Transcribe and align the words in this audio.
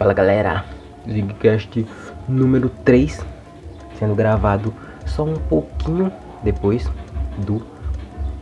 Fala 0.00 0.14
galera, 0.14 0.64
Zigcast 1.06 1.86
número 2.26 2.70
3 2.86 3.22
sendo 3.98 4.14
gravado 4.14 4.72
só 5.04 5.24
um 5.24 5.34
pouquinho 5.34 6.10
depois 6.42 6.90
do 7.36 7.60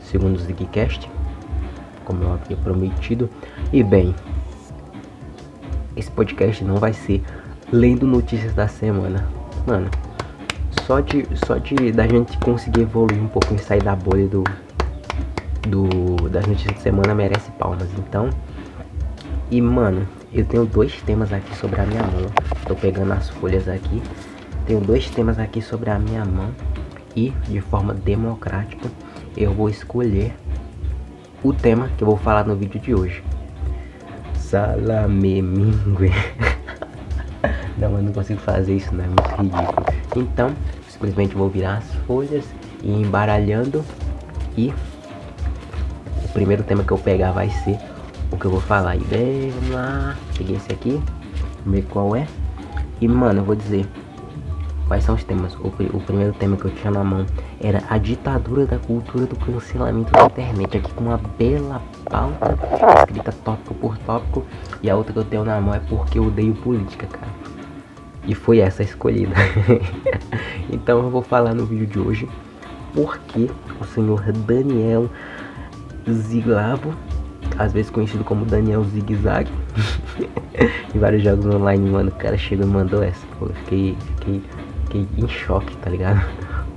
segundo 0.00 0.38
Zigcast, 0.38 1.10
como 2.04 2.22
eu 2.22 2.32
havia 2.34 2.56
prometido. 2.58 3.28
E 3.72 3.82
bem, 3.82 4.14
esse 5.96 6.08
podcast 6.12 6.62
não 6.62 6.76
vai 6.76 6.92
ser 6.92 7.24
lendo 7.72 8.06
notícias 8.06 8.54
da 8.54 8.68
semana, 8.68 9.26
mano. 9.66 9.90
Só 10.86 11.00
de, 11.00 11.26
só 11.44 11.58
de 11.58 11.90
da 11.90 12.06
gente 12.06 12.38
conseguir 12.38 12.82
evoluir 12.82 13.20
um 13.20 13.26
pouco 13.26 13.52
e 13.52 13.58
sair 13.58 13.82
da 13.82 13.96
bolha 13.96 14.28
do, 14.28 14.44
do 15.66 16.28
das 16.28 16.46
notícias 16.46 16.76
da 16.76 16.80
semana 16.82 17.16
merece 17.16 17.50
palmas. 17.58 17.88
Então, 17.98 18.30
e 19.50 19.60
mano, 19.60 20.06
eu 20.40 20.44
tenho 20.44 20.64
dois 20.64 21.02
temas 21.02 21.32
aqui 21.32 21.56
sobre 21.56 21.80
a 21.80 21.84
minha 21.84 22.02
mão. 22.02 22.26
Tô 22.66 22.74
pegando 22.76 23.12
as 23.12 23.28
folhas 23.28 23.68
aqui. 23.68 24.00
Tenho 24.66 24.80
dois 24.80 25.10
temas 25.10 25.38
aqui 25.38 25.60
sobre 25.60 25.90
a 25.90 25.98
minha 25.98 26.24
mão. 26.24 26.50
E 27.16 27.30
de 27.48 27.60
forma 27.60 27.92
democrática 27.92 28.88
eu 29.36 29.52
vou 29.52 29.68
escolher 29.68 30.32
o 31.42 31.52
tema 31.52 31.88
que 31.96 32.04
eu 32.04 32.06
vou 32.06 32.16
falar 32.16 32.44
no 32.44 32.54
vídeo 32.54 32.80
de 32.80 32.94
hoje. 32.94 33.22
Salame 34.36 35.42
mingue. 35.42 36.12
não, 37.76 37.96
eu 37.96 38.02
não 38.02 38.12
consigo 38.12 38.40
fazer 38.40 38.76
isso, 38.76 38.94
não 38.94 39.04
é 39.04 39.08
muito 39.08 39.28
ridículo. 39.42 39.86
Então, 40.16 40.54
simplesmente 40.88 41.34
vou 41.34 41.48
virar 41.48 41.78
as 41.78 41.94
folhas 42.06 42.44
e 42.82 42.92
embaralhando. 42.92 43.84
E 44.56 44.72
o 46.24 46.28
primeiro 46.32 46.62
tema 46.62 46.84
que 46.84 46.92
eu 46.92 46.98
pegar 46.98 47.32
vai 47.32 47.50
ser 47.50 47.78
o 48.30 48.36
que 48.36 48.44
eu 48.44 48.50
vou 48.50 48.60
falar. 48.60 48.96
E 48.96 49.00
bem, 49.00 49.50
vamos 49.50 49.70
lá. 49.70 50.16
Peguei 50.36 50.56
esse 50.56 50.72
aqui. 50.72 51.00
Vamos 51.64 51.80
ver 51.80 51.86
qual 51.86 52.14
é. 52.16 52.26
E 53.00 53.08
mano, 53.08 53.40
eu 53.40 53.44
vou 53.44 53.54
dizer 53.54 53.86
quais 54.86 55.04
são 55.04 55.14
os 55.14 55.24
temas. 55.24 55.54
O, 55.56 55.68
o, 55.68 56.00
primeiro 56.00 56.32
tema 56.32 56.56
que 56.56 56.64
eu 56.64 56.70
tinha 56.70 56.90
na 56.90 57.04
mão 57.04 57.24
era 57.60 57.82
a 57.88 57.98
ditadura 57.98 58.66
da 58.66 58.78
cultura 58.78 59.26
do 59.26 59.36
cancelamento 59.36 60.12
da 60.12 60.24
internet. 60.24 60.78
Aqui 60.78 60.92
com 60.94 61.04
uma 61.04 61.20
bela 61.38 61.82
pauta, 62.04 62.58
escrita 62.98 63.32
tópico 63.32 63.74
por 63.74 63.98
tópico. 63.98 64.44
E 64.82 64.90
a 64.90 64.96
outra 64.96 65.12
que 65.12 65.18
eu 65.18 65.24
tenho 65.24 65.44
na 65.44 65.60
mão 65.60 65.74
é 65.74 65.80
porque 65.80 66.18
eu 66.18 66.26
odeio 66.26 66.54
política, 66.54 67.06
cara. 67.06 67.32
E 68.26 68.34
foi 68.34 68.58
essa 68.58 68.82
escolhida. 68.82 69.34
então 70.70 70.98
eu 71.02 71.10
vou 71.10 71.22
falar 71.22 71.54
no 71.54 71.64
vídeo 71.64 71.86
de 71.86 71.98
hoje 71.98 72.28
porque 72.94 73.50
o 73.80 73.84
senhor 73.84 74.20
Daniel 74.32 75.08
Ziglavo 76.10 76.94
às 77.58 77.72
vezes 77.72 77.90
conhecido 77.90 78.22
como 78.22 78.44
Daniel 78.44 78.84
Zig 78.84 79.16
Zag. 79.16 79.50
em 80.94 80.98
vários 80.98 81.22
jogos 81.22 81.44
online, 81.46 81.90
mano, 81.90 82.08
o 82.10 82.14
cara 82.14 82.38
chegou 82.38 82.64
e 82.64 82.68
mandou 82.68 83.02
essa. 83.02 83.26
Pô, 83.38 83.46
eu 83.46 83.54
fiquei, 83.54 83.96
fiquei, 84.16 84.42
fiquei 84.84 85.08
em 85.16 85.28
choque, 85.28 85.76
tá 85.78 85.90
ligado? 85.90 86.24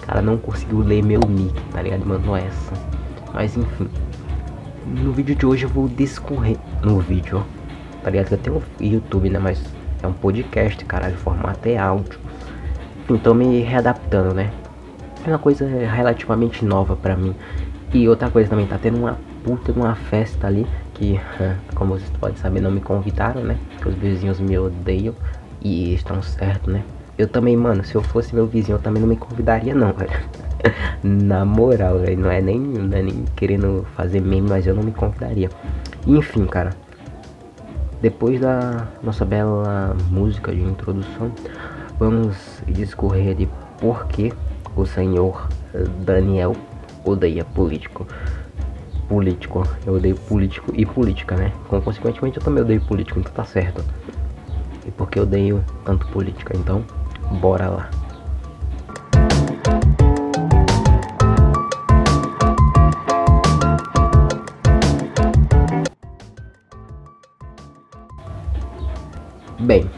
O 0.02 0.06
cara 0.06 0.22
não 0.22 0.38
conseguiu 0.38 0.80
ler 0.80 1.04
meu 1.04 1.20
nick, 1.20 1.62
tá 1.72 1.82
ligado? 1.82 2.06
Mandou 2.06 2.36
essa. 2.36 2.74
Mas 3.34 3.56
enfim. 3.56 3.88
No 4.88 5.12
vídeo 5.12 5.36
de 5.36 5.46
hoje 5.46 5.64
eu 5.64 5.70
vou 5.70 5.88
discorrer. 5.88 6.58
No 6.84 7.00
vídeo, 7.00 7.38
ó. 7.38 7.62
Tá 8.04 8.10
ligado? 8.10 8.28
Que 8.28 8.34
eu 8.34 8.38
tenho 8.40 8.64
YouTube, 8.80 9.30
né? 9.30 9.38
Mas 9.38 9.64
é 10.02 10.08
um 10.08 10.14
podcast, 10.14 10.84
caralho. 10.86 11.14
O 11.14 11.20
formato 11.20 11.70
é 11.70 11.78
áudio. 11.78 12.20
Tô 13.24 13.34
me 13.34 13.60
readaptando, 13.60 14.34
né? 14.34 14.52
É 15.26 15.30
uma 15.30 15.38
coisa 15.38 15.68
relativamente 15.68 16.66
nova 16.66 16.96
pra 16.96 17.16
mim. 17.16 17.36
E 17.94 18.08
outra 18.08 18.30
coisa 18.30 18.50
também, 18.50 18.66
tá 18.66 18.80
tendo 18.82 18.98
uma 18.98 19.20
puta 19.44 19.72
de 19.74 19.80
uma 19.80 19.96
festa 19.96 20.48
ali 20.48 20.66
que, 20.94 21.20
como 21.76 21.98
vocês 21.98 22.10
podem 22.20 22.38
saber, 22.38 22.62
não 22.62 22.72
me 22.72 22.82
convidaram, 22.82 23.44
né? 23.44 23.58
Porque 23.74 23.90
os 23.90 23.96
vizinhos 23.96 24.40
me 24.40 24.58
odeiam 24.58 25.14
e 25.62 25.94
estão 25.94 26.22
certo, 26.22 26.70
né? 26.70 26.84
Eu 27.18 27.28
também, 27.28 27.56
mano, 27.56 27.84
se 27.84 27.96
eu 27.96 28.02
fosse 28.02 28.34
meu 28.34 28.48
vizinho, 28.48 28.76
eu 28.76 28.82
também 28.82 29.02
não 29.02 29.10
me 29.10 29.18
convidaria 29.18 29.76
não, 29.76 29.94
velho. 29.94 30.12
Na 31.04 31.44
moral, 31.44 32.00
velho, 32.00 32.20
não 32.20 32.32
é 32.32 32.42
nem, 32.42 32.60
não 32.60 32.98
é 32.98 33.02
nem 33.02 33.26
querendo 33.36 33.86
fazer 33.96 34.22
meme, 34.22 34.50
mas 34.50 34.66
eu 34.66 34.76
não 34.76 34.84
me 34.84 34.92
convidaria. 34.92 35.50
Enfim, 36.06 36.46
cara. 36.46 36.72
Depois 38.02 38.40
da 38.40 38.88
nossa 39.04 39.24
bela 39.24 39.96
música 40.10 40.52
de 40.52 40.62
introdução, 40.62 41.32
vamos 42.00 42.64
discorrer 42.68 43.36
de 43.36 43.48
por 43.80 44.08
que 44.08 44.34
o 44.76 44.86
senhor 44.86 45.48
Daniel 46.04 46.56
odeia 47.06 47.44
político 47.44 48.08
político. 49.12 49.68
Eu 49.86 49.96
odeio 49.96 50.16
político 50.16 50.72
e 50.74 50.86
política, 50.86 51.36
né? 51.36 51.52
Como 51.68 51.82
consequentemente 51.82 52.38
eu 52.38 52.44
também 52.44 52.64
odeio 52.64 52.80
político, 52.80 53.20
então 53.20 53.34
tá 53.34 53.44
certo. 53.44 53.84
E 54.88 54.92
porque 54.92 55.20
eu 55.20 55.24
odeio 55.24 55.62
tanto 55.84 56.08
política, 56.08 56.56
então 56.56 56.86
bora 57.42 57.68
lá. 57.68 57.90
Bem, 69.60 69.90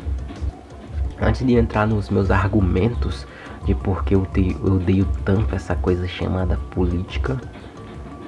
antes 1.21 1.45
de 1.45 1.53
entrar 1.53 1.85
nos 1.85 2.09
meus 2.09 2.31
argumentos 2.31 3.27
de 3.63 3.75
porque 3.75 4.15
eu, 4.15 4.25
te, 4.25 4.57
eu 4.65 4.73
odeio 4.73 5.07
tanto 5.23 5.53
essa 5.53 5.75
coisa 5.75 6.07
chamada 6.07 6.57
política, 6.71 7.39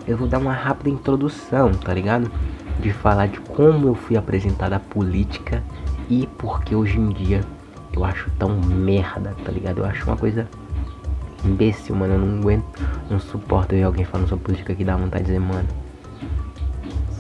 eu 0.07 0.17
vou 0.17 0.27
dar 0.27 0.39
uma 0.39 0.53
rápida 0.53 0.89
introdução, 0.89 1.71
tá 1.71 1.93
ligado? 1.93 2.31
De 2.79 2.91
falar 2.91 3.27
de 3.27 3.39
como 3.39 3.87
eu 3.87 3.95
fui 3.95 4.17
apresentado 4.17 4.73
à 4.73 4.79
política 4.79 5.63
e 6.09 6.27
porque 6.37 6.75
hoje 6.75 6.99
em 6.99 7.09
dia 7.09 7.41
eu 7.93 8.03
acho 8.03 8.29
tão 8.37 8.59
merda, 8.59 9.35
tá 9.43 9.51
ligado? 9.51 9.79
Eu 9.79 9.85
acho 9.85 10.05
uma 10.05 10.17
coisa 10.17 10.47
imbecil, 11.43 11.95
mano. 11.95 12.13
Eu 12.13 12.19
não 12.19 12.39
aguento, 12.39 12.65
não 13.09 13.19
suporto 13.19 13.73
ver 13.73 13.83
alguém 13.83 14.05
falando 14.05 14.27
sobre 14.27 14.45
política 14.45 14.75
que 14.75 14.83
dá 14.83 14.95
vontade 14.95 15.23
de 15.23 15.31
dizer, 15.31 15.39
mano. 15.39 15.67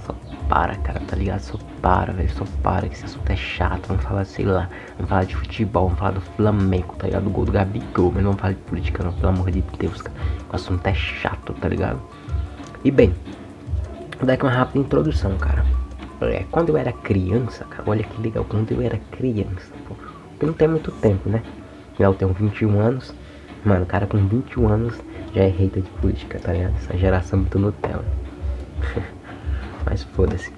Só 0.05 0.13
para, 0.49 0.75
cara, 0.75 0.99
tá 0.99 1.15
ligado? 1.15 1.39
Só 1.39 1.57
para, 1.81 2.13
velho. 2.13 2.29
Só 2.31 2.45
para, 2.61 2.87
que 2.87 2.95
esse 2.95 3.05
assunto 3.05 3.29
é 3.29 3.35
chato. 3.35 3.87
Vamos 3.87 4.03
falar, 4.03 4.25
sei 4.25 4.45
lá, 4.45 4.69
vamos 4.97 5.09
falar 5.09 5.23
de 5.23 5.35
futebol, 5.35 5.85
vamos 5.85 5.99
falar 5.99 6.11
do 6.11 6.21
Flamengo, 6.21 6.95
tá 6.97 7.07
ligado? 7.07 7.23
Do 7.23 7.29
gol 7.29 7.45
do 7.45 7.51
Gabigol, 7.51 8.11
mas 8.11 8.23
não 8.23 8.31
vamos 8.31 8.41
falar 8.41 8.53
de 8.53 8.59
política, 8.61 9.03
não, 9.03 9.13
pelo 9.13 9.29
amor 9.29 9.49
de 9.49 9.63
Deus, 9.79 10.01
cara. 10.01 10.17
O 10.51 10.55
assunto 10.55 10.85
é 10.85 10.93
chato, 10.93 11.53
tá 11.53 11.69
ligado? 11.69 11.99
E 12.85 12.91
bem, 12.91 13.15
vou 14.19 14.27
dar 14.27 14.33
aqui 14.33 14.43
uma 14.43 14.51
rápida 14.51 14.77
introdução, 14.77 15.35
cara. 15.39 15.65
É, 16.21 16.45
quando 16.51 16.69
eu 16.69 16.77
era 16.77 16.93
criança, 16.93 17.65
cara, 17.65 17.83
olha 17.87 18.03
que 18.03 18.21
legal, 18.21 18.45
quando 18.47 18.71
eu 18.73 18.79
era 18.79 18.99
criança, 19.09 19.73
pô, 19.87 19.95
não 20.45 20.53
tem 20.53 20.67
muito 20.67 20.91
tempo, 20.91 21.27
né? 21.27 21.41
Eu 21.97 22.13
tenho 22.13 22.31
21 22.31 22.79
anos, 22.79 23.11
mano, 23.65 23.87
cara 23.87 24.05
com 24.05 24.19
21 24.27 24.67
anos 24.67 25.01
já 25.33 25.41
é 25.41 25.47
hater 25.47 25.81
de 25.81 25.89
política, 25.99 26.37
tá 26.37 26.53
ligado? 26.53 26.75
Essa 26.75 26.95
geração 26.95 27.39
muito 27.39 27.57
Nutella. 27.57 28.05
Mas 29.83 30.03
foda-se. 30.03 30.53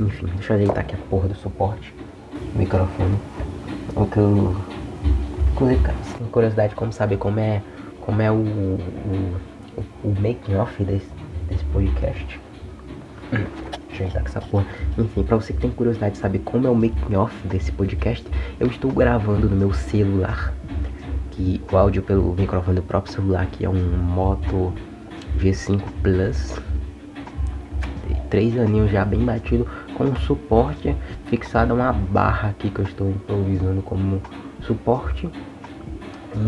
Enfim, 0.00 0.26
deixa 0.34 0.52
eu 0.52 0.56
ajeitar 0.56 0.78
aqui 0.78 0.96
a 0.96 0.98
porra 1.08 1.28
do 1.28 1.36
suporte, 1.36 1.94
microfone. 2.56 3.20
O 3.94 4.08
eu. 4.16 4.56
Inclusive, 5.52 5.80
cara, 5.80 5.96
curiosidade 6.32 6.74
como 6.74 6.92
saber 6.92 7.18
como 7.18 7.38
é. 7.38 7.62
Como 8.00 8.20
é 8.20 8.32
o. 8.32 8.34
o, 8.34 9.40
o 10.02 10.14
making 10.20 10.56
off 10.56 10.82
desse, 10.82 11.06
desse 11.48 11.64
podcast. 11.66 12.40
Deixa 13.88 14.04
eu 14.04 14.10
com 14.10 14.28
essa 14.28 14.40
porra. 14.40 14.66
Enfim, 14.98 15.22
pra 15.22 15.36
você 15.36 15.52
que 15.52 15.60
tem 15.60 15.70
curiosidade 15.70 16.14
de 16.14 16.18
saber 16.18 16.40
como 16.40 16.66
é 16.66 16.70
o 16.70 16.74
making 16.74 17.14
off 17.16 17.34
desse 17.48 17.72
podcast, 17.72 18.26
eu 18.60 18.66
estou 18.66 18.92
gravando 18.92 19.48
no 19.48 19.56
meu 19.56 19.72
celular. 19.72 20.52
Que 21.30 21.60
o 21.70 21.76
áudio 21.76 22.02
pelo 22.02 22.34
microfone 22.34 22.76
do 22.76 22.82
próprio 22.82 23.12
celular, 23.12 23.46
que 23.46 23.64
é 23.64 23.68
um 23.68 23.96
Moto 23.96 24.72
G5 25.38 25.82
Plus. 26.02 26.60
Três 28.30 28.58
aninhos 28.58 28.90
já 28.90 29.04
bem 29.04 29.24
batido, 29.24 29.66
com 29.96 30.14
suporte 30.16 30.94
fixado 31.26 31.72
a 31.72 31.74
uma 31.74 31.92
barra 31.92 32.50
aqui 32.50 32.70
que 32.70 32.80
eu 32.80 32.84
estou 32.84 33.10
improvisando 33.10 33.82
como 33.82 34.20
suporte. 34.60 35.28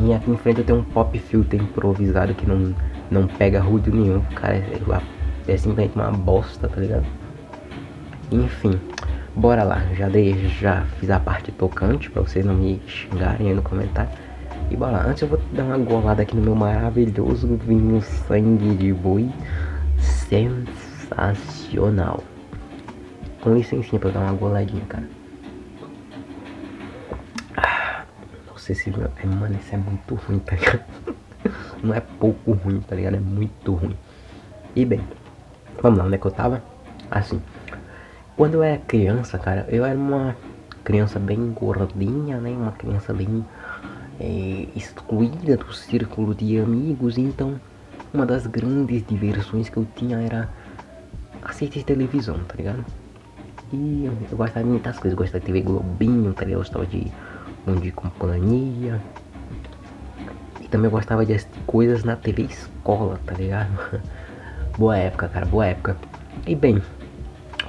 E 0.05 0.13
aqui 0.13 0.31
em 0.31 0.37
frente 0.37 0.59
eu 0.59 0.65
tenho 0.65 0.79
um 0.81 0.85
pop 0.85 1.19
filter 1.19 1.61
improvisado 1.61 2.35
que 2.35 2.47
não 2.47 2.75
não 3.11 3.27
pega 3.27 3.61
ruído 3.61 3.91
nenhum, 3.91 4.21
cara, 4.35 4.57
é, 4.57 4.79
é 5.49 5.57
simplesmente 5.57 5.95
uma 5.95 6.11
bosta, 6.11 6.69
tá 6.69 6.81
ligado? 6.81 7.07
Enfim, 8.31 8.79
bora 9.35 9.65
lá, 9.65 9.81
já 9.95 10.09
dei, 10.09 10.49
já 10.61 10.85
fiz 10.99 11.11
a 11.11 11.19
parte 11.19 11.51
tocante 11.53 12.11
pra 12.11 12.21
vocês 12.23 12.45
não 12.45 12.55
me 12.55 12.83
xingarem 12.87 13.49
aí 13.49 13.55
no 13.55 13.63
comentário. 13.63 14.11
E 14.71 14.77
bora 14.77 14.93
lá, 14.93 15.07
antes 15.07 15.23
eu 15.23 15.29
vou 15.29 15.41
dar 15.53 15.65
uma 15.65 15.79
golada 15.79 16.21
aqui 16.23 16.37
no 16.37 16.43
meu 16.43 16.55
maravilhoso 16.55 17.57
vinho 17.57 18.03
sangue 18.03 18.75
de 18.75 18.93
boi 18.93 19.31
sensacional. 21.09 22.23
Com 23.41 23.55
licencinha 23.55 23.99
pra 23.99 24.11
eu 24.11 24.13
dar 24.13 24.21
uma 24.21 24.35
goladinha, 24.35 24.85
cara. 24.87 25.09
Ah, 27.57 28.05
nossa, 28.47 28.73
esse, 28.73 28.91
é, 28.91 29.27
mano, 29.27 29.57
isso 29.59 29.75
é 29.75 29.79
muito 29.79 30.15
ruim, 30.17 30.39
tá 30.41 30.55
ligado? 30.57 30.85
não 31.83 31.95
é 31.95 32.01
pouco 32.01 32.53
ruim, 32.53 32.81
tá 32.81 32.97
ligado? 32.97 33.17
É 33.17 33.21
muito 33.21 33.75
ruim. 33.75 33.97
E 34.75 34.85
bem, 34.85 35.01
vamos 35.83 35.99
lá, 35.99 36.05
onde 36.05 36.15
é 36.15 36.19
que 36.19 36.27
eu 36.27 36.31
tava? 36.31 36.63
Assim, 37.11 37.41
quando 38.37 38.55
eu 38.55 38.63
era 38.63 38.79
criança, 38.79 39.39
cara, 39.39 39.67
eu 39.69 39.85
era 39.85 39.99
uma 39.99 40.37
criança 40.85 41.19
bem 41.19 41.53
gordinha, 41.53 42.39
né? 42.39 42.51
Uma 42.51 42.73
criança 42.73 43.13
bem 43.13 43.45
é, 44.21 44.67
excluída 44.77 45.57
do 45.57 45.73
círculo 45.73 46.35
de 46.35 46.59
amigos. 46.59 47.19
Então, 47.19 47.61
uma 48.13 48.25
das 48.25 48.47
grandes 48.47 49.05
diversões 49.07 49.69
que 49.69 49.77
eu 49.77 49.87
tinha 49.97 50.19
era 50.19 50.49
assistir 51.43 51.83
televisão, 51.85 52.39
tá 52.47 52.55
ligado? 52.57 52.85
E 53.73 54.05
eu 54.31 54.37
gostava 54.37 54.65
de 54.65 54.71
muitas 54.71 54.99
coisas. 54.99 55.13
Eu 55.13 55.19
gostava 55.19 55.41
de 55.41 55.47
TV 55.47 55.61
Globinho, 55.63 56.33
tá 56.33 56.45
ligado? 56.45 56.53
Eu 56.53 56.59
gostava 56.59 56.87
de 56.87 57.07
Bom 57.67 57.77
de 57.77 57.93
Companhia. 57.93 59.03
Também 60.71 60.91
gostava 60.91 61.25
de 61.25 61.35
assistir 61.35 61.61
coisas 61.67 62.05
na 62.05 62.17
TV 62.17 62.43
Escola, 62.43 63.19
tá 63.25 63.35
ligado? 63.35 63.71
boa 64.77 64.97
época, 64.97 65.29
cara, 65.29 65.47
boa 65.47 65.67
época. 65.67 65.97
E 66.47 66.55
bem, 66.55 66.83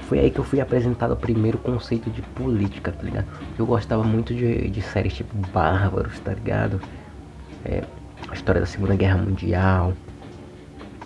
foi 0.02 0.18
aí 0.18 0.30
que 0.30 0.38
eu 0.38 0.44
fui 0.44 0.60
apresentado 0.60 1.12
o 1.12 1.16
primeiro 1.16 1.56
conceito 1.58 2.10
de 2.10 2.20
política, 2.20 2.92
tá 2.92 3.02
ligado? 3.02 3.26
Eu 3.58 3.64
gostava 3.64 4.02
muito 4.02 4.34
de, 4.34 4.68
de 4.68 4.82
séries 4.82 5.14
tipo 5.14 5.34
Bárbaros, 5.52 6.18
tá 6.20 6.34
ligado? 6.34 6.80
É, 7.64 7.82
a 8.28 8.34
história 8.34 8.60
da 8.60 8.66
Segunda 8.66 8.94
Guerra 8.96 9.18
Mundial, 9.18 9.94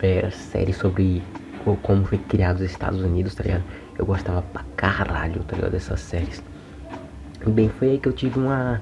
é, 0.00 0.30
séries 0.30 0.76
sobre 0.76 1.22
como 1.82 2.04
foi 2.04 2.18
criado 2.18 2.56
os 2.56 2.62
Estados 2.62 3.00
Unidos, 3.00 3.34
tá 3.34 3.42
ligado? 3.42 3.64
Eu 3.98 4.04
gostava 4.04 4.42
pra 4.42 4.62
caralho, 4.76 5.42
tá 5.44 5.54
ligado? 5.56 5.72
Dessas 5.72 6.00
séries. 6.00 6.42
Bem, 7.46 7.68
foi 7.68 7.90
aí 7.90 7.98
que 7.98 8.08
eu 8.08 8.12
tive 8.12 8.38
uma, 8.38 8.80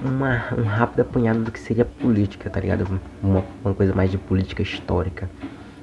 uma 0.00 0.54
um 0.56 0.64
rápido 0.64 1.00
apanhado 1.00 1.42
do 1.42 1.50
que 1.50 1.58
seria 1.58 1.84
política, 1.84 2.48
tá 2.48 2.60
ligado? 2.60 3.00
Uma, 3.22 3.44
uma 3.64 3.74
coisa 3.74 3.94
mais 3.94 4.10
de 4.10 4.18
política 4.18 4.62
histórica. 4.62 5.28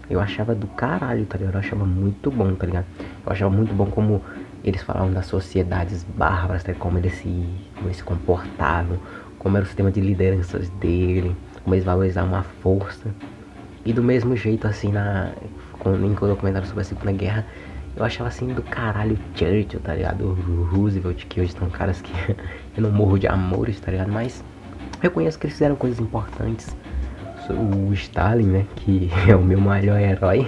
Eu 0.09 0.19
achava 0.19 0.53
do 0.53 0.67
caralho, 0.67 1.25
tá 1.25 1.37
ligado? 1.37 1.55
Eu 1.55 1.59
achava 1.59 1.85
muito 1.85 2.29
bom, 2.31 2.53
tá 2.55 2.65
ligado? 2.65 2.85
Eu 3.25 3.31
achava 3.31 3.53
muito 3.53 3.73
bom 3.73 3.87
como 3.87 4.21
eles 4.63 4.81
falavam 4.81 5.11
das 5.11 5.25
sociedades 5.27 6.03
bárbaras, 6.03 6.63
tá? 6.63 6.73
como, 6.73 6.97
eles 6.97 7.13
se, 7.13 7.45
como 7.75 7.87
eles 7.87 7.97
se 7.97 8.03
comportavam, 8.03 8.99
como 9.37 9.57
era 9.57 9.63
o 9.63 9.67
sistema 9.67 9.91
de 9.91 10.01
lideranças 10.01 10.69
dele, 10.69 11.35
como 11.63 11.75
eles 11.75 11.85
valorizavam 11.85 12.35
a 12.37 12.43
força. 12.43 13.13
E 13.85 13.93
do 13.93 14.03
mesmo 14.03 14.35
jeito, 14.35 14.65
assim, 14.65 14.91
na, 14.91 15.31
quando, 15.79 16.03
em 16.03 16.13
documentário 16.13 16.67
sobre 16.67 16.81
a 16.81 16.85
Segunda 16.85 17.11
Guerra, 17.11 17.45
eu 17.95 18.03
achava 18.03 18.29
assim 18.29 18.47
do 18.47 18.61
caralho 18.61 19.17
Churchill, 19.35 19.79
tá 19.79 19.93
ligado? 19.93 20.25
O 20.25 20.63
Roosevelt, 20.63 21.25
que 21.27 21.41
hoje 21.41 21.53
são 21.53 21.69
caras 21.69 22.01
que 22.01 22.11
eu 22.75 22.83
não 22.83 22.91
morro 22.91 23.17
de 23.17 23.27
amores, 23.27 23.79
tá 23.79 23.91
ligado? 23.91 24.11
Mas 24.11 24.43
eu 25.01 25.11
conheço 25.11 25.39
que 25.39 25.45
eles 25.45 25.53
fizeram 25.53 25.75
coisas 25.75 25.99
importantes 25.99 26.75
o 27.53 27.93
Stalin, 27.93 28.47
né? 28.47 28.65
Que 28.75 29.09
é 29.29 29.35
o 29.35 29.41
meu 29.41 29.59
maior 29.59 29.99
herói. 29.99 30.47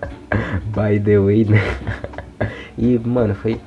By 0.74 1.00
the 1.00 1.18
way, 1.18 1.44
né? 1.44 1.60
E, 2.76 2.98
mano, 2.98 3.34
foi, 3.34 3.60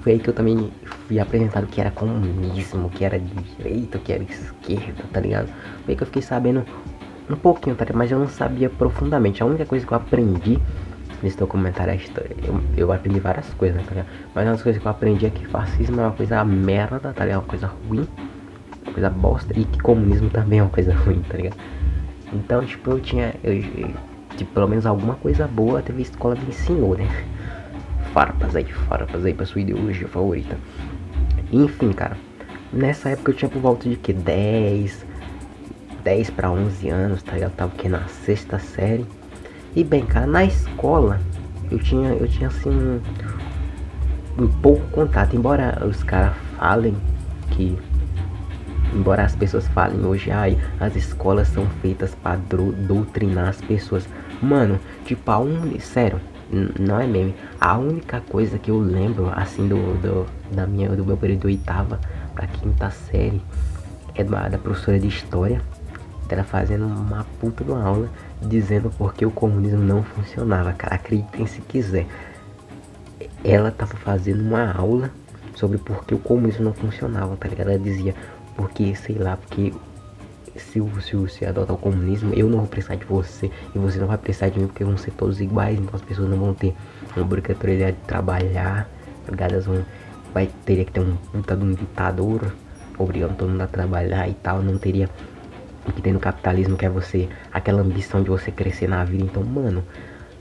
foi 0.00 0.12
aí 0.12 0.18
que 0.18 0.28
eu 0.28 0.34
também 0.34 0.70
fui 1.06 1.18
apresentado 1.18 1.66
que 1.66 1.80
era 1.80 1.90
comunismo, 1.90 2.90
que 2.90 3.04
era 3.04 3.18
direita, 3.18 3.98
que 3.98 4.12
era 4.12 4.22
esquerda, 4.22 5.04
tá 5.12 5.20
ligado? 5.20 5.48
Foi 5.84 5.92
aí 5.92 5.96
que 5.96 6.02
eu 6.02 6.06
fiquei 6.06 6.22
sabendo 6.22 6.64
um 7.30 7.36
pouquinho, 7.36 7.76
tá 7.76 7.84
ligado? 7.84 7.98
Mas 7.98 8.10
eu 8.10 8.18
não 8.18 8.28
sabia 8.28 8.68
profundamente. 8.68 9.42
A 9.42 9.46
única 9.46 9.64
coisa 9.64 9.86
que 9.86 9.92
eu 9.92 9.96
aprendi 9.96 10.58
nesse 11.24 11.38
documentário 11.38 11.90
é 11.90 11.94
a 11.94 11.96
história. 11.96 12.36
Eu, 12.44 12.60
eu 12.76 12.92
aprendi 12.92 13.18
várias 13.18 13.52
coisas, 13.54 13.76
né, 13.76 13.84
tá? 13.88 14.04
Mas 14.34 14.44
uma 14.44 14.52
das 14.52 14.62
coisas 14.62 14.80
que 14.80 14.86
eu 14.86 14.90
aprendi 14.90 15.26
é 15.26 15.30
que 15.30 15.46
fascismo 15.46 16.00
é 16.00 16.04
uma 16.04 16.12
coisa 16.12 16.44
merda, 16.44 17.00
tá 17.00 17.24
ligado? 17.24 17.40
Uma 17.40 17.48
coisa 17.48 17.66
ruim, 17.66 18.06
uma 18.84 18.92
coisa 18.92 19.10
bosta. 19.10 19.58
E 19.58 19.64
que 19.64 19.78
comunismo 19.80 20.28
também 20.28 20.58
é 20.58 20.62
uma 20.62 20.70
coisa 20.70 20.92
ruim, 20.94 21.22
tá 21.22 21.38
ligado? 21.38 21.56
Então, 22.32 22.64
tipo, 22.64 22.90
eu 22.90 23.00
tinha. 23.00 23.34
Eu, 23.42 23.54
tipo, 24.36 24.52
pelo 24.52 24.68
menos 24.68 24.84
alguma 24.84 25.14
coisa 25.14 25.48
boa 25.48 25.80
TV 25.80 26.02
escola 26.02 26.34
me 26.34 26.48
ensinou, 26.48 26.96
né? 26.96 27.08
Farpas 28.12 28.54
aí, 28.54 28.64
farpas 28.64 29.24
aí 29.24 29.32
pra 29.32 29.46
sua 29.46 29.62
ideologia 29.62 30.06
favorita. 30.06 30.56
Enfim, 31.50 31.92
cara. 31.92 32.16
Nessa 32.72 33.10
época 33.10 33.30
eu 33.30 33.36
tinha 33.36 33.48
por 33.48 33.62
volta 33.62 33.88
de 33.88 33.96
que 33.96 34.12
10, 34.12 35.06
10 36.02 36.30
para 36.30 36.50
11 36.50 36.88
anos, 36.90 37.22
tá 37.22 37.32
ligado? 37.32 37.50
Eu 37.50 37.56
tava 37.56 37.72
que 37.72 37.88
na 37.88 38.06
sexta 38.08 38.58
série. 38.58 39.06
E 39.74 39.82
bem, 39.82 40.04
cara, 40.06 40.26
na 40.26 40.44
escola 40.44 41.20
eu 41.70 41.78
tinha, 41.78 42.10
eu 42.10 42.28
tinha 42.28 42.48
assim 42.48 42.70
um, 42.70 43.00
um 44.38 44.48
pouco 44.48 44.86
contato, 44.90 45.34
embora 45.34 45.84
os 45.86 46.02
caras 46.02 46.34
falem 46.58 46.96
que 47.50 47.76
Embora 48.94 49.24
as 49.24 49.34
pessoas 49.34 49.66
falem 49.68 50.04
hoje, 50.04 50.30
ai, 50.30 50.56
as 50.78 50.94
escolas 50.94 51.48
são 51.48 51.66
feitas 51.82 52.14
para 52.14 52.36
doutrinar 52.36 53.48
as 53.48 53.60
pessoas. 53.60 54.06
Mano, 54.40 54.78
tipo, 55.04 55.28
a 55.32 55.38
un... 55.40 55.76
sério, 55.80 56.20
não 56.78 57.00
é 57.00 57.06
meme. 57.06 57.34
A 57.60 57.76
única 57.76 58.20
coisa 58.20 58.56
que 58.56 58.70
eu 58.70 58.78
lembro, 58.78 59.32
assim, 59.34 59.66
do, 59.66 59.76
do, 60.00 60.26
da 60.54 60.64
minha, 60.64 60.90
do 60.90 61.04
meu 61.04 61.16
período 61.16 61.46
oitava 61.46 61.98
pra 62.36 62.46
quinta 62.46 62.88
série 62.90 63.42
é 64.14 64.22
da, 64.22 64.48
da 64.48 64.58
professora 64.58 64.98
de 65.00 65.08
história. 65.08 65.60
Ela 66.28 66.44
fazendo 66.44 66.86
uma 66.86 67.26
puta 67.40 67.64
de 67.64 67.70
uma 67.70 67.82
aula 67.82 68.08
dizendo 68.48 68.90
porque 68.96 69.24
o 69.24 69.30
comunismo 69.30 69.82
não 69.82 70.02
funcionava, 70.02 70.72
cara. 70.72 70.96
Acreditem 70.96 71.46
se 71.46 71.60
quiser. 71.62 72.06
Ela 73.42 73.70
tava 73.70 73.94
fazendo 73.96 74.40
uma 74.40 74.72
aula 74.72 75.10
sobre 75.54 75.78
porque 75.78 76.14
o 76.14 76.18
comunismo 76.18 76.64
não 76.64 76.74
funcionava, 76.74 77.36
tá 77.36 77.48
ligado? 77.48 77.70
Ela 77.70 77.78
dizia 77.78 78.14
porque, 78.56 78.94
sei 78.94 79.16
lá, 79.16 79.36
porque 79.36 79.72
se 80.56 80.80
você 80.80 81.46
adotar 81.46 81.74
o 81.74 81.78
comunismo, 81.78 82.32
eu 82.34 82.48
não 82.48 82.58
vou 82.58 82.66
precisar 82.66 82.94
de 82.94 83.04
você 83.04 83.50
e 83.74 83.78
você 83.78 83.98
não 83.98 84.06
vai 84.06 84.18
precisar 84.18 84.48
de 84.48 84.60
mim 84.60 84.66
porque 84.66 84.84
vão 84.84 84.96
ser 84.96 85.10
todos 85.12 85.40
iguais, 85.40 85.78
então 85.78 85.94
as 85.94 86.02
pessoas 86.02 86.28
não 86.28 86.38
vão 86.38 86.54
ter 86.54 86.74
obrigatoriedade 87.16 87.96
de 87.96 88.02
trabalhar, 88.04 88.88
tá 89.26 89.44
Elas 89.44 89.66
vão, 89.66 89.84
vai 90.32 90.48
teria 90.64 90.84
que 90.84 90.92
ter 90.92 91.00
um 91.00 91.16
puta 91.16 91.56
de 91.56 91.64
um 91.64 91.72
ditador 91.72 92.52
obrigando 92.98 93.34
todo 93.34 93.50
mundo 93.50 93.62
a 93.62 93.66
trabalhar 93.66 94.28
e 94.28 94.34
tal, 94.34 94.62
não 94.62 94.78
teria 94.78 95.08
o 95.86 95.92
que 95.92 96.02
tem 96.02 96.12
no 96.12 96.20
capitalismo 96.20 96.76
que 96.76 96.86
é 96.86 96.88
você, 96.88 97.28
aquela 97.52 97.82
ambição 97.82 98.22
de 98.22 98.30
você 98.30 98.50
crescer 98.50 98.88
na 98.88 99.04
vida, 99.04 99.24
então, 99.24 99.42
mano, 99.42 99.84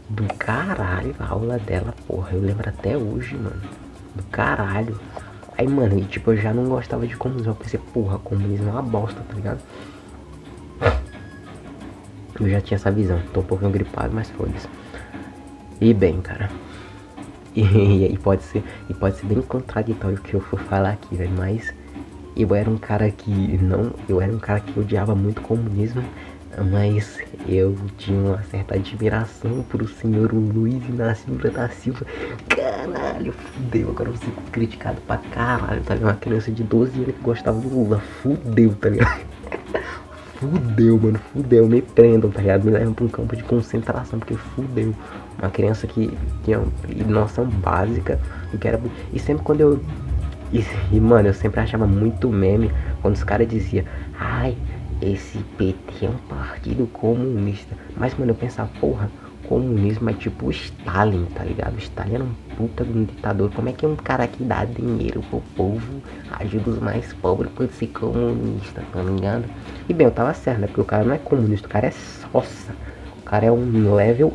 do 0.10 0.26
caralho 0.36 1.16
a 1.20 1.28
aula 1.28 1.58
dela, 1.58 1.94
porra, 2.08 2.32
eu 2.34 2.42
lembro 2.42 2.68
até 2.70 2.98
hoje, 2.98 3.36
mano, 3.36 3.62
do 4.16 4.24
caralho. 4.24 5.00
Aí, 5.58 5.68
mano, 5.68 6.00
e 6.00 6.04
tipo, 6.06 6.32
eu 6.32 6.38
já 6.38 6.54
não 6.54 6.66
gostava 6.66 7.06
de 7.06 7.16
comunismo. 7.16 7.52
Eu 7.52 7.56
pensei, 7.56 7.80
porra, 7.94 8.18
comunismo 8.18 8.70
é 8.70 8.72
uma 8.72 8.82
bosta, 8.82 9.22
tá 9.22 9.34
ligado? 9.34 9.60
Eu 12.40 12.50
já 12.50 12.60
tinha 12.60 12.76
essa 12.76 12.92
visão. 12.92 13.22
Tô 13.34 13.42
um 13.42 13.44
pouquinho 13.44 13.72
gripado, 13.72 14.14
mas 14.14 14.30
foda-se. 14.32 14.68
E 15.80 15.94
bem, 15.94 16.22
cara. 16.22 16.50
E, 17.56 17.62
e, 18.14 18.18
pode 18.18 18.44
ser, 18.44 18.64
e 18.90 18.94
pode 18.94 19.18
ser 19.18 19.28
bem 19.28 19.42
contraditório 19.42 20.18
o 20.18 20.22
que 20.22 20.34
eu 20.34 20.42
for 20.42 20.60
falar 20.60 20.92
aqui, 20.92 21.16
velho. 21.16 21.34
Mas 21.38 21.72
eu 22.36 22.54
era 22.56 22.70
um 22.70 22.78
cara 22.78 23.10
que 23.12 23.32
não. 23.32 23.92
Eu 24.08 24.22
era 24.22 24.32
um 24.32 24.40
cara 24.40 24.60
que 24.60 24.80
odiava 24.80 25.16
muito 25.16 25.42
comunismo 25.42 26.04
mas 26.72 27.18
eu 27.48 27.76
tinha 27.98 28.20
uma 28.20 28.44
certa 28.44 28.76
admiração 28.76 29.64
por 29.70 29.82
o 29.82 29.88
senhor 29.88 30.32
Luiz 30.34 30.88
Inácio 30.88 31.34
Lula 31.34 31.50
da 31.50 31.70
Silva. 31.70 32.06
Caralho, 32.48 33.34
fudeu, 33.34 33.90
agora 33.90 34.10
eu 34.10 34.16
fico 34.16 34.42
criticado 34.52 35.02
pra 35.02 35.18
caralho, 35.18 35.82
tá 35.82 35.96
ligado? 35.96 36.12
Uma 36.12 36.20
criança 36.20 36.52
de 36.52 36.64
12 36.64 36.96
anos 36.96 37.16
que 37.16 37.22
gostava 37.22 37.60
do 37.60 37.68
Lula, 37.68 38.00
fudeu, 38.22 38.76
tá 38.76 38.90
ligado? 38.90 39.22
Fudeu, 40.44 41.00
mano, 41.00 41.18
fudeu, 41.32 41.70
me 41.70 41.82
prendam, 41.82 42.30
tá 42.30 42.42
ligado? 42.42 42.66
Me 42.66 42.72
levam 42.72 42.94
pra 42.94 43.06
um 43.06 43.08
campo 43.08 43.34
de 43.34 43.44
concentração, 43.44 44.20
porque 44.20 44.34
fudeu. 44.34 44.94
Uma 45.40 45.50
criança 45.50 45.88
que 45.88 46.18
tinha 46.44 46.62
noção 47.08 47.46
básica 47.46 48.20
que 48.60 48.68
era. 48.68 48.78
E 49.14 49.20
sempre 49.20 49.42
quando 49.46 49.62
eu. 49.62 49.80
E, 50.54 50.64
e 50.96 51.00
mano, 51.00 51.30
eu 51.30 51.34
sempre 51.34 51.60
achava 51.60 51.86
muito 51.86 52.30
meme 52.30 52.72
quando 53.02 53.16
os 53.16 53.24
caras 53.24 53.48
diziam, 53.48 53.84
ai 54.18 54.56
esse 55.02 55.38
PT 55.58 56.06
é 56.06 56.10
um 56.10 56.18
partido 56.30 56.88
comunista. 56.88 57.76
Mas, 57.98 58.18
mano, 58.18 58.32
eu 58.32 58.36
pensava, 58.36 58.70
porra, 58.80 59.10
comunismo 59.48 60.10
é 60.10 60.14
tipo 60.14 60.50
Stalin, 60.50 61.26
tá 61.36 61.44
ligado? 61.44 61.78
Stalin 61.78 62.16
era 62.16 62.24
um 62.24 62.34
puta 62.56 62.86
de 62.86 62.98
um 62.98 63.04
ditador. 63.04 63.52
Como 63.52 63.68
é 63.68 63.74
que 63.74 63.86
um 63.86 63.96
cara 63.96 64.28
que 64.28 64.44
dá 64.44 64.64
dinheiro 64.64 65.22
pro 65.30 65.42
povo, 65.56 66.02
ajuda 66.32 66.70
os 66.70 66.80
mais 66.80 67.12
pobres, 67.14 67.52
pode 67.52 67.74
ser 67.74 67.88
comunista, 67.88 68.82
tá 68.94 69.02
ligado? 69.02 69.46
E 69.90 69.94
bem, 69.94 70.08
eu 70.08 70.12
tava 70.12 70.34
certo, 70.34 70.60
né? 70.60 70.68
Porque 70.68 70.82
o 70.82 70.86
cara 70.86 71.04
não 71.04 71.14
é 71.14 71.18
comunista, 71.18 71.68
o 71.68 71.70
cara 71.70 71.88
é 71.88 71.92
sossa. 71.92 72.74
O 73.20 73.24
cara 73.24 73.46
é 73.46 73.52
um 73.52 73.94
level, 73.94 74.34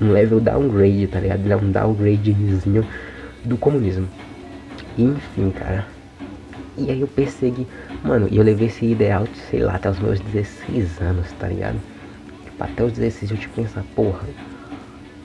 um 0.00 0.10
level 0.10 0.40
downgrade, 0.40 1.06
tá 1.06 1.20
ligado? 1.20 1.40
Ele 1.40 1.52
é 1.52 1.56
um 1.56 1.70
downgradezinho 1.70 2.84
do 3.44 3.56
comunismo. 3.56 4.08
Enfim, 4.96 5.50
cara. 5.52 5.88
E 6.76 6.90
aí 6.90 7.00
eu 7.02 7.08
persegui, 7.08 7.68
mano, 8.02 8.28
e 8.30 8.36
eu 8.38 8.44
levei 8.44 8.68
esse 8.68 8.86
ideal, 8.86 9.26
de, 9.28 9.38
sei 9.38 9.60
lá, 9.62 9.76
até 9.76 9.90
os 9.90 10.00
meus 10.00 10.20
16 10.20 11.00
anos, 11.00 11.32
tá 11.34 11.48
ligado? 11.48 11.82
Tipo, 12.44 12.64
até 12.64 12.84
os 12.84 12.92
16 12.92 13.30
eu 13.32 13.38
tipo 13.38 13.54
pensar, 13.54 13.84
porra. 13.84 14.34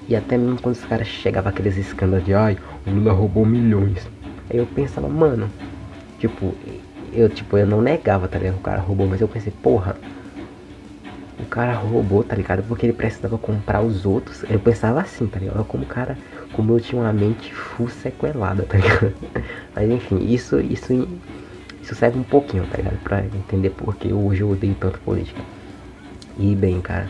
E 0.07 0.15
até 0.15 0.37
mesmo 0.37 0.61
quando 0.61 0.75
os 0.75 0.85
caras 0.85 1.07
chegavam 1.07 1.49
aqueles 1.49 1.77
escândalos 1.77 2.23
de, 2.25 2.33
ai, 2.33 2.57
o 2.85 2.89
Lula 2.91 3.11
roubou 3.13 3.45
milhões. 3.45 4.09
Aí 4.49 4.57
eu 4.57 4.67
pensava, 4.67 5.09
mano, 5.09 5.51
tipo, 6.17 6.59
eu 7.11 7.29
tipo, 7.29 7.57
eu 7.57 7.67
não 7.67 7.81
negava, 7.81 8.27
tá 8.29 8.39
ligado? 8.39 8.57
O 8.57 8.61
cara 8.61 8.81
roubou, 8.81 9.07
mas 9.07 9.21
eu 9.21 9.29
pensei, 9.29 9.51
porra, 9.53 10.01
o 11.37 11.45
cara 11.45 11.73
roubou, 11.75 12.23
tá 12.23 12.35
ligado? 12.35 12.63
Porque 12.63 12.85
ele 12.85 12.93
precisava 12.93 13.37
comprar 13.37 13.81
os 13.81 14.05
outros. 14.05 14.43
Eu 14.49 14.59
pensava 14.59 15.01
assim, 15.01 15.27
tá 15.27 15.39
ligado? 15.39 15.63
Como 15.65 15.83
o 15.83 15.87
cara, 15.87 16.19
como 16.53 16.73
eu 16.73 16.79
tinha 16.79 17.01
uma 17.01 17.13
mente 17.13 17.53
full 17.53 17.89
sequelada, 17.89 18.63
tá 18.63 18.77
ligado? 18.77 19.13
Mas 19.75 19.89
enfim, 19.89 20.25
isso, 20.25 20.59
isso, 20.59 21.07
isso 21.81 21.95
serve 21.95 22.19
um 22.19 22.23
pouquinho, 22.23 22.65
tá 22.67 22.77
ligado? 22.77 22.97
Pra 23.03 23.25
entender 23.25 23.71
porque 23.71 24.11
hoje 24.11 24.41
eu 24.41 24.51
odeio 24.51 24.75
tanto 24.79 24.99
política. 24.99 25.41
E 26.37 26.55
bem, 26.55 26.79
cara. 26.81 27.09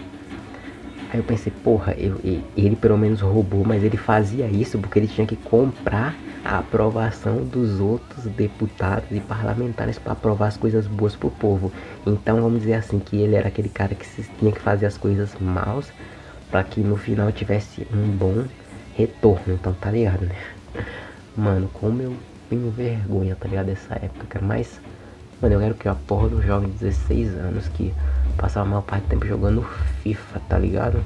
Aí 1.11 1.19
eu 1.19 1.23
pensei, 1.23 1.53
porra, 1.63 1.93
eu, 1.93 2.19
ele 2.55 2.75
pelo 2.75 2.97
menos 2.97 3.21
roubou, 3.21 3.63
mas 3.65 3.83
ele 3.83 3.95
fazia 3.95 4.47
isso 4.47 4.77
porque 4.77 4.99
ele 4.99 5.07
tinha 5.07 5.25
que 5.25 5.37
comprar 5.37 6.13
a 6.43 6.59
aprovação 6.59 7.43
dos 7.43 7.79
outros 7.79 8.25
deputados 8.25 9.09
e 9.11 9.19
parlamentares 9.19 9.97
para 9.97 10.13
aprovar 10.13 10.47
as 10.47 10.57
coisas 10.57 10.85
boas 10.85 11.15
pro 11.15 11.29
povo. 11.29 11.71
Então 12.05 12.41
vamos 12.41 12.59
dizer 12.59 12.75
assim 12.75 12.99
que 12.99 13.17
ele 13.17 13.35
era 13.35 13.47
aquele 13.47 13.69
cara 13.69 13.95
que 13.95 14.05
tinha 14.39 14.51
que 14.51 14.59
fazer 14.59 14.85
as 14.85 14.97
coisas 14.97 15.33
maus 15.39 15.91
para 16.49 16.63
que 16.63 16.81
no 16.81 16.95
final 16.95 17.31
tivesse 17.31 17.87
um 17.93 18.07
bom 18.07 18.45
retorno. 18.97 19.53
Então 19.53 19.73
tá 19.73 19.91
ligado, 19.91 20.25
né? 20.25 20.35
Mano, 21.35 21.69
como 21.73 22.01
eu 22.01 22.15
tenho 22.49 22.71
vergonha, 22.71 23.35
tá 23.35 23.47
ligado? 23.47 23.67
Dessa 23.67 23.93
época, 23.95 24.25
cara. 24.27 24.45
Mas, 24.45 24.81
mano, 25.39 25.55
eu 25.55 25.59
quero 25.59 25.75
que 25.75 25.87
a 25.87 25.95
porra 25.95 26.29
do 26.29 26.41
jovem 26.41 26.69
de 26.71 26.79
16 26.79 27.35
anos 27.35 27.67
que 27.69 27.93
passava 28.37 28.65
a 28.65 28.69
maior 28.69 28.81
parte 28.81 29.03
do 29.03 29.09
tempo 29.09 29.27
jogando 29.27 29.61
FIFA, 30.01 30.41
tá 30.49 30.57
ligado? 30.57 31.03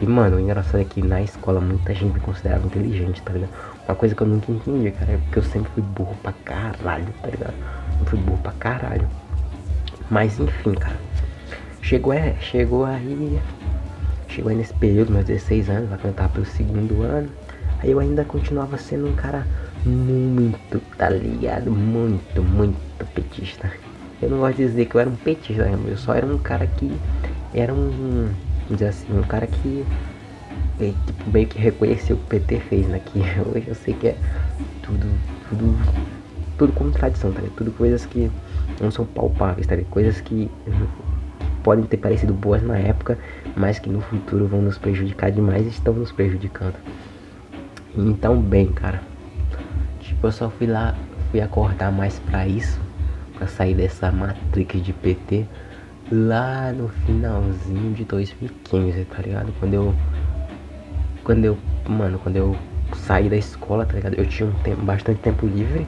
E, 0.00 0.06
mano, 0.06 0.36
o 0.36 0.40
engraçado 0.40 0.80
é 0.80 0.84
que 0.84 1.02
na 1.02 1.22
escola 1.22 1.60
muita 1.60 1.94
gente 1.94 2.14
me 2.14 2.20
considerava 2.20 2.66
inteligente, 2.66 3.22
tá 3.22 3.32
ligado? 3.32 3.50
Uma 3.86 3.94
coisa 3.94 4.14
que 4.14 4.22
eu 4.22 4.26
nunca 4.26 4.50
entendi, 4.50 4.90
cara, 4.90 5.12
é 5.12 5.16
porque 5.18 5.38
eu 5.38 5.42
sempre 5.42 5.70
fui 5.72 5.82
burro 5.82 6.16
pra 6.22 6.32
caralho, 6.44 7.12
tá 7.22 7.28
ligado? 7.28 7.54
Eu 8.00 8.06
fui 8.06 8.18
burro 8.18 8.38
pra 8.38 8.52
caralho. 8.52 9.06
Mas, 10.10 10.40
enfim, 10.40 10.74
cara. 10.74 10.96
Chegou, 11.82 12.12
é, 12.12 12.34
chegou 12.40 12.84
aí. 12.84 13.40
Chegou 14.30 14.50
aí 14.50 14.56
nesse 14.56 14.72
período, 14.74 15.12
meus 15.12 15.24
16 15.24 15.68
anos, 15.68 15.88
vai 15.88 15.98
cantar 15.98 16.28
pelo 16.28 16.46
segundo 16.46 17.02
ano. 17.02 17.28
Aí 17.80 17.90
eu 17.90 17.98
ainda 17.98 18.24
continuava 18.24 18.78
sendo 18.78 19.08
um 19.08 19.14
cara 19.14 19.44
muito, 19.84 20.80
tá 20.96 21.08
ligado? 21.08 21.70
Muito, 21.70 22.40
muito 22.40 22.78
petista. 23.12 23.72
Eu 24.22 24.30
não 24.30 24.38
gosto 24.38 24.58
de 24.58 24.66
dizer 24.66 24.86
que 24.86 24.94
eu 24.94 25.00
era 25.00 25.10
um 25.10 25.16
petista, 25.16 25.64
né? 25.64 25.78
eu 25.84 25.96
só 25.96 26.14
era 26.14 26.26
um 26.26 26.38
cara 26.38 26.66
que 26.66 26.92
era 27.52 27.74
um, 27.74 28.30
vamos 28.62 28.78
dizer 28.78 28.88
assim, 28.88 29.18
um 29.18 29.22
cara 29.22 29.46
que 29.48 29.84
tipo, 30.78 31.30
meio 31.30 31.46
que 31.46 31.58
reconheceu 31.58 32.16
o 32.16 32.18
que 32.20 32.24
o 32.24 32.28
PT 32.28 32.60
fez, 32.60 32.86
né? 32.86 33.00
Que 33.04 33.18
hoje 33.52 33.66
eu 33.66 33.74
sei 33.74 33.94
que 33.94 34.08
é 34.08 34.16
tudo, 34.82 35.06
tudo, 35.48 35.76
tudo 36.56 36.72
contradição, 36.72 37.32
tá 37.32 37.40
ligado? 37.40 37.56
Tudo 37.56 37.72
coisas 37.72 38.06
que 38.06 38.30
não 38.80 38.92
são 38.92 39.04
palpáveis, 39.04 39.66
tá 39.66 39.74
ligado? 39.74 39.90
Coisas 39.90 40.20
que 40.20 40.48
podem 41.62 41.84
ter 41.84 41.96
parecido 41.96 42.32
boas 42.32 42.62
na 42.62 42.78
época, 42.78 43.18
mas 43.56 43.78
que 43.78 43.88
no 43.88 44.00
futuro 44.00 44.46
vão 44.46 44.62
nos 44.62 44.78
prejudicar 44.78 45.30
demais 45.30 45.66
e 45.66 45.70
estão 45.70 45.94
nos 45.94 46.12
prejudicando. 46.12 46.74
Então, 47.96 48.40
bem, 48.40 48.68
cara, 48.68 49.00
tipo, 50.00 50.26
eu 50.26 50.32
só 50.32 50.48
fui 50.50 50.66
lá, 50.66 50.94
fui 51.30 51.40
acordar 51.40 51.90
mais 51.90 52.18
pra 52.20 52.46
isso 52.46 52.80
pra 53.40 53.46
sair 53.46 53.74
dessa 53.74 54.12
matrix 54.12 54.82
de 54.82 54.92
PT 54.92 55.46
lá 56.12 56.72
no 56.72 56.88
finalzinho 56.88 57.94
de 57.94 58.04
2015, 58.04 59.04
tá 59.04 59.22
ligado? 59.22 59.52
Quando 59.58 59.74
eu. 59.74 59.94
Quando 61.24 61.44
eu. 61.44 61.58
Mano, 61.88 62.18
quando 62.18 62.36
eu 62.36 62.56
saí 62.94 63.28
da 63.28 63.36
escola, 63.36 63.86
tá 63.86 63.94
ligado? 63.94 64.14
Eu 64.14 64.26
tinha 64.26 64.48
um 64.48 64.52
tempo, 64.62 64.82
bastante 64.82 65.20
tempo 65.20 65.46
livre. 65.46 65.86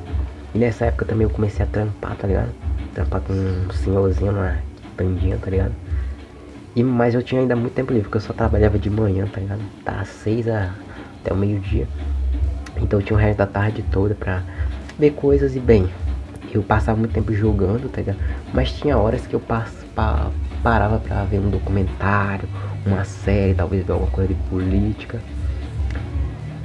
E 0.55 0.59
nessa 0.59 0.87
época 0.87 1.05
também 1.05 1.25
eu 1.25 1.31
comecei 1.31 1.65
a 1.65 1.69
trampar, 1.69 2.17
tá 2.17 2.27
ligado? 2.27 2.51
Trampar 2.95 3.21
com 3.21 3.33
um 3.33 3.71
senhorzinho 3.71 4.33
na 4.33 4.57
tandinha, 5.03 5.39
tá 5.39 5.51
ligado? 5.51 5.75
E, 6.75 6.83
mas 6.83 7.15
eu 7.15 7.23
tinha 7.23 7.41
ainda 7.41 7.55
muito 7.57 7.75
tempo 7.75 7.93
livre, 7.93 8.09
porque 8.09 8.17
eu 8.17 8.23
só 8.23 8.33
trabalhava 8.33 8.79
de 8.79 8.89
manhã, 8.89 9.27
tá 9.27 9.41
ligado? 9.41 9.63
Das 9.85 10.09
seis 10.09 10.49
a, 10.49 10.75
até 11.21 11.33
o 11.33 11.37
meio-dia. 11.37 11.89
Então 12.81 13.01
eu 13.01 13.05
tinha 13.05 13.17
o 13.17 13.21
resto 13.21 13.39
da 13.39 13.47
tarde 13.47 13.83
toda 13.91 14.15
pra 14.15 14.43
ver 14.99 15.11
coisas 15.11 15.55
e 15.55 15.61
bem 15.61 15.89
eu 16.53 16.63
passava 16.63 16.99
muito 16.99 17.13
tempo 17.13 17.33
jogando, 17.33 17.89
tá 17.89 18.01
ligado? 18.01 18.19
Mas 18.53 18.73
tinha 18.73 18.99
horas 18.99 19.27
que 19.27 19.35
eu 19.35 19.41
pass, 19.41 19.85
pa, 19.95 20.31
parava 20.63 20.99
pra 20.99 21.25
ver 21.25 21.41
um 21.41 21.51
documentário, 21.51 22.49
uma 22.87 23.05
série, 23.05 23.55
talvez 23.55 23.85
ver 23.85 23.93
alguma 23.93 24.11
coisa 24.11 24.29
de 24.29 24.41
política. 24.49 25.23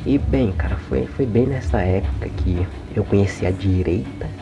E 0.06 0.17
bem, 0.17 0.51
cara, 0.51 0.75
foi, 0.75 1.06
foi 1.06 1.25
bem 1.25 1.48
nessa 1.48 1.82
época 1.82 2.29
que 2.29 2.67
eu 2.96 3.03
conheci 3.03 3.46
a 3.46 3.51
direita. 3.51 4.37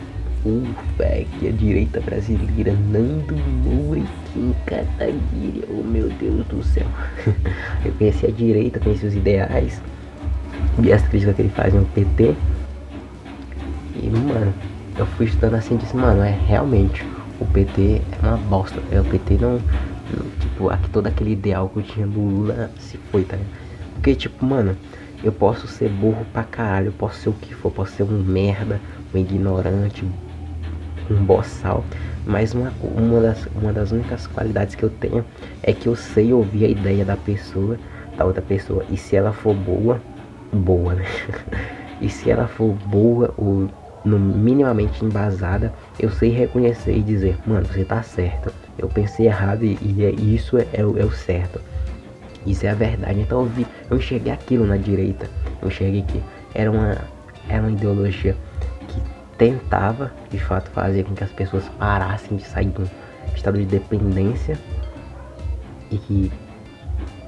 Velho, 0.95 1.27
a 1.47 1.51
direita 1.51 1.99
brasileira, 1.99 2.71
Nando 2.91 3.35
Moura 3.63 3.99
e 3.99 4.07
Kim 4.31 4.53
Kataguiri, 4.67 5.63
oh 5.69 5.83
meu 5.83 6.07
Deus 6.09 6.45
do 6.45 6.63
céu. 6.63 6.85
eu 7.83 7.91
conheci 7.93 8.27
a 8.27 8.31
direita, 8.31 8.79
conheci 8.79 9.07
os 9.07 9.15
ideais, 9.15 9.81
vi 10.77 10.93
as 10.93 11.01
críticas 11.07 11.35
que 11.35 11.41
ele 11.41 11.49
faz 11.49 11.73
no 11.73 11.83
PT. 11.85 12.35
E, 13.95 14.07
mano, 14.07 14.53
eu 14.97 15.05
fui 15.07 15.25
estudando 15.25 15.55
assim 15.55 15.75
e 15.75 15.77
disse, 15.79 15.95
mano, 15.95 16.21
é 16.21 16.37
realmente, 16.47 17.03
o 17.39 17.45
PT 17.47 18.01
é 18.21 18.27
uma 18.27 18.37
bosta. 18.37 18.79
É, 18.91 19.01
o 19.01 19.05
PT 19.05 19.37
não, 19.41 19.53
não, 19.53 20.29
Tipo, 20.55 20.69
aqui, 20.69 20.89
todo 20.91 21.07
aquele 21.07 21.31
ideal 21.31 21.69
que 21.69 21.79
eu 21.79 21.83
tinha 21.83 22.05
do 22.05 22.19
Lula 22.19 22.71
se 22.79 22.97
foi, 23.11 23.23
tá? 23.23 23.35
Porque, 23.95 24.13
tipo, 24.13 24.45
mano, 24.45 24.77
eu 25.23 25.31
posso 25.31 25.67
ser 25.67 25.89
burro 25.89 26.25
pra 26.31 26.43
caralho, 26.43 26.87
eu 26.87 26.93
posso 26.93 27.19
ser 27.19 27.29
o 27.29 27.33
que 27.33 27.53
for, 27.53 27.71
posso 27.71 27.93
ser 27.93 28.03
um 28.03 28.23
merda, 28.23 28.79
um 29.13 29.17
ignorante, 29.17 30.05
um 31.09 31.23
boçal. 31.23 31.85
Mas 32.25 32.53
uma, 32.53 32.73
uma, 32.81 33.21
das, 33.21 33.47
uma 33.55 33.71
das 33.71 33.91
únicas 33.91 34.27
qualidades 34.27 34.75
que 34.75 34.83
eu 34.83 34.89
tenho 34.89 35.23
é 35.61 35.73
que 35.73 35.87
eu 35.87 35.95
sei 35.95 36.33
ouvir 36.33 36.65
a 36.65 36.69
ideia 36.69 37.05
da 37.05 37.15
pessoa, 37.15 37.77
da 38.17 38.25
outra 38.25 38.41
pessoa. 38.41 38.83
E 38.89 38.97
se 38.97 39.15
ela 39.15 39.31
for 39.31 39.53
boa, 39.53 40.01
boa, 40.51 40.95
né? 40.95 41.05
e 42.01 42.09
se 42.09 42.31
ela 42.31 42.47
for 42.47 42.73
boa, 42.87 43.33
ou 43.37 43.69
no 44.03 44.19
minimamente 44.19 45.03
embasada, 45.03 45.73
eu 45.99 46.09
sei 46.09 46.29
reconhecer 46.29 46.95
e 46.95 47.01
dizer, 47.01 47.37
mano, 47.45 47.65
você 47.65 47.83
tá 47.83 48.01
certo. 48.03 48.53
Eu 48.77 48.87
pensei 48.87 49.25
errado 49.25 49.63
e, 49.63 49.77
e 49.81 50.05
é, 50.05 50.11
isso 50.11 50.57
é, 50.57 50.67
é, 50.73 50.85
o, 50.85 50.97
é, 50.97 51.03
o 51.03 51.11
certo. 51.11 51.59
Isso 52.45 52.65
é 52.65 52.69
a 52.69 52.75
verdade. 52.75 53.19
Então 53.19 53.41
eu 53.41 53.45
vi, 53.47 53.65
eu 53.89 53.97
enxerguei 53.97 54.31
aquilo 54.31 54.65
na 54.65 54.77
direita. 54.77 55.27
Eu 55.61 55.67
enxerguei 55.67 56.03
que 56.03 56.21
era 56.53 56.69
uma, 56.69 56.97
era 57.49 57.61
uma 57.61 57.71
ideologia 57.71 58.35
tentava, 59.37 60.11
de 60.29 60.39
fato, 60.39 60.69
fazer 60.71 61.03
com 61.03 61.13
que 61.13 61.23
as 61.23 61.31
pessoas 61.31 61.67
parassem 61.77 62.37
de 62.37 62.43
sair 62.43 62.67
de 62.67 62.81
um 62.81 62.87
estado 63.35 63.57
de 63.57 63.65
dependência 63.65 64.57
e 65.91 65.97
que, 65.97 66.31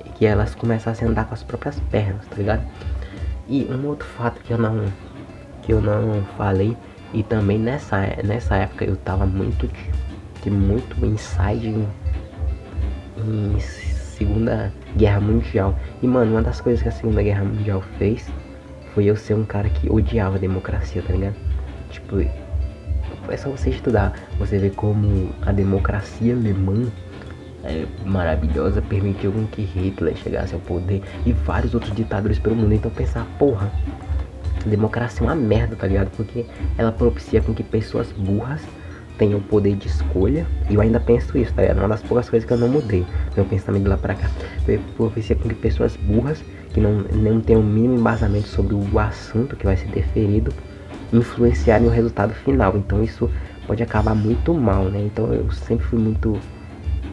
e 0.05 0.09
que 0.09 0.25
elas 0.25 0.55
começassem 0.55 1.07
a 1.07 1.11
andar 1.11 1.25
com 1.25 1.33
as 1.33 1.43
próprias 1.43 1.79
pernas, 1.91 2.25
tá 2.27 2.35
ligado? 2.35 2.63
E 3.47 3.65
um 3.65 3.87
outro 3.87 4.07
fato 4.07 4.41
que 4.41 4.51
eu 4.51 4.57
não 4.57 4.85
que 5.61 5.73
eu 5.73 5.81
não 5.81 6.23
falei. 6.37 6.75
E 7.13 7.23
também 7.23 7.57
nessa, 7.57 7.97
nessa 8.23 8.55
época 8.55 8.85
eu 8.85 8.95
tava 8.95 9.25
muito 9.25 9.69
de 10.41 10.49
muito 10.49 11.05
inside 11.05 11.67
em, 11.67 11.87
em 13.17 13.59
Segunda 13.59 14.73
Guerra 14.95 15.19
Mundial. 15.19 15.77
E 16.01 16.07
mano, 16.07 16.31
uma 16.31 16.41
das 16.41 16.59
coisas 16.61 16.81
que 16.81 16.89
a 16.89 16.91
Segunda 16.91 17.21
Guerra 17.21 17.43
Mundial 17.43 17.81
fez 17.97 18.29
foi 18.93 19.05
eu 19.05 19.15
ser 19.15 19.35
um 19.35 19.45
cara 19.45 19.69
que 19.69 19.89
odiava 19.91 20.37
a 20.37 20.39
democracia, 20.39 21.01
tá 21.01 21.13
ligado? 21.13 21.46
Tipo, 21.97 23.31
é 23.31 23.37
só 23.37 23.49
você 23.49 23.69
estudar, 23.69 24.13
você 24.37 24.57
vê 24.57 24.69
como 24.69 25.29
a 25.41 25.51
democracia 25.51 26.33
alemã 26.33 26.87
é 27.63 27.85
maravilhosa 28.05 28.81
permitiu 28.81 29.33
que 29.51 29.61
Hitler 29.63 30.15
chegasse 30.15 30.53
ao 30.53 30.59
poder 30.61 31.01
e 31.25 31.33
vários 31.33 31.73
outros 31.73 31.93
ditadores 31.93 32.39
pelo 32.39 32.55
mundo. 32.55 32.73
Então 32.73 32.89
pensar, 32.89 33.25
porra, 33.37 33.69
democracia 34.65 35.25
é 35.25 35.29
uma 35.29 35.35
merda, 35.35 35.75
tá 35.75 35.87
ligado? 35.87 36.09
Porque 36.15 36.45
ela 36.77 36.91
propicia 36.91 37.41
com 37.41 37.53
que 37.53 37.63
pessoas 37.63 38.11
burras 38.13 38.61
tenham 39.17 39.41
poder 39.41 39.75
de 39.75 39.87
escolha. 39.87 40.45
E 40.69 40.75
eu 40.75 40.81
ainda 40.81 40.99
penso 40.99 41.37
isso, 41.37 41.53
tá 41.53 41.63
ligado? 41.63 41.79
Uma 41.79 41.89
das 41.89 42.03
poucas 42.03 42.29
coisas 42.29 42.47
que 42.47 42.53
eu 42.53 42.57
não 42.57 42.69
mudei. 42.69 43.05
Meu 43.35 43.43
pensamento 43.43 43.87
lá 43.87 43.97
pra 43.97 44.15
cá. 44.15 44.29
Propicia 44.95 45.35
com 45.35 45.49
que 45.49 45.55
pessoas 45.55 45.95
burras, 45.97 46.43
que 46.73 46.79
não, 46.79 46.99
não 47.11 47.41
têm 47.41 47.57
o 47.57 47.63
mínimo 47.63 47.95
embasamento 47.95 48.47
sobre 48.47 48.75
o 48.75 48.99
assunto 48.99 49.55
que 49.55 49.65
vai 49.65 49.75
ser 49.75 49.87
deferido, 49.87 50.53
influenciarem 51.13 51.87
o 51.87 51.91
resultado 51.91 52.33
final. 52.33 52.75
Então 52.77 53.03
isso 53.03 53.29
pode 53.65 53.83
acabar 53.83 54.15
muito 54.15 54.53
mal, 54.53 54.85
né? 54.85 54.99
Então 55.05 55.33
eu 55.33 55.51
sempre 55.51 55.85
fui 55.85 55.99
muito 55.99 56.39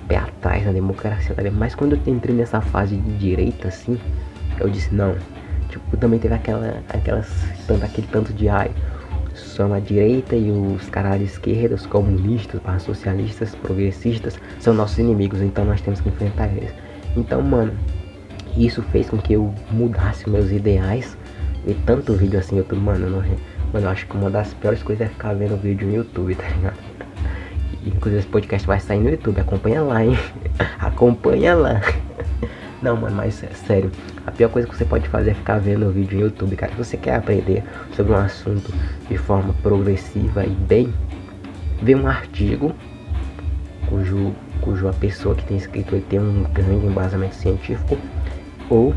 pé 0.08 0.16
atrás 0.16 0.64
na 0.66 0.72
democracia, 0.72 1.34
ligado? 1.36 1.58
Mas 1.58 1.74
quando 1.74 1.96
eu 1.96 2.00
entrei 2.06 2.34
nessa 2.34 2.60
fase 2.60 2.96
de 2.96 3.16
direita, 3.16 3.68
assim, 3.68 3.98
eu 4.60 4.68
disse, 4.68 4.94
não, 4.94 5.14
Tipo, 5.74 5.96
também 5.96 6.20
teve 6.20 6.32
aquela, 6.32 6.84
aquelas, 6.88 7.28
tanto, 7.66 7.84
aquele 7.84 8.06
tanto 8.06 8.32
de 8.32 8.48
ai, 8.48 8.70
são 9.34 9.74
a 9.74 9.80
direita 9.80 10.36
e 10.36 10.48
os 10.48 10.88
caras 10.88 11.18
de 11.18 11.24
esquerda, 11.24 11.74
os 11.74 11.84
comunistas, 11.84 12.60
os 12.64 12.82
socialistas, 12.84 13.56
progressistas, 13.56 14.38
são 14.60 14.72
nossos 14.72 14.98
inimigos, 14.98 15.40
então 15.40 15.64
nós 15.64 15.80
temos 15.80 16.00
que 16.00 16.08
enfrentar 16.08 16.46
eles. 16.46 16.72
Então, 17.16 17.42
mano, 17.42 17.72
isso 18.56 18.82
fez 18.92 19.10
com 19.10 19.18
que 19.18 19.32
eu 19.32 19.52
mudasse 19.72 20.30
meus 20.30 20.52
ideais. 20.52 21.18
E 21.66 21.74
tanto 21.74 22.12
vídeo 22.12 22.38
assim, 22.38 22.56
eu 22.56 22.64
tô, 22.64 22.76
mano, 22.76 23.10
não, 23.10 23.24
mano, 23.74 23.86
eu 23.86 23.90
acho 23.90 24.06
que 24.06 24.16
uma 24.16 24.30
das 24.30 24.54
piores 24.54 24.84
coisas 24.84 25.08
é 25.08 25.10
ficar 25.10 25.34
vendo 25.34 25.60
vídeo 25.60 25.88
no 25.88 25.96
YouTube, 25.96 26.36
tá 26.36 26.46
ligado? 26.46 26.78
Inclusive 27.84 28.20
esse 28.20 28.28
podcast 28.28 28.66
vai 28.66 28.78
sair 28.78 29.00
no 29.00 29.10
YouTube, 29.10 29.40
acompanha 29.40 29.82
lá, 29.82 30.04
hein? 30.04 30.16
acompanha 30.78 31.56
lá. 31.56 31.80
Não, 32.80 32.96
mano, 32.96 33.16
mas 33.16 33.42
é 33.42 33.48
sério, 33.48 33.90
a 34.24 34.30
pior 34.30 34.48
coisa 34.48 34.68
que 34.68 34.76
você 34.76 34.84
pode 34.84 35.08
fazer 35.08 35.32
é 35.32 35.34
ficar 35.34 35.58
vendo 35.58 35.90
vídeo 35.90 36.18
no 36.18 36.24
YouTube, 36.26 36.54
cara. 36.54 36.70
Se 36.70 36.78
você 36.78 36.96
quer 36.96 37.16
aprender 37.16 37.64
sobre 37.96 38.12
um 38.12 38.16
assunto 38.16 38.72
de 39.08 39.18
forma 39.18 39.52
progressiva 39.54 40.44
e 40.46 40.50
bem, 40.50 40.94
vê 41.82 41.96
um 41.96 42.06
artigo 42.06 42.72
cujo, 43.88 44.32
cujo 44.60 44.86
a 44.86 44.92
pessoa 44.92 45.34
que 45.34 45.44
tem 45.44 45.56
escrito 45.56 45.96
ele 45.96 46.04
tem 46.08 46.20
um 46.20 46.44
grande 46.44 46.86
embasamento 46.86 47.34
científico 47.34 47.98
ou 48.70 48.94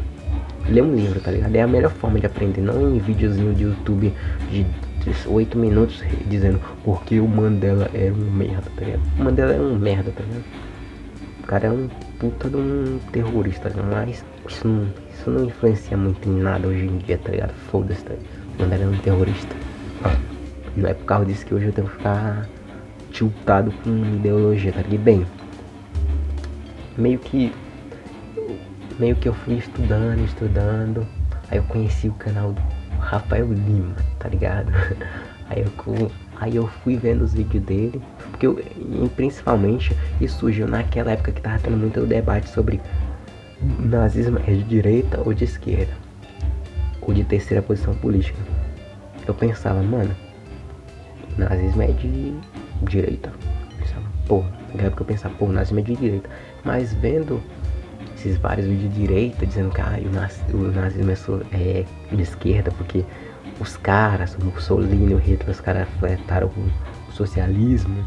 lê 0.69 0.81
um 0.81 0.95
livro, 0.95 1.19
tá 1.19 1.31
ligado? 1.31 1.55
É 1.55 1.62
a 1.62 1.67
melhor 1.67 1.91
forma 1.91 2.19
de 2.19 2.25
aprender, 2.25 2.62
não 2.62 2.95
em 2.95 3.00
videozinho 3.00 3.53
de 3.53 3.63
YouTube 3.63 4.13
de 4.51 4.65
8 5.25 5.57
minutos 5.57 6.03
dizendo 6.27 6.59
porque 6.83 7.19
o 7.19 7.27
Mandela 7.27 7.89
era 7.93 8.13
um 8.13 8.31
merda, 8.31 8.69
tá 8.75 8.86
ligado? 8.86 9.01
O 9.17 9.24
Mandela 9.24 9.53
era 9.53 9.63
um 9.63 9.75
merda, 9.75 10.12
tá 10.12 10.24
ligado? 10.24 10.43
O 11.41 11.47
cara 11.47 11.67
é 11.67 11.71
um 11.71 11.88
puta 12.19 12.50
de 12.50 12.57
um 12.57 13.00
terrorista, 13.12 13.69
tá 13.69 13.81
mas 13.81 14.25
isso 14.47 14.67
não, 14.67 14.88
isso 15.13 15.29
não 15.29 15.45
influencia 15.45 15.95
muito 15.95 16.27
em 16.27 16.41
nada 16.41 16.67
hoje 16.67 16.86
em 16.86 16.97
dia, 16.97 17.17
tá 17.17 17.31
ligado? 17.31 17.53
Foda-se, 17.71 18.03
tá 18.03 18.13
ligado? 18.13 18.27
O 18.57 18.62
Mandela 18.63 18.83
é 18.83 18.88
um 18.88 18.97
terrorista. 18.97 19.55
Não 20.75 20.89
é 20.89 20.93
por 20.93 21.05
causa 21.05 21.25
disso 21.25 21.45
que 21.45 21.53
hoje 21.53 21.67
eu 21.67 21.74
tenho 21.74 21.88
que 21.88 21.95
ficar 21.95 22.47
tiltado 23.12 23.71
com 23.83 23.89
ideologia, 23.89 24.74
tá 24.74 24.81
ligado? 24.81 25.03
Bem, 25.03 25.25
meio 26.97 27.19
que 27.19 27.53
meio 29.00 29.16
que 29.16 29.27
eu 29.27 29.34
fui 29.34 29.56
estudando, 29.56 30.24
estudando. 30.24 31.08
Aí 31.50 31.58
eu 31.58 31.63
conheci 31.63 32.08
o 32.08 32.13
canal 32.13 32.51
do 32.51 32.62
Rafael 33.00 33.51
Lima, 33.51 33.96
tá 34.20 34.30
ligado? 34.30 34.72
Aí 35.50 35.63
eu, 35.63 36.12
aí 36.42 36.58
eu 36.58 36.68
fui 36.68 36.98
vendo 36.98 37.22
os 37.22 37.34
vídeos 37.34 37.63
dele, 37.63 38.01
porque 38.32 38.46
eu, 38.46 38.60
principalmente 39.16 39.96
isso 40.20 40.39
surgiu 40.39 40.68
naquela 40.68 41.12
época 41.12 41.32
que 41.32 41.39
tava 41.39 41.58
tendo 41.60 41.77
muito 41.77 42.06
debate 42.06 42.50
sobre 42.50 42.82
nazismo 43.62 44.39
é 44.39 44.51
de 44.51 44.63
direita 44.63 45.22
ou 45.25 45.34
de 45.34 45.46
esquerda, 45.46 45.94
ou 47.01 47.13
de 47.13 47.24
terceira 47.24 47.62
posição 47.62 47.96
política. 47.96 48.38
Eu 49.25 49.34
pensava, 49.34 49.82
mano, 49.82 50.13
nazismo 51.38 51.82
é 51.82 51.88
de 51.88 52.34
direita. 52.84 53.32
Eu 53.72 53.77
pensava, 53.77 54.06
pô, 54.27 54.44
naquela 54.68 54.88
época 54.88 55.04
eu 55.04 55.08
pensava, 55.08 55.34
pô, 55.36 55.48
nazismo 55.48 55.80
é 55.80 55.84
de 55.84 55.96
direita. 55.96 56.30
Mas 56.63 56.94
vendo 56.94 57.42
esses 58.27 58.38
vários 58.38 58.67
vídeos 58.67 58.93
de 58.93 59.00
direita 59.00 59.46
dizendo 59.46 59.74
que 59.74 59.81
ah, 59.81 60.00
o, 60.03 60.13
naz, 60.13 60.43
o 60.53 60.57
nazismo 60.57 61.12
é, 61.51 61.86
é, 62.12 62.15
de 62.15 62.22
esquerda, 62.22 62.72
porque 62.72 63.03
os 63.60 63.77
caras, 63.77 64.36
o 64.36 64.46
Mussolini, 64.46 65.13
o 65.13 65.17
Hitler, 65.17 65.50
os 65.50 65.62
caras 65.62 65.88
fletaram 66.00 66.48
o, 66.48 67.10
o 67.10 67.12
socialismo. 67.12 68.03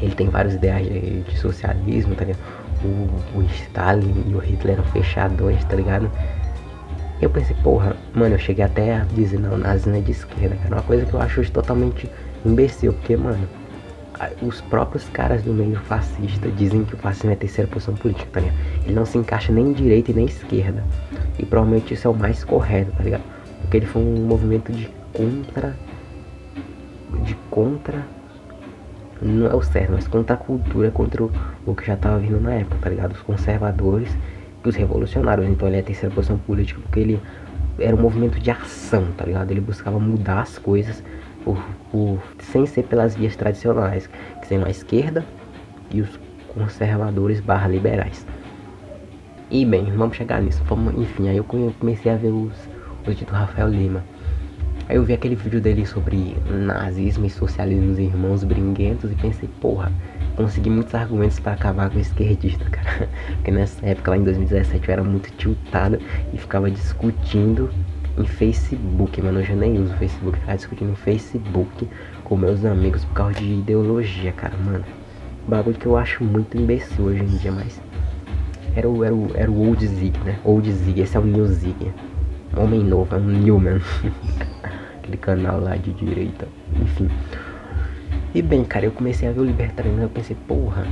Ele 0.00 0.14
tem 0.14 0.28
vários 0.28 0.54
ideais 0.54 0.86
de, 0.86 1.22
de 1.22 1.38
socialismo, 1.38 2.14
tá 2.14 2.24
ligado? 2.24 2.40
O, 2.82 3.38
o, 3.38 3.42
Stalin 3.42 4.24
e 4.26 4.34
o 4.34 4.38
Hitler 4.38 4.74
eram 4.74 4.84
fechadores, 4.84 5.64
tá 5.64 5.76
ligado? 5.76 6.10
Eu 7.22 7.30
pensei, 7.30 7.56
porra, 7.62 7.96
mano, 8.12 8.34
eu 8.34 8.38
cheguei 8.38 8.64
até 8.64 8.96
a 8.96 9.04
dizer, 9.04 9.38
não, 9.38 9.56
nazismo 9.56 9.96
é 9.96 10.00
de 10.00 10.10
esquerda, 10.10 10.56
cara. 10.56 10.74
Uma 10.74 10.82
coisa 10.82 11.06
que 11.06 11.14
eu 11.14 11.20
acho 11.20 11.48
totalmente 11.52 12.10
imbecil, 12.44 12.92
porque, 12.92 13.16
mano, 13.16 13.48
os 14.42 14.60
próprios 14.60 15.08
caras 15.08 15.42
do 15.42 15.52
meio 15.52 15.76
fascista 15.80 16.48
dizem 16.50 16.84
que 16.84 16.94
o 16.94 16.98
fascismo 16.98 17.30
é 17.30 17.34
a 17.34 17.36
terceira 17.36 17.70
posição 17.70 17.94
política, 17.94 18.28
tá 18.32 18.40
ligado? 18.40 18.56
Ele 18.84 18.94
não 18.94 19.04
se 19.04 19.18
encaixa 19.18 19.52
nem 19.52 19.72
direita 19.72 20.10
e 20.10 20.14
nem 20.14 20.26
esquerda. 20.26 20.84
E 21.38 21.44
provavelmente 21.44 21.94
isso 21.94 22.06
é 22.06 22.10
o 22.10 22.14
mais 22.14 22.44
correto, 22.44 22.92
tá 22.92 23.02
ligado? 23.02 23.22
Porque 23.60 23.76
ele 23.76 23.86
foi 23.86 24.02
um 24.02 24.26
movimento 24.26 24.72
de 24.72 24.88
contra. 25.12 25.74
De 27.24 27.34
contra. 27.50 28.06
Não 29.22 29.46
é 29.46 29.54
o 29.54 29.62
certo, 29.62 29.92
mas 29.92 30.06
contra 30.06 30.34
a 30.34 30.38
cultura, 30.38 30.90
contra 30.90 31.24
o, 31.24 31.32
o 31.64 31.74
que 31.74 31.86
já 31.86 31.96
tava 31.96 32.18
vindo 32.18 32.40
na 32.40 32.54
época, 32.54 32.76
tá 32.80 32.90
ligado? 32.90 33.12
Os 33.12 33.22
conservadores 33.22 34.10
e 34.64 34.68
os 34.68 34.74
revolucionários. 34.74 35.48
Então 35.48 35.68
ele 35.68 35.78
é 35.78 35.80
a 35.80 35.84
terceira 35.84 36.14
posição 36.14 36.36
política 36.38 36.80
porque 36.82 37.00
ele 37.00 37.20
era 37.78 37.94
um 37.96 38.00
movimento 38.00 38.38
de 38.38 38.50
ação, 38.50 39.06
tá 39.16 39.24
ligado? 39.24 39.50
Ele 39.50 39.60
buscava 39.60 39.98
mudar 39.98 40.42
as 40.42 40.58
coisas 40.58 41.02
por, 41.44 41.62
por, 41.90 42.18
sem 42.40 42.66
ser 42.66 42.84
pelas 42.84 43.14
vias 43.14 43.36
tradicionais, 43.36 44.08
que 44.40 44.48
são 44.48 44.64
a 44.64 44.70
esquerda 44.70 45.24
e 45.90 46.00
os 46.00 46.18
conservadores 46.48 47.40
barra 47.40 47.68
liberais. 47.68 48.26
E 49.50 49.64
bem, 49.64 49.84
vamos 49.92 50.16
chegar 50.16 50.40
nisso. 50.40 50.62
Vamos, 50.64 50.94
enfim, 50.98 51.28
aí 51.28 51.36
eu 51.36 51.44
comecei 51.44 52.10
a 52.10 52.16
ver 52.16 52.30
os, 52.30 52.52
os 53.06 53.16
do 53.16 53.32
Rafael 53.32 53.68
Lima. 53.68 54.02
Aí 54.88 54.96
eu 54.96 55.04
vi 55.04 55.12
aquele 55.12 55.34
vídeo 55.34 55.60
dele 55.60 55.86
sobre 55.86 56.36
nazismo 56.48 57.24
e 57.24 57.30
socialismo 57.30 57.88
dos 57.88 57.98
irmãos 57.98 58.44
brinquedos 58.44 59.10
e 59.10 59.14
pensei, 59.14 59.48
porra, 59.60 59.90
consegui 60.36 60.68
muitos 60.68 60.94
argumentos 60.94 61.38
para 61.38 61.52
acabar 61.52 61.90
com 61.90 61.96
o 61.96 62.00
esquerdista, 62.00 62.64
cara. 62.68 63.08
Porque 63.36 63.50
nessa 63.50 63.84
época, 63.86 64.10
lá 64.10 64.16
em 64.18 64.24
2017, 64.24 64.88
eu 64.88 64.92
era 64.92 65.04
muito 65.04 65.30
tiltado 65.36 65.98
e 66.32 66.38
ficava 66.38 66.70
discutindo 66.70 67.70
em 68.18 68.24
Facebook, 68.24 69.20
mano. 69.20 69.40
Eu 69.40 69.44
já 69.44 69.54
nem 69.54 69.78
uso 69.78 69.94
Facebook, 69.94 70.38
ficava 70.38 70.56
discutindo 70.56 70.92
em 70.92 70.96
Facebook 70.96 71.88
com 72.22 72.36
meus 72.36 72.64
amigos 72.64 73.04
por 73.04 73.14
causa 73.14 73.34
de 73.34 73.54
ideologia, 73.54 74.32
cara, 74.32 74.56
mano. 74.64 74.84
Bagulho 75.46 75.76
que 75.76 75.86
eu 75.86 75.96
acho 75.96 76.24
muito 76.24 76.56
imbecil 76.56 77.04
hoje 77.04 77.22
em 77.22 77.36
dia, 77.38 77.52
mas. 77.52 77.80
Era 78.76 78.88
o, 78.88 79.04
era 79.04 79.14
o, 79.14 79.30
era 79.34 79.50
o 79.50 79.68
Old 79.68 79.86
Zig, 79.86 80.18
né? 80.24 80.38
Old 80.44 80.70
Zig, 80.72 81.00
esse 81.00 81.16
é 81.16 81.20
o 81.20 81.24
New 81.24 81.46
Zig. 81.46 81.92
Homem 82.56 82.82
novo, 82.82 83.14
é 83.14 83.18
um 83.18 83.24
Newman. 83.24 83.80
Aquele 84.98 85.16
canal 85.16 85.60
lá 85.60 85.76
de 85.76 85.92
direita. 85.92 86.48
Enfim. 86.80 87.08
E 88.34 88.42
bem, 88.42 88.64
cara, 88.64 88.86
eu 88.86 88.90
comecei 88.90 89.28
a 89.28 89.32
ver 89.32 89.40
o 89.40 89.44
Libertariano 89.44 90.02
eu 90.02 90.08
pensei, 90.08 90.36
porra, 90.48 90.86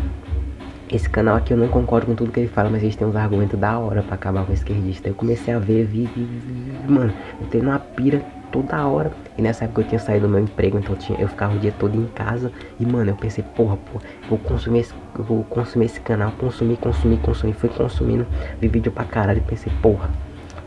esse 0.93 1.09
canal 1.09 1.37
aqui 1.37 1.53
eu 1.53 1.57
não 1.57 1.69
concordo 1.69 2.07
com 2.07 2.15
tudo 2.15 2.31
que 2.31 2.41
ele 2.41 2.49
fala, 2.49 2.69
mas 2.69 2.83
eles 2.83 2.95
têm 2.95 3.07
uns 3.07 3.17
argumentos 3.17 3.59
da 3.59 3.79
hora 3.79 4.03
pra 4.03 4.15
acabar 4.15 4.45
com 4.45 4.53
o 4.53 4.55
esquerdista. 4.55 5.09
Eu 5.09 5.15
comecei 5.15 5.53
a 5.55 5.59
ver, 5.59 5.85
vi, 5.85 6.05
vi, 6.05 6.25
vi, 6.25 6.93
mano, 6.93 7.13
eu 7.41 7.47
tenho 7.47 7.65
uma 7.65 7.79
pira 7.79 8.23
toda 8.51 8.87
hora. 8.87 9.11
E 9.39 9.43
nessa 9.43 9.65
época 9.65 9.81
eu 9.81 9.89
tinha 9.89 9.99
saído 9.99 10.27
do 10.27 10.33
meu 10.33 10.41
emprego, 10.41 10.79
então 10.79 10.93
eu, 10.93 10.99
tinha, 10.99 11.19
eu 11.19 11.29
ficava 11.29 11.55
o 11.55 11.59
dia 11.59 11.73
todo 11.79 11.97
em 11.97 12.07
casa. 12.09 12.53
E 12.79 12.85
mano, 12.85 13.11
eu 13.11 13.17
pensei, 13.17 13.43
porra, 13.57 13.77
pô, 13.77 14.01
vou 14.29 14.39
consumir 14.39 14.81
esse, 14.81 14.93
vou 15.15 15.43
consumir 15.45 15.87
esse 15.87 16.01
canal, 16.01 16.31
consumir, 16.33 16.77
consumir, 16.77 17.17
consumir. 17.19 17.55
Fui 17.55 17.71
consumindo, 17.71 18.27
vi 18.61 18.69
vídeo 18.69 18.93
pra 18.93 19.05
caralho 19.05 19.39
e 19.39 19.49
pensei, 19.49 19.73
porra, 19.81 20.11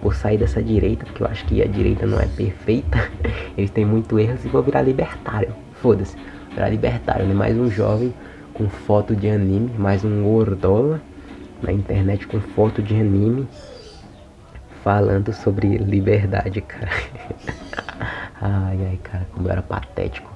vou 0.01 0.11
sair 0.11 0.39
dessa 0.39 0.61
direita, 0.61 1.05
porque 1.05 1.21
eu 1.21 1.27
acho 1.27 1.45
que 1.45 1.61
a 1.61 1.67
direita 1.67 2.07
não 2.07 2.19
é 2.19 2.25
perfeita. 2.25 3.09
Eles 3.55 3.69
têm 3.69 3.85
muito 3.85 4.17
erros 4.19 4.43
e 4.43 4.47
vou 4.47 4.63
virar 4.63 4.81
libertário. 4.81 5.53
Foda-se, 5.73 6.17
virar 6.51 6.69
libertário, 6.69 7.27
né? 7.27 7.33
Mais 7.33 7.55
um 7.55 7.69
jovem 7.69 8.11
com 8.55 8.69
foto 8.69 9.13
de 9.13 9.29
anime, 9.29 9.69
mais 9.77 10.05
um 10.05 10.23
gordola 10.23 11.01
na 11.61 11.73
internet 11.73 12.25
com 12.25 12.39
foto 12.39 12.81
de 12.81 12.95
anime 12.95 13.45
falando 14.81 15.33
sobre 15.33 15.77
liberdade, 15.77 16.61
cara. 16.61 16.89
ai, 18.39 18.79
ai, 18.87 18.99
cara, 19.03 19.27
como 19.33 19.49
era 19.49 19.61
patético. 19.61 20.31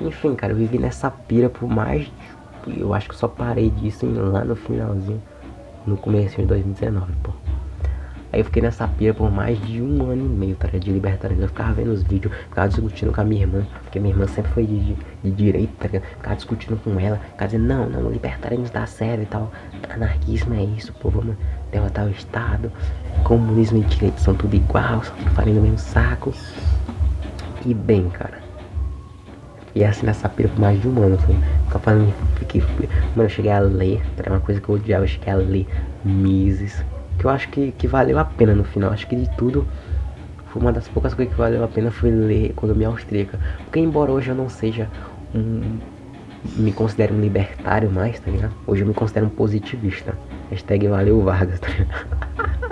Enfim, 0.00 0.34
cara, 0.34 0.52
eu 0.52 0.56
vivi 0.56 0.78
nessa 0.78 1.10
pira 1.12 1.48
por 1.48 1.68
mais. 1.68 2.10
Eu 2.66 2.92
acho 2.92 3.08
que 3.08 3.14
só 3.14 3.28
parei 3.28 3.70
disso 3.70 4.04
lá 4.06 4.44
no 4.44 4.56
finalzinho, 4.56 5.22
no 5.86 5.96
começo 5.96 6.40
de 6.40 6.46
2019, 6.46 7.12
pô. 7.22 7.30
Aí 8.32 8.40
eu 8.40 8.44
fiquei 8.44 8.62
nessa 8.62 8.86
pira 8.86 9.12
por 9.12 9.28
mais 9.30 9.60
de 9.66 9.82
um 9.82 10.08
ano 10.08 10.24
e 10.24 10.28
meio, 10.28 10.54
tá 10.54 10.68
De 10.68 10.92
libertarianismo. 10.92 11.44
Eu 11.44 11.48
ficava 11.48 11.72
vendo 11.72 11.90
os 11.90 12.02
vídeos, 12.02 12.32
ficava 12.48 12.68
discutindo 12.68 13.12
com 13.12 13.20
a 13.20 13.24
minha 13.24 13.42
irmã, 13.42 13.66
porque 13.82 13.98
minha 13.98 14.14
irmã 14.14 14.26
sempre 14.28 14.52
foi 14.52 14.66
de, 14.66 14.78
de, 14.78 14.96
de 15.24 15.30
direita, 15.32 15.88
tá? 15.88 16.00
Ficava 16.00 16.36
discutindo 16.36 16.76
com 16.82 17.00
ela, 17.00 17.16
ficava 17.16 17.46
dizendo, 17.46 17.66
não, 17.66 17.90
não, 17.90 18.10
libertarianismo 18.10 18.72
dá 18.72 18.86
certo 18.86 19.22
e 19.22 19.26
tal. 19.26 19.50
Anarquismo 19.88 20.54
é 20.54 20.62
isso, 20.62 20.92
pô, 20.92 21.10
vamos 21.10 21.34
derrotar 21.72 22.06
o 22.06 22.10
Estado. 22.10 22.70
Comunismo 23.24 23.78
e 23.78 23.82
direito 23.82 24.20
são 24.20 24.34
tudo 24.34 24.54
igual, 24.54 25.02
são 25.02 25.16
tudo 25.16 25.30
farinha 25.30 25.56
no 25.56 25.62
mesmo 25.62 25.78
saco. 25.78 26.32
E 27.66 27.74
bem, 27.74 28.08
cara. 28.10 28.38
E 29.74 29.84
assim 29.84 30.06
nessa 30.06 30.28
pira 30.28 30.48
por 30.48 30.60
mais 30.60 30.80
de 30.80 30.86
um 30.86 31.02
ano, 31.02 31.16
assim. 31.16 31.36
Ficava 31.64 31.80
falando, 31.80 32.14
fiquei, 32.36 32.60
mano, 32.60 33.24
eu 33.24 33.28
cheguei 33.28 33.50
a 33.50 33.58
ler, 33.58 34.00
era 34.16 34.30
uma 34.30 34.40
coisa 34.40 34.60
que 34.60 34.68
eu 34.68 34.76
odiava, 34.76 35.02
eu 35.02 35.08
cheguei 35.08 35.32
a 35.32 35.36
ler 35.36 35.66
Mises 36.04 36.84
que 37.20 37.26
eu 37.26 37.30
acho 37.30 37.48
que, 37.50 37.72
que 37.72 37.86
valeu 37.86 38.18
a 38.18 38.24
pena 38.24 38.54
no 38.54 38.64
final. 38.64 38.90
Acho 38.90 39.06
que 39.06 39.14
de 39.14 39.28
tudo, 39.36 39.66
foi 40.46 40.62
uma 40.62 40.72
das 40.72 40.88
poucas 40.88 41.12
coisas 41.12 41.32
que 41.32 41.38
valeu 41.38 41.62
a 41.62 41.68
pena 41.68 41.90
foi 41.90 42.10
ler 42.10 42.46
Economia 42.46 42.88
Austríaca. 42.88 43.38
Porque 43.64 43.78
embora 43.78 44.10
hoje 44.10 44.30
eu 44.30 44.34
não 44.34 44.48
seja 44.48 44.88
um. 45.34 45.78
me 46.56 46.72
considere 46.72 47.12
um 47.12 47.20
libertário 47.20 47.90
mais, 47.90 48.18
tá 48.18 48.30
ligado? 48.30 48.54
Hoje 48.66 48.82
eu 48.82 48.86
me 48.88 48.94
considero 48.94 49.26
um 49.26 49.30
positivista. 49.30 50.16
Hashtag 50.50 50.88
valeu 50.88 51.20
Vargas, 51.20 51.60
tá 51.60 51.68
ligado? 51.68 52.06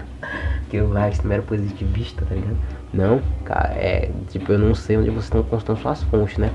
que 0.71 0.81
o 0.81 0.89
Vargas 0.89 1.23
não 1.23 1.33
era 1.33 1.43
positivista, 1.43 2.25
tá 2.25 2.35
ligado? 2.35 2.57
Não, 2.95 3.21
cara, 3.45 3.75
é. 3.75 4.11
Tipo, 4.31 4.53
eu 4.53 4.59
não 4.59 4.75
sei 4.75 4.97
onde 4.97 5.11
vocês 5.11 5.25
estão 5.25 5.43
constando 5.43 5.79
suas 5.79 6.03
fontes, 6.05 6.39
né? 6.39 6.51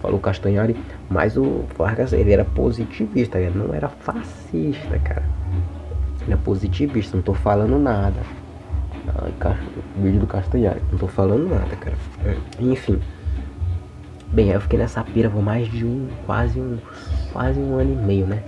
Falou 0.00 0.20
Castanhari, 0.20 0.76
mas 1.10 1.36
o 1.36 1.64
Vargas 1.76 2.12
ele 2.12 2.32
era 2.32 2.44
positivista, 2.44 3.40
ele 3.40 3.58
não 3.58 3.74
era 3.74 3.88
fascista, 3.88 4.96
cara. 5.00 5.41
Ele 6.24 6.34
é 6.34 6.36
positivista, 6.36 7.16
não 7.16 7.22
tô 7.22 7.34
falando 7.34 7.78
nada. 7.78 8.20
Ai, 9.20 9.56
vídeo 9.96 10.20
do 10.20 10.26
Castanhari, 10.26 10.80
não 10.90 10.98
tô 10.98 11.08
falando 11.08 11.48
nada, 11.48 11.74
cara. 11.76 11.96
Enfim. 12.60 13.00
Bem, 14.28 14.48
aí 14.48 14.54
eu 14.54 14.60
fiquei 14.60 14.78
nessa 14.78 15.02
pira 15.02 15.28
por 15.28 15.42
mais 15.42 15.70
de 15.70 15.84
um, 15.84 16.08
quase 16.24 16.58
um, 16.58 16.78
quase 17.32 17.60
um 17.60 17.78
ano 17.78 17.92
e 17.92 17.96
meio, 17.96 18.26
né? 18.26 18.42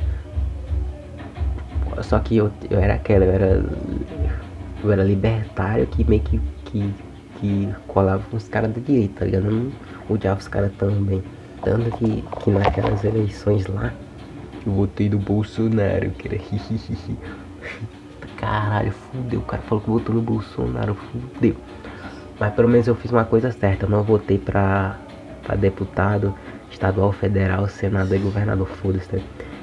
Só 2.02 2.18
que 2.18 2.36
eu, 2.36 2.50
eu 2.70 2.78
era 2.78 2.94
aquela, 2.94 3.24
eu 3.24 3.32
era. 3.32 3.64
Eu 4.82 4.92
era 4.92 5.02
libertário 5.02 5.86
que 5.86 6.04
meio 6.04 6.22
que, 6.22 6.40
que, 6.66 6.94
que 7.40 7.74
colava 7.86 8.22
com 8.30 8.36
os 8.36 8.48
caras 8.48 8.72
da 8.72 8.80
direita, 8.80 9.20
tá 9.20 9.24
ligado? 9.24 9.46
Eu 9.46 9.52
não 9.52 9.72
odiava 10.08 10.40
os 10.40 10.48
caras 10.48 10.72
também. 10.74 11.22
Tanto 11.62 11.90
que, 11.96 12.22
que 12.40 12.50
naquelas 12.50 13.02
eleições 13.02 13.66
lá, 13.66 13.92
eu 14.66 14.72
votei 14.72 15.08
no 15.08 15.18
Bolsonaro, 15.18 16.10
que 16.10 16.28
era 16.28 16.38
Caralho, 18.36 18.92
fudeu. 18.92 19.40
O 19.40 19.44
cara 19.44 19.62
falou 19.62 19.82
que 19.82 19.90
votou 19.90 20.14
no 20.14 20.20
Bolsonaro, 20.20 20.94
fudeu. 20.94 21.56
Mas 22.38 22.52
pelo 22.54 22.68
menos 22.68 22.86
eu 22.86 22.94
fiz 22.94 23.10
uma 23.10 23.24
coisa 23.24 23.50
certa. 23.52 23.86
Eu 23.86 23.90
não 23.90 24.02
votei 24.02 24.38
pra, 24.38 24.98
pra 25.42 25.54
deputado 25.54 26.34
estadual, 26.70 27.12
federal, 27.12 27.68
senador 27.68 28.16
e 28.16 28.20
governador. 28.20 28.66
Foda-se, 28.66 29.08
tá? 29.08 29.18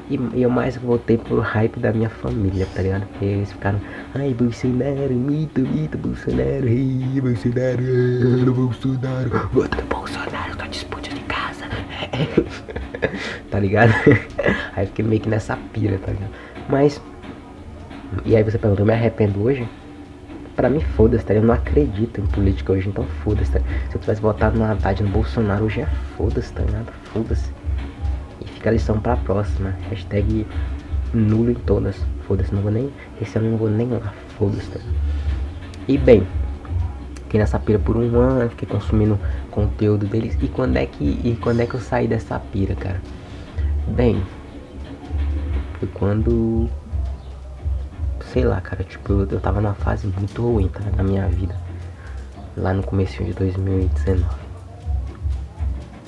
E, 0.10 0.20
e 0.34 0.42
eu 0.42 0.50
mais 0.50 0.76
votei 0.76 1.18
pro 1.18 1.40
hype 1.40 1.80
da 1.80 1.94
minha 1.94 2.10
família, 2.10 2.68
tá 2.76 2.82
ligado? 2.82 3.06
Porque 3.08 3.24
eles 3.24 3.52
ficaram, 3.52 3.80
ai, 4.14 4.34
Bolsonaro, 4.34 5.14
mito, 5.14 5.62
mito, 5.62 5.98
Bolsonaro, 5.98 6.68
ei, 6.68 7.22
Bolsonaro, 7.22 8.54
Bolsonaro, 8.54 9.50
vota 9.54 9.78
no 9.78 9.88
Bolsonaro, 9.88 10.58
tô 10.58 10.68
disputa 10.68 11.10
de 11.10 11.22
casa. 11.22 11.66
tá 13.50 13.60
ligado? 13.60 13.94
Aí 14.76 14.86
fiquei 14.88 15.06
meio 15.06 15.22
que 15.22 15.30
nessa 15.30 15.58
pira, 15.72 15.98
tá 15.98 16.12
ligado? 16.12 16.32
Mas, 16.68 17.02
e 18.26 18.36
aí 18.36 18.44
você 18.44 18.58
perguntou, 18.58 18.84
eu 18.84 18.88
me 18.88 18.94
arrependo 18.94 19.42
hoje? 19.42 19.68
Pra 20.56 20.70
mim, 20.70 20.82
foda-se, 20.82 21.26
tá? 21.26 21.34
Eu 21.34 21.44
não 21.44 21.54
acredito 21.54 22.20
em 22.20 22.26
política 22.26 22.74
hoje, 22.74 22.90
então 22.90 23.06
foda-se, 23.24 23.52
tá? 23.52 23.60
Se 23.90 23.96
eu 23.96 24.02
tivesse 24.02 24.22
votado 24.22 24.58
no 24.58 24.66
Haddad 24.66 25.02
no 25.02 25.10
Bolsonaro, 25.10 25.66
hoje 25.66 25.82
é 25.82 25.86
foda-se, 26.18 26.52
tá 26.52 26.62
ligado? 26.64 26.92
Foda-se. 27.06 27.52
E 28.42 28.48
fica 28.48 28.70
a 28.70 28.74
lição 28.74 29.00
pra 29.00 29.16
próxima. 29.16 29.76
Hashtag 29.90 30.46
nulo 31.14 31.52
em 31.52 31.56
todas. 31.56 31.96
Foda-se, 32.28 32.54
não 32.54 32.62
vou 32.62 32.72
nem. 32.72 32.92
Esse 33.22 33.38
ano 33.38 33.52
não 33.52 33.58
vou 33.58 33.70
nem 33.70 33.88
lá, 33.88 34.14
foda-se, 34.38 34.70
tá? 34.70 34.80
E 35.88 35.98
bem, 35.98 36.28
fiquei 37.24 37.40
nessa 37.40 37.58
pira 37.58 37.80
por 37.80 37.96
um 37.96 38.20
ano, 38.20 38.50
fiquei 38.50 38.68
consumindo 38.68 39.18
conteúdo 39.50 40.06
deles. 40.06 40.38
E 40.42 40.48
quando 40.48 40.78
é 40.78 40.86
que, 40.86 41.20
e 41.24 41.38
quando 41.42 41.62
é 41.62 41.66
que 41.66 41.76
eu 41.76 41.80
saí 41.80 42.08
dessa 42.08 42.38
pira, 42.40 42.76
cara? 42.76 43.02
Bem, 43.88 44.22
foi 45.80 45.88
quando 45.94 46.70
sei 48.32 48.46
lá, 48.46 48.62
cara, 48.62 48.84
tipo, 48.84 49.12
eu, 49.12 49.28
eu 49.30 49.40
tava 49.40 49.60
numa 49.60 49.74
fase 49.74 50.08
muito 50.08 50.42
ruim, 50.42 50.68
tá? 50.70 50.80
Na 50.96 51.04
minha 51.04 51.28
vida. 51.28 51.56
Lá 52.56 52.74
no 52.74 52.84
começo 52.84 53.24
de 53.24 53.34
2019. 53.34 54.26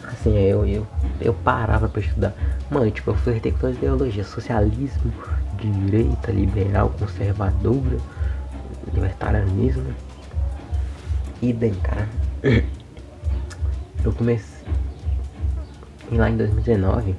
Assim, 0.07 0.37
eu, 0.37 0.65
eu, 0.65 0.87
eu 1.19 1.33
parava 1.33 1.87
pra 1.89 2.01
estudar. 2.01 2.33
Mano, 2.69 2.89
tipo, 2.91 3.11
eu 3.11 3.15
flertei 3.15 3.51
com 3.51 3.59
todas 3.59 3.75
as 3.75 3.81
ideologias. 3.81 4.27
Socialismo, 4.27 5.11
direita, 5.57 6.31
liberal, 6.31 6.89
conservadora, 6.97 7.97
libertarianismo. 8.93 9.93
Bem, 11.41 11.73
cara. 11.73 12.07
Eu 14.01 14.11
comecei. 14.11 14.65
E 16.11 16.15
lá 16.15 16.29
em 16.29 16.35
2019, 16.35 17.15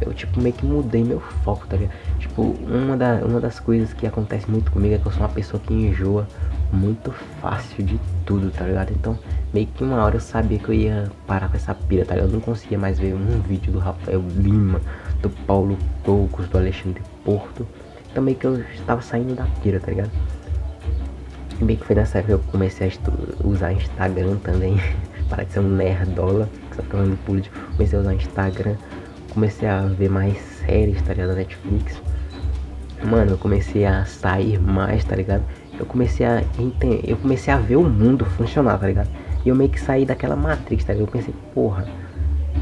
eu 0.00 0.12
tipo 0.12 0.40
meio 0.40 0.54
que 0.54 0.66
mudei 0.66 1.04
meu 1.04 1.20
foco, 1.20 1.66
tá 1.66 1.76
ligado? 1.76 1.94
Tipo, 2.34 2.56
uma, 2.66 2.96
da, 2.96 3.20
uma 3.24 3.40
das 3.40 3.60
coisas 3.60 3.92
que 3.92 4.08
acontece 4.08 4.50
muito 4.50 4.72
comigo 4.72 4.92
é 4.92 4.98
que 4.98 5.06
eu 5.06 5.12
sou 5.12 5.22
uma 5.22 5.28
pessoa 5.28 5.62
que 5.64 5.72
enjoa 5.72 6.26
muito 6.72 7.12
fácil 7.40 7.84
de 7.84 7.96
tudo, 8.26 8.50
tá 8.50 8.64
ligado? 8.64 8.90
Então, 8.90 9.16
meio 9.52 9.68
que 9.68 9.84
uma 9.84 10.02
hora 10.02 10.16
eu 10.16 10.20
sabia 10.20 10.58
que 10.58 10.68
eu 10.68 10.74
ia 10.74 11.12
parar 11.28 11.48
com 11.48 11.56
essa 11.56 11.72
pira, 11.72 12.04
tá 12.04 12.14
ligado? 12.14 12.30
Eu 12.30 12.32
não 12.32 12.40
conseguia 12.40 12.76
mais 12.76 12.98
ver 12.98 13.14
um 13.14 13.40
vídeo 13.42 13.72
do 13.72 13.78
Rafael 13.78 14.20
Lima, 14.36 14.80
do 15.22 15.30
Paulo 15.30 15.78
Tocos, 16.02 16.48
do 16.48 16.58
Alexandre 16.58 17.00
Porto. 17.24 17.64
Então, 18.10 18.20
meio 18.20 18.36
que 18.36 18.48
eu 18.48 18.60
estava 18.74 19.00
saindo 19.00 19.36
da 19.36 19.46
pira, 19.62 19.78
tá 19.78 19.92
ligado? 19.92 20.10
E 21.60 21.62
meio 21.62 21.78
que 21.78 21.86
foi 21.86 21.94
nessa 21.94 22.18
época 22.18 22.36
que 22.36 22.48
eu 22.48 22.50
comecei 22.50 22.88
a 22.88 23.46
usar 23.46 23.72
Instagram 23.72 24.38
também. 24.38 24.76
Para 25.30 25.44
de 25.44 25.52
ser 25.52 25.60
um 25.60 25.68
nerdola, 25.68 26.48
que 26.68 26.76
só 26.76 26.82
falando 26.82 27.16
político. 27.24 27.56
Comecei 27.76 27.96
a 27.96 28.02
usar 28.02 28.14
Instagram, 28.14 28.74
comecei 29.32 29.68
a 29.68 29.82
ver 29.82 30.10
mais 30.10 30.36
séries, 30.66 31.00
tá 31.02 31.14
ligado? 31.14 31.36
Netflix 31.36 32.02
mano, 33.04 33.32
eu 33.32 33.38
comecei 33.38 33.84
a 33.84 34.04
sair 34.04 34.58
mais, 34.60 35.04
tá 35.04 35.14
ligado? 35.14 35.44
Eu 35.78 35.86
comecei 35.86 36.24
a 36.24 36.42
entender, 36.58 37.02
eu 37.06 37.16
comecei 37.16 37.52
a 37.52 37.58
ver 37.58 37.76
o 37.76 37.82
mundo 37.82 38.24
funcionar, 38.24 38.78
tá 38.78 38.86
ligado? 38.86 39.08
E 39.44 39.48
eu 39.48 39.54
meio 39.54 39.70
que 39.70 39.80
saí 39.80 40.04
daquela 40.04 40.36
matrix, 40.36 40.84
tá 40.84 40.92
ligado? 40.92 41.08
Eu 41.08 41.12
pensei, 41.12 41.34
porra, 41.52 41.86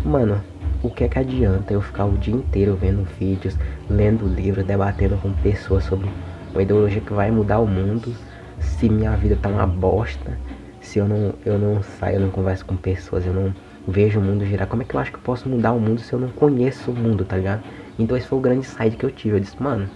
mano, 0.04 0.40
o 0.82 0.90
que 0.90 1.04
é 1.04 1.08
que 1.08 1.18
adianta 1.18 1.72
eu 1.72 1.80
ficar 1.80 2.04
o 2.06 2.18
dia 2.18 2.34
inteiro 2.34 2.76
vendo 2.80 3.06
vídeos, 3.18 3.56
lendo 3.88 4.26
livros, 4.26 4.64
debatendo 4.64 5.16
com 5.18 5.32
pessoas 5.32 5.84
sobre 5.84 6.10
uma 6.52 6.62
ideologia 6.62 7.00
que 7.00 7.12
vai 7.12 7.30
mudar 7.30 7.60
o 7.60 7.66
mundo, 7.66 8.14
se 8.58 8.88
minha 8.88 9.16
vida 9.16 9.36
tá 9.40 9.48
uma 9.48 9.66
bosta, 9.66 10.38
se 10.80 10.98
eu 10.98 11.06
não, 11.06 11.34
eu 11.46 11.58
não 11.58 11.82
saio, 11.82 12.16
eu 12.16 12.20
não 12.20 12.30
converso 12.30 12.64
com 12.64 12.76
pessoas, 12.76 13.24
eu 13.24 13.32
não 13.32 13.54
vejo 13.86 14.18
o 14.18 14.22
mundo 14.22 14.44
girar, 14.44 14.66
como 14.66 14.82
é 14.82 14.84
que 14.84 14.94
eu 14.94 15.00
acho 15.00 15.10
que 15.10 15.18
eu 15.18 15.22
posso 15.22 15.48
mudar 15.48 15.72
o 15.72 15.80
mundo 15.80 16.00
se 16.00 16.12
eu 16.12 16.18
não 16.18 16.28
conheço 16.28 16.90
o 16.90 16.94
mundo, 16.94 17.24
tá 17.24 17.36
ligado? 17.36 17.62
Então 17.98 18.16
esse 18.16 18.26
foi 18.26 18.38
o 18.38 18.42
grande 18.42 18.66
side 18.66 18.96
que 18.96 19.04
eu 19.04 19.10
tive, 19.10 19.36
eu 19.36 19.40
disse, 19.40 19.60
mano, 19.62 19.88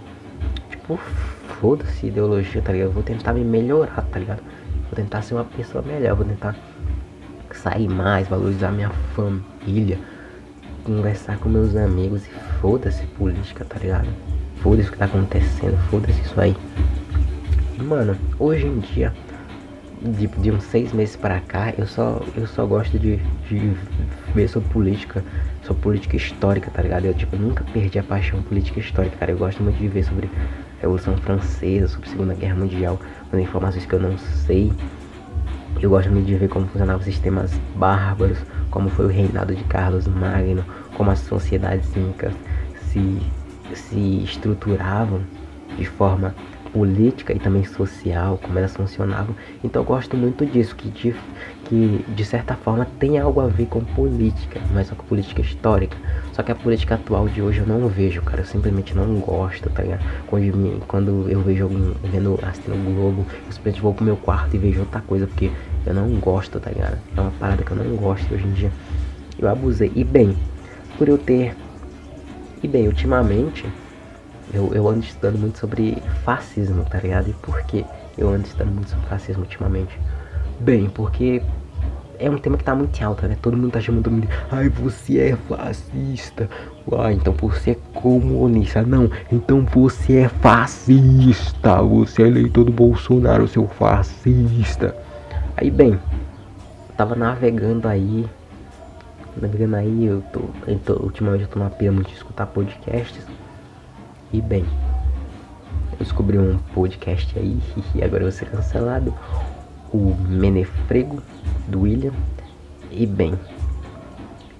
foda-se 1.61 2.07
ideologia, 2.07 2.63
tá 2.63 2.73
ligado? 2.73 2.89
Eu 2.89 2.93
vou 2.93 3.03
tentar 3.03 3.33
me 3.33 3.45
melhorar, 3.45 4.03
tá 4.03 4.19
ligado? 4.19 4.43
Vou 4.85 4.95
tentar 4.95 5.23
ser 5.23 5.35
uma 5.35 5.45
pessoa 5.45 5.83
melhor, 5.83 6.15
vou 6.15 6.25
tentar 6.25 6.55
sair 7.53 7.89
mais, 7.89 8.29
valorizar 8.29 8.71
minha 8.71 8.91
família, 9.15 9.99
conversar 10.85 11.39
com 11.39 11.49
meus 11.49 11.75
amigos 11.75 12.25
e 12.27 12.31
foda-se 12.61 13.05
política, 13.07 13.65
tá 13.65 13.79
ligado? 13.79 14.09
Foda-se 14.63 14.89
o 14.89 14.93
que 14.93 14.99
tá 14.99 15.07
acontecendo, 15.07 15.77
foda-se 15.91 16.21
isso 16.21 16.41
aí. 16.41 16.57
Mano, 17.79 18.17
hoje 18.39 18.67
em 18.67 18.79
dia, 18.79 19.13
de, 20.03 20.27
de 20.27 20.51
uns 20.51 20.65
seis 20.65 20.93
meses 20.93 21.17
pra 21.17 21.41
cá, 21.41 21.73
eu 21.77 21.87
só, 21.87 22.23
eu 22.37 22.47
só 22.47 22.65
gosto 22.67 22.99
de, 22.99 23.17
de 23.49 23.77
ver 24.35 24.49
sobre 24.49 24.69
política, 24.69 25.25
sobre 25.63 25.83
política 25.83 26.17
histórica, 26.17 26.71
tá 26.71 26.83
ligado? 26.83 27.07
Eu, 27.07 27.15
tipo, 27.15 27.37
nunca 27.37 27.65
perdi 27.73 27.99
a 27.99 28.03
paixão 28.03 28.43
política 28.43 28.81
histórica, 28.81 29.17
cara. 29.17 29.33
Eu 29.33 29.39
gosto 29.39 29.63
muito 29.63 29.79
de 29.79 29.89
ver 29.89 30.05
sobre 30.05 30.31
Revolução 30.81 31.17
Francesa, 31.19 31.89
sobre 31.89 32.09
Segunda 32.09 32.35
Guerra 32.35 32.57
Mundial, 32.57 32.99
com 33.31 33.39
informações 33.39 33.87
que 33.87 33.95
eu 33.95 34.01
não 34.01 34.17
sei. 34.19 34.73
Eu 35.81 35.91
gosto 35.91 36.11
muito 36.11 36.27
de 36.27 36.35
ver 36.37 36.49
como 36.49 36.67
funcionavam 36.67 37.01
os 37.01 37.05
sistemas 37.05 37.53
bárbaros, 37.75 38.39
como 38.71 38.89
foi 38.89 39.07
o 39.07 39.09
reinado 39.09 39.55
de 39.55 39.63
Carlos 39.65 40.07
Magno, 40.07 40.65
como 40.95 41.11
as 41.11 41.19
sociedades 41.21 41.95
incas 41.97 42.33
se, 42.89 43.21
se 43.75 44.25
estruturavam 44.25 45.21
de 45.77 45.85
forma 45.85 46.35
política 46.73 47.33
e 47.33 47.39
também 47.39 47.65
social, 47.65 48.39
como 48.43 48.59
elas 48.59 48.77
funcionavam. 48.77 49.35
Então 49.65 49.83
eu 49.83 49.87
gosto 49.87 50.17
muito 50.17 50.45
disso, 50.45 50.77
que 50.77 50.91
de, 50.91 51.15
que 51.65 52.05
de 52.09 52.25
certa 52.25 52.55
forma 52.55 52.87
tem 52.99 53.19
algo 53.19 53.41
a 53.41 53.47
ver 53.47 53.67
com 53.67 53.83
política, 53.83 54.61
é 54.77 54.85
só 54.85 54.95
com 54.95 55.05
política 55.05 55.41
histórica. 55.41 55.97
Só 56.37 56.43
que 56.43 56.53
a 56.53 56.55
política 56.55 56.97
atual 56.97 57.31
de 57.31 57.41
hoje 57.41 57.61
eu 57.61 57.67
não 57.67 57.89
vejo, 57.89 58.21
cara, 58.21 58.43
eu 58.43 58.45
simplesmente 58.45 58.95
não 58.95 59.19
gosto, 59.19 59.71
tá 59.71 59.83
ligado? 59.83 60.05
Quando, 60.27 60.85
quando 60.87 61.31
eu 61.31 61.41
vejo 61.41 61.65
alguém 61.65 61.95
vendo, 62.03 62.39
assistindo 62.43 62.75
o 62.75 62.95
Globo, 62.95 63.27
eu 63.47 63.53
simplesmente 63.55 63.81
vou 63.81 63.95
pro 63.95 64.05
meu 64.05 64.19
quarto 64.19 64.55
e 64.55 64.59
vejo 64.59 64.81
outra 64.81 65.01
coisa, 65.01 65.27
porque 65.27 65.51
eu 65.87 65.95
não 65.95 66.21
gosto, 66.21 66.61
tá 66.61 66.71
ligado? 66.71 66.99
É 67.17 67.21
uma 67.23 67.31
parada 67.31 67.65
que 67.65 67.71
eu 67.73 67.77
não 67.79 67.97
gosto 67.97 68.35
hoje 68.35 68.47
em 68.47 68.53
dia. 68.53 68.71
Eu 69.39 69.49
abusei. 69.49 69.91
E 69.97 70.05
bem, 70.05 70.37
por 70.99 71.09
eu 71.09 71.17
ter. 71.17 71.57
E 72.63 72.69
bem, 72.69 72.87
ultimamente 72.87 73.67
eu, 74.53 74.75
eu 74.75 74.87
ando 74.87 75.07
estudando 75.07 75.39
muito 75.39 75.59
sobre 75.59 76.03
fascismo, 76.23 76.85
tá 76.85 76.99
ligado? 76.99 77.31
E 77.31 77.33
por 77.33 77.63
que 77.63 77.87
eu 78.19 78.29
ando 78.29 78.47
estudando 78.47 78.75
muito 78.75 78.91
sobre 78.91 79.07
fascismo 79.07 79.43
ultimamente? 79.43 79.99
Bem, 80.61 80.91
porque 80.91 81.41
é 82.19 82.31
um 82.31 82.39
tema 82.39 82.57
que 82.57 82.65
tá 82.65 82.75
muito 82.75 83.03
alto, 83.03 83.27
né? 83.27 83.37
Todo 83.41 83.57
mundo 83.57 83.71
tá 83.71 83.81
chamando 83.81 84.11
de 84.21 84.29
ai, 84.51 84.69
você 84.69 85.19
é 85.19 85.37
fascista. 85.37 86.49
Ah, 86.93 87.13
então 87.13 87.33
você 87.33 87.73
é 87.73 87.77
comunista. 87.95 88.83
Não, 88.83 89.11
então 89.31 89.65
você 89.65 90.19
é 90.19 90.29
fascista. 90.29 91.83
Você 91.83 92.23
é 92.23 92.27
eleitor 92.27 92.65
do 92.65 92.73
Bolsonaro, 92.73 93.49
seu 93.49 93.67
fascista. 93.67 94.95
Aí, 95.57 95.71
bem, 95.71 95.99
tava 96.97 97.15
navegando 97.15 97.89
aí. 97.89 98.27
Navegando 99.41 99.77
aí, 99.77 100.07
eu 100.07 100.23
tô, 100.33 100.41
eu 100.67 100.79
tô 100.79 100.95
ultimamente 100.95 101.43
eu 101.43 101.49
tô 101.49 101.59
na 101.59 101.71
pira 101.71 101.93
muito 101.93 102.09
de 102.09 102.15
escutar 102.15 102.47
podcasts. 102.47 103.27
E 104.33 104.41
bem, 104.41 104.65
eu 105.93 105.99
descobri 105.99 106.39
um 106.39 106.59
podcast 106.75 107.39
aí 107.39 107.59
e 107.95 108.03
agora 108.03 108.23
eu 108.23 108.31
vou 108.31 108.33
ser 108.33 108.47
cancelado. 108.47 109.15
O 109.93 110.15
Menefrego 110.29 111.23
do 111.69 111.83
William. 111.83 112.13
E 112.91 113.07
bem, 113.07 113.35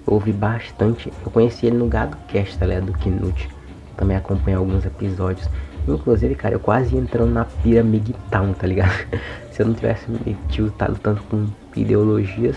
ouvi 0.05 0.31
bastante. 0.31 1.11
Eu 1.25 1.31
conheci 1.31 1.65
ele 1.65 1.77
no 1.77 1.87
Gado 1.87 2.17
Cast, 2.27 2.57
tá? 2.57 2.65
Do 2.79 2.93
Knut. 2.93 3.49
Também 3.95 4.15
acompanhei 4.15 4.57
alguns 4.57 4.85
episódios. 4.85 5.49
Inclusive, 5.87 6.35
cara, 6.35 6.55
eu 6.55 6.59
quase 6.59 6.95
entrando 6.95 7.31
na 7.31 7.45
Pyramid 7.45 8.13
Town, 8.29 8.53
tá 8.53 8.67
ligado? 8.67 9.05
Se 9.51 9.61
eu 9.61 9.67
não 9.67 9.73
tivesse 9.73 10.09
me 10.09 10.37
tiltado 10.49 10.97
tanto 11.01 11.23
com 11.23 11.47
ideologias, 11.75 12.55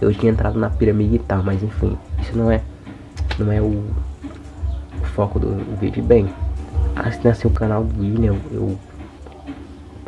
eu 0.00 0.12
tinha 0.14 0.30
entrado 0.30 0.58
na 0.58 0.70
Pyramid 0.70 1.18
Town. 1.20 1.42
Mas 1.42 1.62
enfim, 1.62 1.96
isso 2.20 2.36
não 2.36 2.50
é, 2.50 2.60
não 3.38 3.50
é 3.50 3.60
o 3.60 3.84
foco 5.14 5.38
do 5.38 5.56
vídeo. 5.76 6.02
Bem, 6.02 6.28
assim 6.94 7.48
o 7.48 7.50
canal 7.50 7.84
do 7.84 8.00
William, 8.00 8.36
eu. 8.52 8.78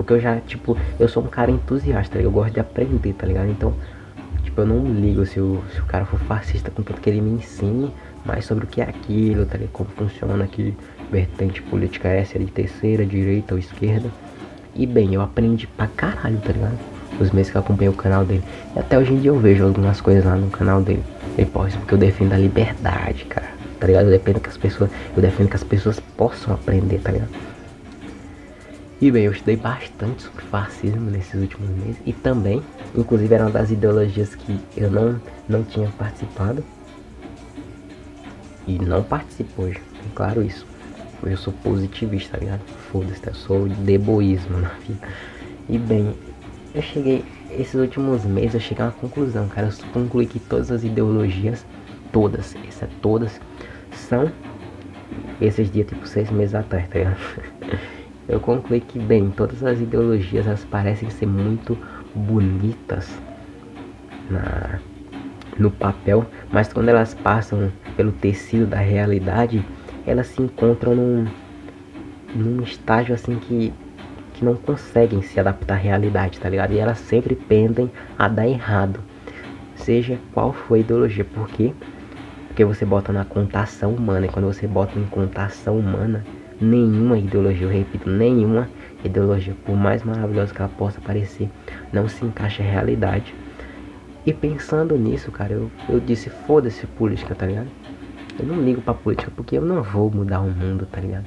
Porque 0.03 0.15
eu 0.15 0.21
já, 0.21 0.41
tipo, 0.41 0.77
eu 0.99 1.09
sou 1.09 1.23
um 1.23 1.29
cara 1.29 1.51
entusiasta, 1.51 2.19
eu 2.19 2.31
gosto 2.31 2.55
de 2.55 2.61
aprender, 2.61 3.13
tá 3.13 3.25
ligado? 3.25 3.49
Então, 3.49 3.73
tipo, 4.43 4.61
eu 4.61 4.67
não 4.67 4.85
ligo 4.85 5.25
se 5.25 5.39
o, 5.39 5.63
se 5.73 5.81
o 5.81 5.85
cara 5.85 6.05
for 6.05 6.19
fascista, 6.19 6.73
contanto 6.73 7.01
que 7.01 7.09
ele 7.09 7.21
me 7.21 7.31
ensine 7.31 7.93
mais 8.25 8.45
sobre 8.45 8.65
o 8.65 8.67
que 8.67 8.81
é 8.81 8.85
aquilo, 8.85 9.47
tá 9.47 9.57
ligado? 9.57 9.73
Como 9.73 9.89
funciona 9.91 10.43
aqui, 10.43 10.75
vertente 11.11 11.63
política 11.63 12.09
é 12.09 12.21
essa, 12.21 12.37
de 12.37 12.47
terceira, 12.47 13.07
direita 13.07 13.55
ou 13.55 13.61
esquerda. 13.61 14.11
E 14.75 14.87
bem, 14.87 15.15
eu 15.15 15.23
aprendi 15.23 15.69
pra 15.69 15.87
caralho, 15.87 16.39
tá 16.39 16.53
ligado? 16.53 16.79
Os 17.21 17.31
meses 17.31 17.53
que 17.53 17.57
eu 17.57 17.61
acompanhei 17.61 17.93
o 17.93 17.97
canal 17.97 18.25
dele. 18.25 18.43
E 18.75 18.79
até 18.81 18.99
hoje 18.99 19.13
em 19.13 19.21
dia 19.21 19.31
eu 19.31 19.39
vejo 19.39 19.65
algumas 19.65 20.01
coisas 20.01 20.25
lá 20.25 20.35
no 20.35 20.51
canal 20.51 20.83
dele. 20.83 21.05
Ele 21.39 21.47
posta 21.47 21.79
porque 21.79 21.95
eu 21.95 21.99
defendo 21.99 22.33
a 22.33 22.39
liberdade, 22.39 23.25
cara. 23.27 23.53
Tá 23.79 23.87
ligado? 23.87 24.07
Eu 24.07 24.11
defendo 24.11 24.41
que 24.41 24.49
as 24.49 24.57
pessoas. 24.57 24.91
Eu 25.15 25.23
defendo 25.23 25.49
que 25.49 25.57
as 25.57 25.63
pessoas 25.63 26.01
possam 26.01 26.55
aprender, 26.55 26.99
tá 27.01 27.13
ligado? 27.13 27.52
E 29.03 29.11
bem, 29.11 29.25
eu 29.25 29.33
estudei 29.33 29.57
bastante 29.57 30.23
sobre 30.23 30.43
fascismo 30.43 31.11
nesses 31.11 31.35
últimos 31.35 31.69
meses. 31.71 31.97
E 32.07 32.13
também, 32.13 32.63
inclusive, 32.97 33.35
era 33.35 33.43
uma 33.43 33.51
das 33.51 33.73
ideologias 33.73 34.37
que 34.37 34.61
eu 34.77 34.89
não, 34.89 35.21
não 35.49 35.65
tinha 35.65 35.89
participado. 35.99 36.63
E 38.65 38.79
não 38.79 39.03
participo 39.03 39.63
hoje, 39.63 39.81
tem 40.01 40.13
claro 40.15 40.41
isso. 40.41 40.65
Hoje 41.21 41.33
eu 41.33 41.37
sou 41.37 41.53
positivista, 41.53 42.39
tá 42.39 42.45
ligado? 42.45 42.61
Foda-se, 42.93 43.27
eu 43.27 43.35
sou 43.35 43.69
de 43.69 43.99
boísmo 43.99 44.61
na 44.61 44.69
vida. 44.69 45.09
E 45.69 45.79
bem, 45.79 46.15
eu 46.73 46.83
cheguei, 46.83 47.25
esses 47.51 47.75
últimos 47.75 48.25
meses 48.25 48.55
eu 48.55 48.61
cheguei 48.61 48.85
a 48.85 48.87
uma 48.87 48.93
conclusão, 48.93 49.49
cara. 49.49 49.67
Eu 49.67 49.91
concluí 49.93 50.27
que 50.27 50.39
todas 50.39 50.71
as 50.71 50.85
ideologias, 50.85 51.67
todas, 52.13 52.55
essas 52.69 52.89
todas, 53.01 53.41
são 54.09 54.31
esses 55.41 55.69
dias, 55.73 55.89
tipo 55.89 56.07
seis 56.07 56.31
meses 56.31 56.55
atrás, 56.55 56.89
tá 56.89 57.01
ligado? 57.01 57.19
Eu 58.33 58.41
concluí 58.41 58.81
que, 58.81 58.99
bem, 58.99 59.31
todas 59.31 59.63
as 59.63 59.79
ideologias 59.79 60.47
elas 60.47 60.65
parecem 60.65 61.11
ser 61.11 61.27
muito 61.27 61.79
bonitas 62.15 63.21
na, 64.27 64.81
no 65.59 65.71
papel, 65.71 66.25
mas 66.51 66.73
quando 66.73 66.89
elas 66.89 67.13
passam 67.13 67.71
pelo 67.95 68.11
tecido 68.11 68.67
da 68.67 68.79
realidade, 68.79 69.63
elas 70.07 70.29
se 70.29 70.41
encontram 70.41 70.95
num, 70.95 71.29
num 72.35 72.63
estágio 72.63 73.15
assim 73.15 73.39
que, 73.39 73.71
que 74.33 74.43
não 74.43 74.57
conseguem 74.57 75.21
se 75.21 75.39
adaptar 75.39 75.75
à 75.75 75.77
realidade, 75.77 76.41
tá 76.41 76.49
ligado? 76.49 76.73
E 76.73 76.79
elas 76.79 77.01
sempre 77.01 77.37
pendem 77.37 77.91
a 78.19 78.29
dar 78.29 78.49
errado, 78.49 78.99
seja 79.75 80.19
qual 80.33 80.55
for 80.55 80.77
a 80.77 80.79
ideologia, 80.79 81.27
porque 81.35 81.75
porque 82.49 82.65
você 82.65 82.87
bota 82.87 83.13
na 83.13 83.27
contação 83.27 83.95
humana, 83.95 84.25
e 84.25 84.29
quando 84.31 84.47
você 84.47 84.67
bota 84.67 84.99
em 84.99 85.07
contação 85.07 85.79
humana, 85.79 86.27
nenhuma 86.65 87.19
ideologia, 87.19 87.67
eu 87.67 87.71
repito, 87.71 88.09
nenhuma 88.09 88.69
ideologia, 89.05 89.55
por 89.65 89.77
mais 89.77 90.03
maravilhosa 90.03 90.55
que 90.55 90.61
ela 90.61 90.71
possa 90.71 91.01
parecer, 91.01 91.51
não 91.93 92.09
se 92.09 92.25
encaixa 92.25 92.63
à 92.63 92.67
realidade. 92.67 93.35
E 94.25 94.33
pensando 94.33 94.97
nisso, 94.97 95.33
cara, 95.33 95.53
eu, 95.53 95.71
eu 95.89 95.99
disse, 95.99 96.31
foda-se 96.31 96.87
política, 96.87 97.35
tá 97.35 97.47
ligado? 97.47 97.69
Eu 98.39 98.47
não 98.47 98.63
ligo 98.63 98.81
pra 98.81 98.95
política 98.95 99.33
porque 99.35 99.59
eu 99.59 99.63
não 99.63 99.83
vou 99.83 100.11
mudar 100.11 100.41
o 100.41 100.49
mundo, 100.49 100.87
tá 100.87 101.01
ligado? 101.01 101.27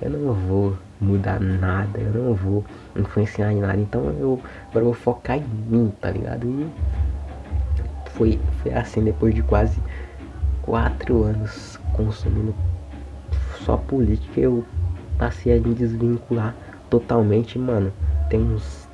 Eu 0.00 0.10
não 0.10 0.32
vou 0.32 0.76
mudar 1.00 1.38
nada, 1.38 2.00
eu 2.00 2.12
não 2.12 2.34
vou 2.34 2.64
influenciar 2.96 3.52
em 3.52 3.60
nada. 3.60 3.80
Então 3.80 4.02
eu 4.18 4.40
agora 4.70 4.84
vou 4.84 4.94
focar 4.94 5.38
em 5.38 5.44
mim, 5.68 5.92
tá 6.00 6.10
ligado? 6.10 6.46
E 6.46 6.66
foi, 8.10 8.40
foi 8.62 8.72
assim 8.72 9.04
depois 9.04 9.34
de 9.34 9.42
quase 9.42 9.80
quatro 10.62 11.22
anos 11.24 11.78
consumindo 11.92 12.54
só 13.64 13.76
política, 13.76 14.40
eu 14.40 14.64
passei 15.18 15.56
a 15.56 15.60
me 15.60 15.74
desvincular 15.74 16.54
totalmente, 16.90 17.58
mano. 17.58 17.92
Tem 18.28 18.40
uns, 18.40 18.88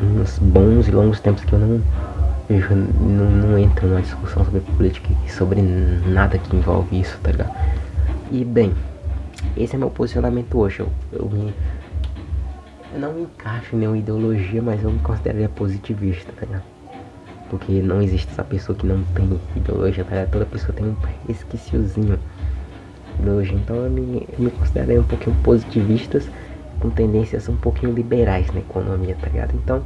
uns 0.00 0.38
bons 0.38 0.88
e 0.88 0.90
longos 0.90 1.20
tempos 1.20 1.44
que 1.44 1.52
eu 1.52 1.58
não 1.58 1.82
eu 2.50 2.76
não, 2.76 3.30
não 3.30 3.58
entro 3.58 3.86
numa 3.86 4.02
discussão 4.02 4.44
sobre 4.44 4.60
política 4.60 5.08
e 5.24 5.30
sobre 5.30 5.62
nada 5.62 6.38
que 6.38 6.54
envolve 6.54 7.00
isso, 7.00 7.18
tá 7.22 7.30
ligado? 7.30 7.54
E 8.30 8.44
bem, 8.44 8.74
esse 9.56 9.74
é 9.74 9.78
meu 9.78 9.90
posicionamento 9.90 10.58
hoje. 10.58 10.80
Eu, 10.80 10.88
eu, 11.12 11.28
me, 11.30 11.54
eu 12.92 13.00
não 13.00 13.12
me 13.14 13.22
encaixo 13.22 13.74
em 13.74 13.78
nenhuma 13.78 13.98
ideologia, 13.98 14.60
mas 14.60 14.82
eu 14.82 14.90
me 14.90 14.98
considero 14.98 15.48
positivista, 15.50 16.32
tá 16.32 16.46
ligado? 16.46 16.64
Porque 17.48 17.72
não 17.80 18.02
existe 18.02 18.30
essa 18.30 18.44
pessoa 18.44 18.76
que 18.76 18.86
não 18.86 19.02
tem 19.14 19.40
ideologia, 19.56 20.04
tá 20.04 20.10
ligado? 20.10 20.30
Toda 20.30 20.46
pessoa 20.46 20.72
tem 20.72 20.86
um 20.86 20.96
resquiciozinho 21.26 22.18
ideologia. 23.22 23.54
Então 23.54 23.76
eu 23.76 23.90
me, 23.90 24.28
eu 24.32 24.44
me 24.44 24.50
considero 24.50 25.00
um 25.00 25.04
pouquinho 25.04 25.36
positivistas, 25.42 26.28
com 26.80 26.90
tendências 26.90 27.48
um 27.48 27.56
pouquinho 27.56 27.92
liberais 27.92 28.52
na 28.52 28.60
economia, 28.60 29.16
tá 29.20 29.28
ligado? 29.28 29.54
Então 29.54 29.82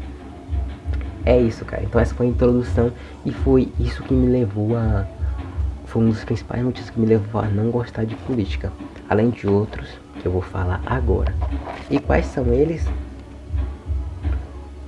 é 1.24 1.38
isso, 1.38 1.64
cara. 1.64 1.82
Então 1.82 2.00
essa 2.00 2.14
foi 2.14 2.26
a 2.26 2.28
introdução 2.30 2.90
e 3.24 3.30
foi 3.30 3.68
isso 3.78 4.02
que 4.02 4.14
me 4.14 4.26
levou 4.26 4.76
a. 4.76 5.06
Foi 5.84 6.02
um 6.02 6.08
dos 6.08 6.24
principais 6.24 6.62
motivos 6.62 6.90
que 6.90 6.98
me 6.98 7.06
levou 7.06 7.40
a 7.40 7.46
não 7.46 7.70
gostar 7.70 8.04
de 8.04 8.16
política. 8.16 8.72
Além 9.08 9.30
de 9.30 9.46
outros 9.46 9.88
que 10.20 10.26
eu 10.26 10.32
vou 10.32 10.42
falar 10.42 10.82
agora. 10.84 11.32
E 11.88 11.98
quais 11.98 12.26
são 12.26 12.52
eles? 12.52 12.86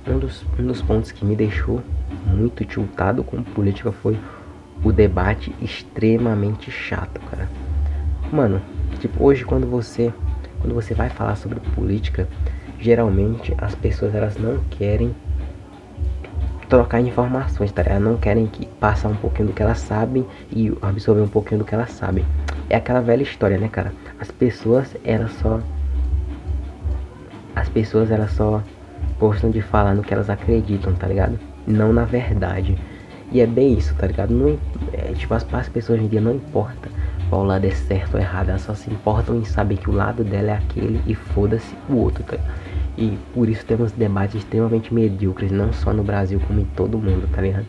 Um 0.07 0.17
dos, 0.17 0.43
um 0.57 0.65
dos 0.65 0.81
pontos 0.81 1.11
que 1.11 1.23
me 1.23 1.35
deixou 1.35 1.81
muito 2.25 2.65
tiltado 2.65 3.23
com 3.23 3.41
política 3.43 3.91
foi 3.91 4.17
o 4.83 4.91
debate 4.91 5.53
extremamente 5.61 6.71
chato, 6.71 7.19
cara. 7.29 7.47
Mano, 8.31 8.61
tipo, 8.99 9.23
hoje 9.23 9.43
quando 9.43 9.67
você 9.67 10.13
quando 10.59 10.75
você 10.75 10.93
vai 10.93 11.09
falar 11.09 11.35
sobre 11.35 11.59
política, 11.73 12.27
geralmente 12.79 13.55
as 13.57 13.73
pessoas 13.73 14.13
elas 14.13 14.37
não 14.37 14.59
querem 14.69 15.15
trocar 16.67 16.99
informações, 17.01 17.71
tá 17.71 17.81
ligado? 17.81 18.01
Não 18.01 18.17
querem 18.17 18.45
que 18.45 18.67
passar 18.67 19.09
um 19.09 19.15
pouquinho 19.15 19.47
do 19.47 19.53
que 19.53 19.63
elas 19.63 19.79
sabem 19.79 20.25
e 20.51 20.71
absorver 20.81 21.21
um 21.21 21.27
pouquinho 21.27 21.59
do 21.59 21.65
que 21.65 21.73
elas 21.73 21.91
sabem. 21.91 22.23
É 22.69 22.75
aquela 22.75 23.01
velha 23.01 23.23
história, 23.23 23.57
né, 23.57 23.67
cara? 23.67 23.91
As 24.19 24.29
pessoas, 24.29 24.95
elas 25.03 25.31
só 25.33 25.59
as 27.55 27.67
pessoas 27.67 28.11
elas 28.11 28.31
só 28.33 28.61
gostam 29.19 29.49
de 29.49 29.61
falar 29.61 29.95
no 29.95 30.03
que 30.03 30.13
elas 30.13 30.29
acreditam, 30.29 30.93
tá 30.93 31.07
ligado? 31.07 31.39
Não 31.65 31.91
na 31.91 32.05
verdade. 32.05 32.77
E 33.31 33.41
é 33.41 33.47
bem 33.47 33.73
isso, 33.73 33.95
tá 33.95 34.05
ligado? 34.05 34.31
Não, 34.31 34.59
é, 34.93 35.13
tipo, 35.13 35.33
as, 35.33 35.45
as 35.51 35.69
pessoas 35.69 35.97
hoje 35.97 36.05
em 36.05 36.09
dia 36.09 36.21
não 36.21 36.35
importa 36.35 36.89
qual 37.29 37.43
lado 37.43 37.65
é 37.65 37.71
certo 37.71 38.15
ou 38.15 38.19
errado, 38.19 38.49
elas 38.49 38.61
só 38.61 38.73
se 38.73 38.89
importam 38.91 39.37
em 39.37 39.45
saber 39.45 39.77
que 39.77 39.89
o 39.89 39.93
lado 39.93 40.23
dela 40.23 40.51
é 40.51 40.53
aquele 40.55 41.01
e 41.05 41.13
foda-se 41.13 41.75
o 41.87 41.95
outro, 41.95 42.23
tá? 42.23 42.37
E 42.97 43.17
por 43.33 43.47
isso 43.47 43.65
temos 43.65 43.91
debates 43.91 44.35
extremamente 44.35 44.93
medíocres, 44.93 45.51
não 45.51 45.71
só 45.71 45.93
no 45.93 46.03
Brasil, 46.03 46.39
como 46.45 46.59
em 46.59 46.65
todo 46.75 46.97
mundo, 46.97 47.29
tá 47.33 47.41
ligado? 47.41 47.65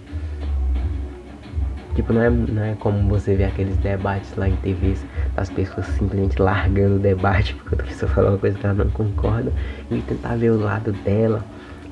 Tipo, 1.94 2.12
não 2.12 2.22
é, 2.22 2.30
não 2.30 2.62
é 2.62 2.74
como 2.78 3.08
você 3.08 3.34
vê 3.34 3.44
aqueles 3.44 3.76
debates 3.76 4.34
lá 4.36 4.48
em 4.48 4.56
TVs 4.56 5.04
das 5.34 5.50
pessoas 5.50 5.86
simplesmente 5.86 6.40
largando 6.40 6.96
o 6.96 6.98
debate 6.98 7.54
porque 7.62 7.74
outra 7.74 7.86
pessoa 7.86 8.10
falou 8.10 8.30
uma 8.30 8.38
coisa 8.38 8.58
que 8.58 8.64
ela 8.64 8.74
não 8.74 8.90
concorda 8.90 9.52
e 9.90 10.00
tentar 10.00 10.36
ver 10.36 10.50
o 10.50 10.58
lado 10.58 10.92
dela 10.92 11.44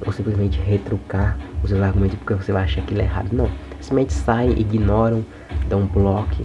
ou 0.06 0.12
simplesmente 0.12 0.60
retrucar 0.60 1.36
os 1.62 1.70
seus 1.70 1.82
argumentos 1.82 2.16
porque 2.18 2.34
você 2.34 2.52
vai 2.52 2.64
achar 2.64 2.80
aquilo 2.80 3.00
errado. 3.00 3.32
Não, 3.32 3.50
simplesmente 3.80 4.12
saem, 4.12 4.50
ignoram, 4.58 5.24
dão 5.68 5.82
um 5.82 5.86
bloco, 5.86 6.44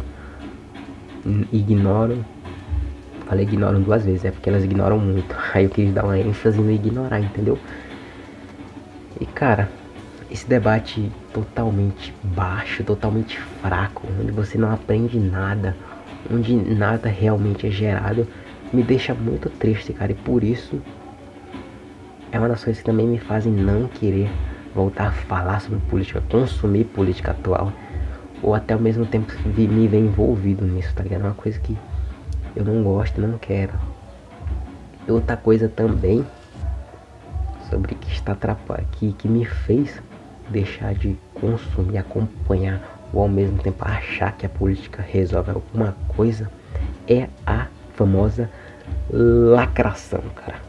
ignoram 1.51 2.23
Falei 3.25 3.45
ignoram 3.45 3.81
duas 3.81 4.05
vezes, 4.05 4.25
é 4.25 4.31
porque 4.31 4.49
elas 4.49 4.63
ignoram 4.63 4.99
muito. 4.99 5.35
Aí 5.53 5.63
eu 5.63 5.69
quis 5.69 5.93
dar 5.93 6.03
uma 6.03 6.19
ênfase 6.19 6.59
no 6.61 6.71
ignorar, 6.71 7.19
entendeu? 7.19 7.57
E 9.19 9.25
cara, 9.25 9.69
esse 10.29 10.47
debate 10.47 11.11
totalmente 11.31 12.13
baixo, 12.21 12.83
totalmente 12.83 13.39
fraco, 13.39 14.07
onde 14.19 14.31
você 14.31 14.57
não 14.57 14.71
aprende 14.71 15.19
nada, 15.19 15.75
onde 16.31 16.55
nada 16.55 17.09
realmente 17.09 17.67
é 17.67 17.71
gerado, 17.71 18.27
me 18.71 18.83
deixa 18.83 19.13
muito 19.13 19.49
triste, 19.49 19.93
cara. 19.93 20.11
E 20.11 20.15
por 20.15 20.43
isso 20.43 20.81
é 22.31 22.37
uma 22.37 22.49
das 22.49 22.63
coisas 22.63 22.81
que 22.81 22.85
também 22.85 23.07
me 23.07 23.19
fazem 23.19 23.53
não 23.53 23.87
querer 23.87 24.29
voltar 24.75 25.07
a 25.07 25.11
falar 25.11 25.61
sobre 25.61 25.79
política, 25.89 26.21
consumir 26.29 26.85
política 26.85 27.31
atual, 27.31 27.71
ou 28.43 28.53
até 28.53 28.73
ao 28.73 28.79
mesmo 28.79 29.05
tempo 29.05 29.31
me 29.45 29.87
ver 29.87 29.99
envolvido 29.99 30.65
nisso, 30.65 30.93
tá 30.93 31.01
ligado? 31.01 31.21
É 31.21 31.25
uma 31.25 31.33
coisa 31.33 31.57
que 31.59 31.77
eu 32.55 32.63
não 32.63 32.83
gosto, 32.83 33.19
não 33.19 33.37
quero. 33.37 33.73
Outra 35.07 35.37
coisa 35.37 35.69
também 35.69 36.25
sobre 37.69 37.95
que 37.95 38.11
está 38.11 38.33
atrapalhando, 38.33 38.89
que 38.91 39.27
me 39.27 39.45
fez 39.45 40.01
deixar 40.49 40.93
de 40.93 41.17
consumir, 41.33 41.97
acompanhar 41.97 42.81
ou 43.13 43.21
ao 43.21 43.29
mesmo 43.29 43.57
tempo 43.59 43.83
achar 43.85 44.33
que 44.33 44.45
a 44.45 44.49
política 44.49 45.01
resolve 45.01 45.51
alguma 45.51 45.95
coisa 46.09 46.51
é 47.07 47.29
a 47.45 47.67
famosa 47.95 48.49
lacração, 49.09 50.21
cara. 50.35 50.61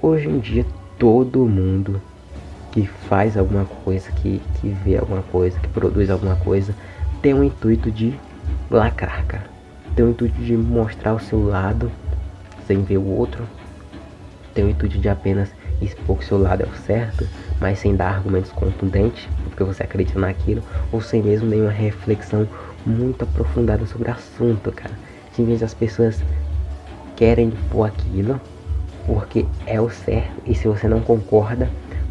Hoje 0.00 0.28
em 0.28 0.38
dia 0.38 0.64
todo 0.98 1.46
mundo 1.46 2.00
que 2.76 2.86
faz 2.86 3.38
alguma 3.38 3.64
coisa, 3.64 4.12
que, 4.12 4.38
que 4.60 4.68
vê 4.68 4.98
alguma 4.98 5.22
coisa, 5.22 5.58
que 5.58 5.68
produz 5.68 6.10
alguma 6.10 6.36
coisa, 6.36 6.74
tem 7.22 7.32
o 7.32 7.42
intuito 7.42 7.90
de 7.90 8.14
lacrar, 8.70 9.24
cara 9.26 9.56
tem 9.96 10.04
o 10.04 10.10
intuito 10.10 10.38
de 10.42 10.54
mostrar 10.54 11.14
o 11.14 11.18
seu 11.18 11.42
lado 11.42 11.90
sem 12.66 12.82
ver 12.82 12.98
o 12.98 13.06
outro, 13.06 13.48
tem 14.52 14.64
o 14.64 14.68
intuito 14.68 14.98
de 14.98 15.08
apenas 15.08 15.50
expor 15.80 16.18
que 16.18 16.24
o 16.24 16.26
seu 16.26 16.38
lado 16.38 16.62
é 16.62 16.66
o 16.66 16.76
certo, 16.82 17.26
mas 17.58 17.78
sem 17.78 17.96
dar 17.96 18.10
argumentos 18.10 18.52
contundentes, 18.52 19.26
porque 19.44 19.64
você 19.64 19.82
acredita 19.82 20.18
naquilo, 20.18 20.62
ou 20.92 21.00
sem 21.00 21.22
mesmo 21.22 21.48
nenhuma 21.48 21.70
reflexão 21.70 22.46
muito 22.84 23.24
aprofundada 23.24 23.86
sobre 23.86 24.10
o 24.10 24.12
assunto, 24.12 24.70
cara. 24.70 24.92
Simplesmente 25.32 25.64
as 25.64 25.74
pessoas 25.74 26.22
querem 27.16 27.50
pôr 27.70 27.84
aquilo 27.84 28.38
porque 29.06 29.46
é 29.66 29.80
o 29.80 29.88
certo, 29.88 30.42
e 30.44 30.54
se 30.54 30.68
você 30.68 30.86
não 30.88 31.00
concorda, 31.00 31.70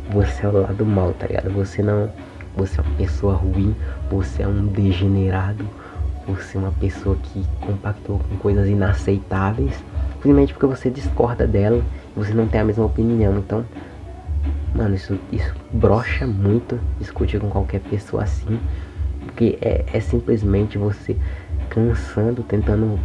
você 0.10 0.46
é 0.46 0.50
o 0.50 0.62
lado 0.62 0.86
mal, 0.86 1.14
tá 1.14 1.28
ligado? 1.28 1.52
Você 1.52 1.82
não. 1.82 2.12
Você 2.56 2.80
é 2.80 2.84
uma 2.84 2.96
pessoa 2.96 3.34
ruim, 3.34 3.76
você 4.10 4.44
é 4.44 4.48
um 4.48 4.68
degenerado, 4.68 5.68
você 6.26 6.58
é 6.58 6.62
uma 6.62 6.72
pessoa 6.72 7.18
que 7.18 7.46
compactou 7.60 8.18
com 8.20 8.38
coisas 8.38 8.70
inaceitáveis, 8.70 9.74
simplesmente 10.14 10.54
porque 10.54 10.66
você 10.66 10.90
discorda 10.90 11.46
dela 11.46 11.84
você 12.16 12.34
não 12.34 12.48
tem 12.48 12.62
a 12.62 12.64
mesma 12.64 12.86
opinião. 12.86 13.38
Então, 13.38 13.66
mano, 14.74 14.96
isso, 14.96 15.20
isso 15.32 15.54
brocha 15.74 16.26
muito 16.26 16.80
discutir 17.00 17.40
com 17.40 17.50
qualquer 17.50 17.82
pessoa 17.82 18.24
assim. 18.24 18.60
Porque 19.26 19.58
é, 19.62 19.84
é 19.92 20.00
simplesmente 20.00 20.78
você 20.78 21.18
cansando, 21.70 22.42
tentando 22.44 22.98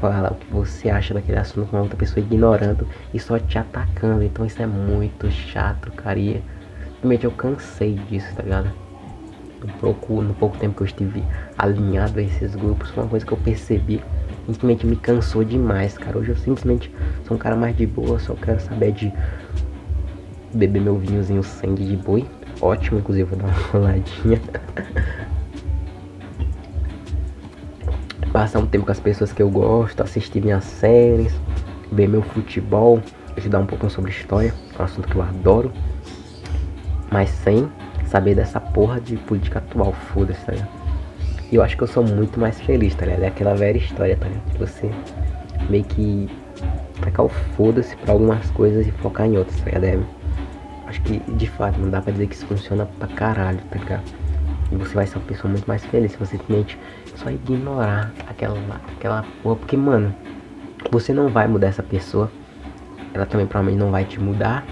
falar 0.00 0.32
o 0.32 0.34
que 0.34 0.52
você 0.52 0.90
acha 0.90 1.14
daquele 1.14 1.38
assunto 1.38 1.68
com 1.68 1.80
outra 1.80 1.96
pessoa, 1.96 2.24
ignorando 2.24 2.86
e 3.12 3.18
só 3.18 3.38
te 3.38 3.58
atacando. 3.58 4.22
Então 4.22 4.44
isso 4.44 4.60
é 4.60 4.66
muito 4.66 5.30
chato, 5.30 5.90
cara. 5.92 6.18
E 6.18 6.42
simplesmente 6.94 7.24
eu 7.24 7.30
cansei 7.30 7.94
disso, 8.08 8.34
tá 8.34 8.42
ligado? 8.42 8.70
No 9.60 9.72
pouco, 9.74 10.22
no 10.22 10.34
pouco 10.34 10.56
tempo 10.58 10.76
que 10.76 10.82
eu 10.82 10.86
estive 10.86 11.24
alinhado 11.56 12.18
a 12.18 12.22
esses 12.22 12.54
grupos, 12.54 12.90
foi 12.90 13.02
uma 13.02 13.08
coisa 13.08 13.24
que 13.24 13.32
eu 13.32 13.38
percebi 13.38 14.00
simplesmente 14.46 14.86
me 14.86 14.96
cansou 14.96 15.44
demais, 15.44 15.96
cara. 15.96 16.18
Hoje 16.18 16.30
eu 16.30 16.36
simplesmente 16.36 16.90
sou 17.26 17.36
um 17.36 17.40
cara 17.40 17.56
mais 17.56 17.76
de 17.76 17.86
boa, 17.86 18.18
só 18.18 18.34
quero 18.34 18.60
saber 18.60 18.92
de 18.92 19.12
beber 20.52 20.80
meu 20.80 20.96
vinhozinho 20.98 21.42
sangue 21.42 21.84
de 21.84 21.96
boi. 21.96 22.26
Ótimo, 22.60 22.98
inclusive 22.98 23.28
vou 23.28 23.38
dar 23.38 23.46
uma 23.46 23.54
roladinha. 23.72 24.40
Passar 28.34 28.58
um 28.58 28.66
tempo 28.66 28.84
com 28.84 28.90
as 28.90 28.98
pessoas 28.98 29.32
que 29.32 29.40
eu 29.40 29.48
gosto, 29.48 30.02
assistir 30.02 30.42
minhas 30.42 30.64
séries, 30.64 31.32
ver 31.92 32.08
meu 32.08 32.20
futebol, 32.20 33.00
estudar 33.36 33.60
um 33.60 33.64
pouco 33.64 33.88
sobre 33.88 34.10
história, 34.10 34.52
é 34.76 34.82
um 34.82 34.84
assunto 34.84 35.06
que 35.06 35.14
eu 35.14 35.22
adoro. 35.22 35.72
Mas 37.12 37.30
sem 37.30 37.70
saber 38.06 38.34
dessa 38.34 38.58
porra 38.58 39.00
de 39.00 39.16
política 39.18 39.60
atual, 39.60 39.92
foda-se, 39.92 40.44
tá 40.44 40.50
ligado? 40.50 40.68
E 41.52 41.54
eu 41.54 41.62
acho 41.62 41.76
que 41.76 41.84
eu 41.84 41.86
sou 41.86 42.02
muito 42.02 42.40
mais 42.40 42.60
feliz, 42.60 42.92
tá 42.96 43.06
ligado? 43.06 43.22
É 43.22 43.28
aquela 43.28 43.54
velha 43.54 43.78
história, 43.78 44.16
tá 44.16 44.26
ligado? 44.26 44.58
Você 44.58 44.90
meio 45.70 45.84
que 45.84 46.28
tacar 47.00 47.26
o 47.26 47.28
foda-se 47.28 47.94
pra 47.98 48.14
algumas 48.14 48.50
coisas 48.50 48.84
e 48.84 48.90
focar 48.90 49.28
em 49.28 49.38
outras, 49.38 49.60
tá 49.60 49.66
ligado? 49.66 49.84
É, 49.84 49.98
acho 50.88 51.00
que 51.02 51.20
de 51.34 51.48
fato 51.50 51.78
não 51.78 51.88
dá 51.88 52.02
pra 52.02 52.10
dizer 52.10 52.26
que 52.26 52.34
isso 52.34 52.46
funciona 52.46 52.84
pra 52.98 53.06
caralho, 53.06 53.60
tá 53.70 53.78
ligado? 53.78 54.02
E 54.72 54.74
você 54.74 54.92
vai 54.92 55.06
ser 55.06 55.18
uma 55.18 55.24
pessoa 55.24 55.48
muito 55.48 55.66
mais 55.68 55.84
feliz 55.84 56.10
se 56.10 56.18
você 56.18 56.36
simplesmente 56.36 56.76
só 57.14 57.30
ignorar 57.30 58.12
aquela, 58.28 58.58
aquela 58.96 59.24
porra. 59.42 59.56
Porque, 59.56 59.76
mano, 59.76 60.14
você 60.90 61.12
não 61.12 61.28
vai 61.28 61.46
mudar 61.46 61.68
essa 61.68 61.82
pessoa. 61.82 62.30
Ela 63.12 63.26
também 63.26 63.46
provavelmente 63.46 63.82
não 63.82 63.90
vai 63.90 64.04
te 64.04 64.20
mudar. 64.20 64.64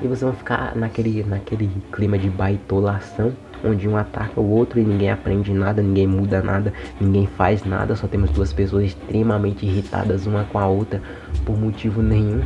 E 0.00 0.06
você 0.06 0.24
vai 0.24 0.34
ficar 0.34 0.74
naquele, 0.74 1.22
naquele 1.22 1.70
clima 1.92 2.18
de 2.18 2.28
baitolação 2.28 3.32
onde 3.64 3.88
um 3.88 3.96
ataca 3.96 4.40
o 4.40 4.50
outro 4.50 4.80
e 4.80 4.84
ninguém 4.84 5.10
aprende 5.10 5.52
nada, 5.52 5.82
ninguém 5.82 6.06
muda 6.06 6.42
nada, 6.42 6.72
ninguém 7.00 7.26
faz 7.26 7.64
nada, 7.64 7.94
só 7.94 8.06
temos 8.06 8.30
duas 8.30 8.52
pessoas 8.52 8.86
extremamente 8.86 9.64
irritadas 9.64 10.26
uma 10.26 10.44
com 10.44 10.58
a 10.58 10.66
outra 10.66 11.00
por 11.44 11.56
motivo 11.56 12.02
nenhum. 12.02 12.42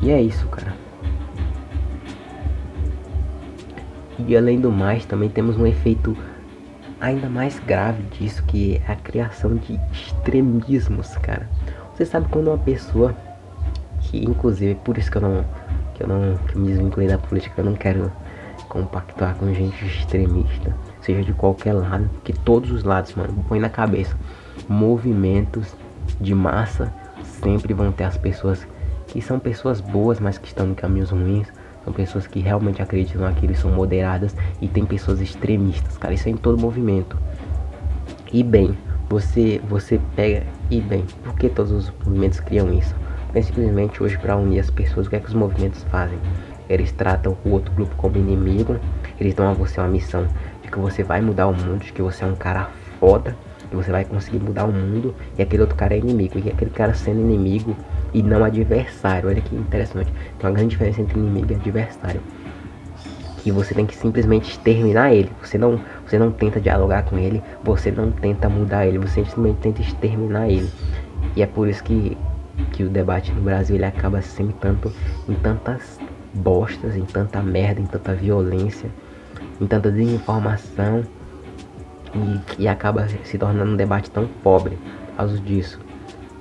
E 0.00 0.10
é 0.10 0.20
isso, 0.20 0.46
cara. 0.48 0.74
E 4.26 4.36
além 4.36 4.60
do 4.60 4.70
mais, 4.70 5.04
também 5.04 5.28
temos 5.28 5.56
um 5.56 5.66
efeito 5.66 6.16
ainda 7.00 7.28
mais 7.28 7.58
grave 7.60 8.02
disso, 8.04 8.42
que 8.44 8.82
é 8.86 8.92
a 8.92 8.96
criação 8.96 9.56
de 9.56 9.78
extremismos, 9.92 11.16
cara. 11.18 11.48
Você 11.94 12.04
sabe 12.04 12.28
quando 12.30 12.48
uma 12.48 12.58
pessoa 12.58 13.14
que 14.00 14.24
inclusive 14.24 14.74
por 14.76 14.96
isso 14.98 15.10
que 15.10 15.16
eu 15.16 15.22
não 15.22 15.44
que 15.94 16.02
eu 16.02 16.06
não 16.06 16.36
que 16.46 16.58
me 16.58 16.68
desvinculei 16.68 17.08
da 17.08 17.18
política, 17.18 17.60
eu 17.60 17.64
não 17.64 17.74
quero 17.74 18.12
compactar 18.68 19.34
com 19.36 19.52
gente 19.54 19.84
extremista, 19.84 20.74
seja 21.00 21.22
de 21.22 21.32
qualquer 21.32 21.72
lado, 21.72 22.10
que 22.24 22.32
todos 22.32 22.70
os 22.70 22.82
lados, 22.82 23.14
mano, 23.14 23.44
põe 23.48 23.58
na 23.58 23.70
cabeça. 23.70 24.16
Movimentos 24.68 25.74
de 26.20 26.34
massa 26.34 26.92
sempre 27.42 27.72
vão 27.72 27.92
ter 27.92 28.04
as 28.04 28.16
pessoas 28.16 28.66
que 29.06 29.22
são 29.22 29.38
pessoas 29.38 29.80
boas, 29.80 30.20
mas 30.20 30.36
que 30.36 30.48
estão 30.48 30.68
em 30.68 30.74
caminhos 30.74 31.10
ruins. 31.10 31.46
São 31.86 31.92
pessoas 31.92 32.26
que 32.26 32.40
realmente 32.40 32.82
acreditam 32.82 33.22
naquilo 33.22 33.54
são 33.54 33.70
moderadas. 33.70 34.34
E 34.60 34.66
tem 34.66 34.84
pessoas 34.84 35.20
extremistas, 35.20 35.96
cara. 35.96 36.12
Isso 36.12 36.28
é 36.28 36.32
em 36.32 36.36
todo 36.36 36.60
movimento. 36.60 37.16
E 38.32 38.42
bem, 38.42 38.76
você, 39.08 39.60
você 39.68 40.00
pega. 40.16 40.42
E 40.68 40.80
bem, 40.80 41.04
por 41.22 41.36
que 41.36 41.48
todos 41.48 41.70
os 41.70 41.92
movimentos 42.04 42.40
criam 42.40 42.72
isso? 42.74 42.92
Porque 43.26 43.40
simplesmente 43.40 44.02
hoje, 44.02 44.18
para 44.18 44.36
unir 44.36 44.58
as 44.58 44.68
pessoas, 44.68 45.06
o 45.06 45.10
que 45.10 45.14
é 45.14 45.20
que 45.20 45.28
os 45.28 45.34
movimentos 45.34 45.84
fazem? 45.84 46.18
Eles 46.68 46.90
tratam 46.90 47.36
o 47.44 47.50
outro 47.50 47.72
grupo 47.72 47.94
como 47.94 48.16
inimigo. 48.16 48.76
Eles 49.20 49.32
dão 49.32 49.48
a 49.48 49.52
você 49.52 49.80
uma 49.80 49.88
missão 49.88 50.26
de 50.64 50.68
que 50.68 50.78
você 50.80 51.04
vai 51.04 51.20
mudar 51.20 51.46
o 51.46 51.54
mundo, 51.54 51.84
de 51.84 51.92
que 51.92 52.02
você 52.02 52.24
é 52.24 52.26
um 52.26 52.34
cara 52.34 52.68
foda, 52.98 53.36
que 53.70 53.76
você 53.76 53.92
vai 53.92 54.04
conseguir 54.04 54.40
mudar 54.40 54.64
o 54.64 54.72
mundo. 54.72 55.14
E 55.38 55.42
aquele 55.42 55.62
outro 55.62 55.76
cara 55.76 55.94
é 55.94 55.98
inimigo. 55.98 56.36
E 56.36 56.50
aquele 56.50 56.72
cara 56.72 56.94
sendo 56.94 57.20
inimigo 57.20 57.76
e 58.16 58.22
não 58.22 58.42
adversário. 58.42 59.28
Olha 59.28 59.42
que 59.42 59.54
interessante. 59.54 60.10
Tem 60.38 60.48
uma 60.48 60.52
grande 60.52 60.70
diferença 60.70 61.02
entre 61.02 61.18
inimigo 61.18 61.52
e 61.52 61.54
adversário. 61.54 62.22
Que 63.42 63.52
você 63.52 63.74
tem 63.74 63.84
que 63.84 63.94
simplesmente 63.94 64.48
exterminar 64.50 65.12
ele. 65.12 65.30
Você 65.42 65.58
não, 65.58 65.78
você 66.04 66.18
não 66.18 66.32
tenta 66.32 66.58
dialogar 66.58 67.02
com 67.02 67.18
ele. 67.18 67.42
Você 67.62 67.90
não 67.90 68.10
tenta 68.10 68.48
mudar 68.48 68.86
ele. 68.86 68.98
Você 68.98 69.22
simplesmente 69.22 69.58
tenta 69.58 69.82
exterminar 69.82 70.48
ele. 70.48 70.70
E 71.36 71.42
é 71.42 71.46
por 71.46 71.68
isso 71.68 71.84
que, 71.84 72.16
que 72.72 72.84
o 72.84 72.88
debate 72.88 73.30
no 73.32 73.42
Brasil 73.42 73.76
ele 73.76 73.84
acaba 73.84 74.22
sempre 74.22 74.56
tanto 74.62 74.90
em 75.28 75.34
tantas 75.34 76.00
bostas, 76.32 76.96
em 76.96 77.04
tanta 77.04 77.42
merda, 77.42 77.82
em 77.82 77.86
tanta 77.86 78.14
violência, 78.14 78.88
em 79.60 79.66
tanta 79.66 79.92
desinformação 79.92 81.02
e, 82.14 82.62
e 82.62 82.68
acaba 82.68 83.06
se 83.08 83.36
tornando 83.36 83.72
um 83.72 83.76
debate 83.76 84.10
tão 84.10 84.26
pobre 84.42 84.78
por 85.08 85.16
causa 85.18 85.38
disso. 85.38 85.85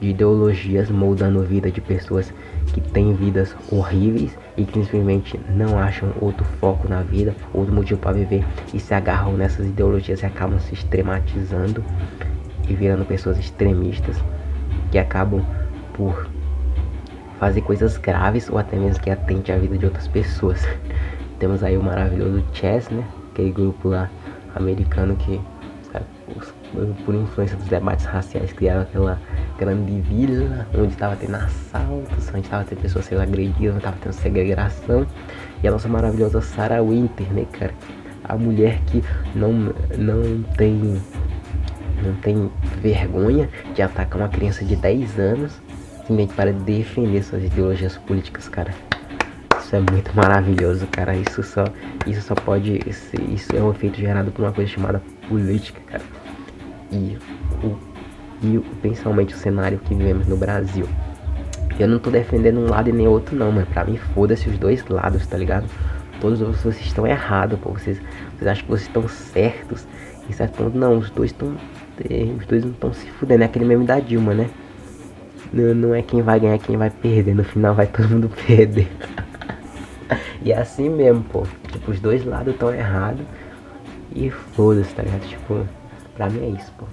De 0.06 0.12
ideologias 0.12 0.92
moldando 0.92 1.42
a 1.42 1.44
vida 1.44 1.72
de 1.72 1.82
pessoas 1.82 2.32
que 2.68 2.80
têm 2.80 3.16
vidas 3.16 3.56
horríveis 3.72 4.38
e 4.56 4.64
que 4.64 4.84
simplesmente 4.84 5.40
não 5.50 5.80
acham 5.80 6.14
outro 6.22 6.46
foco 6.60 6.88
na 6.88 7.02
vida, 7.02 7.34
outro 7.52 7.74
motivo 7.74 8.00
para 8.00 8.12
viver 8.12 8.46
e 8.72 8.80
se 8.80 8.94
agarram 8.94 9.34
nessas 9.34 9.66
ideologias 9.66 10.22
e 10.22 10.26
acabam 10.28 10.60
se 10.60 10.76
extrematizando 10.76 11.84
e 12.70 12.76
virando 12.76 13.04
pessoas 13.04 13.40
extremistas 13.40 14.24
que 14.92 15.00
acabam 15.00 15.44
por 15.96 16.30
fazer 17.40 17.62
coisas 17.62 17.98
graves 17.98 18.48
ou 18.48 18.60
até 18.60 18.78
mesmo 18.78 19.02
que 19.02 19.10
atente 19.10 19.52
à 19.52 19.58
vida 19.58 19.76
de 19.76 19.86
outras 19.86 20.08
pessoas. 20.08 20.64
Temos 21.40 21.64
aí 21.64 21.80
o 21.80 21.84
maravilhoso 21.84 22.44
Chess, 22.54 22.90
né? 22.92 23.04
Aquele 23.32 23.50
grupo 23.50 23.90
lá 23.90 24.12
americano 24.54 25.16
que, 25.16 25.42
sabe, 25.92 26.06
por 27.06 27.16
influência 27.16 27.56
dos 27.58 27.68
debates 27.68 28.06
raciais, 28.06 28.52
criaram 28.54 28.82
aquela 28.82 29.20
grande 29.58 30.02
vila 30.02 30.68
onde 30.74 30.94
estava 30.94 31.16
tendo 31.16 31.36
assaltos, 31.36 32.30
onde 32.30 32.42
estava 32.42 32.64
tendo 32.64 32.82
pessoas 32.82 33.06
sendo 33.06 33.22
agredidas, 33.22 33.70
onde 33.70 33.78
estava 33.78 33.98
tendo 34.02 34.14
segregação. 34.14 35.08
E 35.64 35.68
a 35.68 35.72
nossa 35.72 35.88
maravilhosa 35.88 36.42
Sarah 36.42 36.82
Winter, 36.82 37.32
né, 37.34 37.46
cara? 37.52 37.74
A 38.24 38.36
mulher 38.36 38.80
que 38.88 39.04
não, 39.36 39.52
não 39.98 40.44
tem 40.58 41.02
não 42.04 42.14
tem 42.16 42.52
vergonha 42.82 43.50
de 43.74 43.82
atacar 43.82 44.22
uma 44.22 44.30
criança 44.30 44.66
de 44.66 44.76
10 44.76 45.18
anos 45.18 45.62
simplesmente 46.06 46.34
para 46.36 46.54
defender 46.54 47.24
suas 47.24 47.44
ideologias 47.44 47.98
políticas, 47.98 48.48
cara. 48.48 48.72
Isso 49.60 49.76
é 49.76 49.80
muito 49.80 50.16
maravilhoso, 50.16 50.86
cara. 50.88 51.16
Isso 51.16 51.42
só, 51.42 51.66
isso 52.06 52.22
só 52.22 52.36
pode, 52.36 52.80
isso 52.88 53.56
é 53.56 53.62
um 53.62 53.72
efeito 53.72 54.00
gerado 54.00 54.32
por 54.32 54.44
uma 54.44 54.52
coisa 54.52 54.70
chamada 54.70 55.02
política, 55.28 55.82
cara. 55.88 56.04
E 56.96 57.18
o, 57.64 57.78
e 58.42 58.60
principalmente 58.82 59.34
o 59.34 59.38
cenário 59.38 59.80
que 59.80 59.94
vivemos 59.94 60.28
no 60.28 60.38
Brasil. 60.38 60.88
Eu 61.78 61.88
não 61.90 62.00
tô 62.00 62.10
defendendo 62.10 62.60
um 62.60 62.70
lado 62.70 62.90
e 62.90 62.94
nem 62.94 63.08
outro 63.08 63.36
não, 63.36 63.52
mas 63.52 63.68
pra 63.68 63.84
mim 63.84 63.98
foda-se 63.98 64.48
os 64.48 64.58
dois 64.58 64.86
lados, 64.88 65.28
tá 65.28 65.38
ligado? 65.38 65.66
Todos 66.22 66.40
vocês 66.40 66.80
estão 66.80 67.06
errados, 67.06 67.60
pô. 67.60 67.72
Vocês, 67.72 68.00
vocês 68.38 68.48
acham 68.48 68.64
que 68.64 68.72
vocês 68.72 68.88
estão 68.88 69.08
certos. 69.08 69.86
Em 70.30 70.34
certo 70.34 70.58
ponto, 70.58 70.78
não, 70.78 70.98
os 70.98 71.10
dois 71.10 71.32
estão. 71.32 71.54
Os 72.40 72.46
dois 72.46 72.64
não 72.64 72.72
estão 72.72 72.94
se 72.94 73.06
fudendo. 73.12 73.44
É 73.44 73.46
aquele 73.46 73.66
meme 73.66 73.86
da 73.86 74.00
Dilma, 74.00 74.34
né? 74.34 74.50
Não, 75.52 75.76
não 75.76 75.96
é 75.96 76.02
quem 76.02 76.22
vai 76.22 76.40
ganhar, 76.40 76.58
quem 76.60 76.78
vai 76.78 76.90
perder. 76.90 77.36
No 77.36 77.44
final 77.44 77.76
vai 77.76 77.88
todo 77.88 78.08
mundo 78.08 78.32
perder. 78.48 78.90
e 80.42 80.54
é 80.54 80.58
assim 80.58 80.90
mesmo, 80.90 81.24
pô. 81.24 81.44
Tipo, 81.72 81.92
os 81.92 82.00
dois 82.00 82.24
lados 82.26 82.54
estão 82.54 82.74
errados. 82.74 83.26
E 84.16 84.30
foda-se, 84.30 84.96
tá 84.96 85.04
ligado? 85.04 85.28
Tipo, 85.28 85.68
pra 86.16 86.30
mim 86.30 86.44
é 86.44 86.50
isso, 86.50 86.72
pô. 86.78 86.86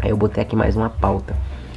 Aí 0.00 0.10
eu 0.10 0.16
botei 0.16 0.42
aqui 0.42 0.54
mais 0.54 0.76
uma 0.76 0.90
pauta. 0.90 1.34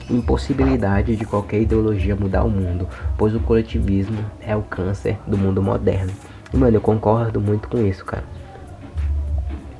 Impossibilidade 0.09 1.15
de 1.15 1.25
qualquer 1.25 1.61
ideologia 1.61 2.15
mudar 2.15 2.43
o 2.43 2.49
mundo, 2.49 2.87
pois 3.17 3.33
o 3.33 3.39
coletivismo 3.39 4.23
é 4.41 4.55
o 4.55 4.61
câncer 4.61 5.17
do 5.25 5.37
mundo 5.37 5.61
moderno. 5.61 6.11
E 6.53 6.57
mano, 6.57 6.77
eu 6.77 6.81
concordo 6.81 7.41
muito 7.41 7.67
com 7.67 7.85
isso, 7.85 8.05
cara. 8.05 8.23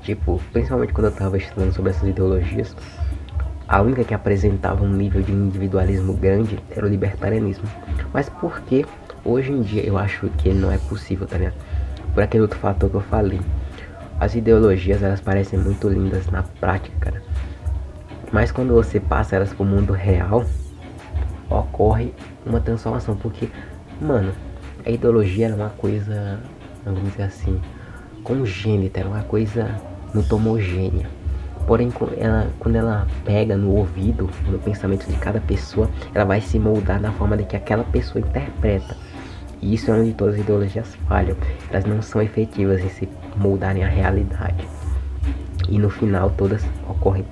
Tipo, 0.02 0.42
principalmente 0.54 0.94
quando 0.94 1.08
eu 1.08 1.12
tava 1.12 1.38
estudando 1.38 1.74
sobre 1.74 1.92
essas 1.92 2.08
ideologias, 2.08 2.74
a 3.68 3.82
única 3.82 4.06
que 4.06 4.14
apresentava 4.14 4.82
um 4.82 4.94
nível 4.94 5.22
de 5.22 5.34
individualismo 5.34 6.14
grande 6.14 6.58
era 6.72 6.86
o 6.86 6.90
libertarianismo. 6.90 7.68
Mas 8.14 8.30
por 8.30 8.62
que 8.62 8.86
hoje 9.26 9.52
em 9.52 9.62
dia 9.62 9.84
eu 9.84 9.98
acho 9.98 10.30
que 10.38 10.54
não 10.54 10.72
é 10.72 10.78
possível, 10.78 11.28
tá 11.28 11.38
ligado? 11.38 11.56
Por 12.18 12.24
aquele 12.24 12.42
outro 12.42 12.58
fator 12.58 12.90
que 12.90 12.96
eu 12.96 13.02
falei. 13.02 13.40
As 14.20 14.34
ideologias, 14.34 15.04
elas 15.04 15.22
parecem 15.22 15.60
muito 15.60 15.88
lindas 15.88 16.26
na 16.32 16.42
prática, 16.42 16.98
cara. 17.00 17.22
Mas 18.32 18.52
quando 18.52 18.74
você 18.74 19.00
passa 19.00 19.36
elas 19.36 19.54
pro 19.54 19.64
mundo 19.64 19.94
real, 19.94 20.44
ocorre 21.48 22.12
uma 22.44 22.60
transformação. 22.60 23.16
Porque, 23.16 23.50
mano, 24.02 24.32
a 24.84 24.90
ideologia 24.90 25.46
era 25.46 25.56
uma 25.56 25.70
coisa, 25.70 26.40
vamos 26.84 27.04
dizer 27.04 27.22
assim, 27.22 27.62
congênita, 28.24 29.02
era 29.02 29.10
uma 29.10 29.22
coisa 29.22 29.80
muito 30.12 30.36
homogênea. 30.36 31.08
Porém, 31.68 31.94
ela, 32.18 32.48
quando 32.58 32.78
ela 32.78 33.06
pega 33.26 33.56
no 33.56 33.76
ouvido, 33.76 34.28
no 34.48 34.58
pensamento 34.58 35.06
de 35.06 35.18
cada 35.18 35.40
pessoa, 35.40 35.88
ela 36.16 36.26
vai 36.26 36.42
se 36.42 36.58
moldar 36.58 37.00
na 37.00 37.12
forma 37.12 37.38
de 37.38 37.44
que 37.44 37.56
aquela 37.56 37.84
pessoa 37.84 38.26
interpreta. 38.26 38.98
E 39.62 39.74
isso 39.74 39.92
é 39.92 39.94
onde 39.94 40.14
todas 40.14 40.36
as 40.36 40.42
ideologias 40.42 40.96
falham. 41.08 41.36
Elas 41.70 41.86
não 41.86 42.02
são 42.02 42.22
efetivas 42.22 42.82
em 42.82 42.90
se 42.90 43.10
moldarem 43.36 43.84
à 43.84 43.88
realidade. 43.88 44.68
E 45.70 45.78
no 45.78 45.90
final, 45.90 46.30
todas 46.38 46.64
ocorrem 46.88 47.26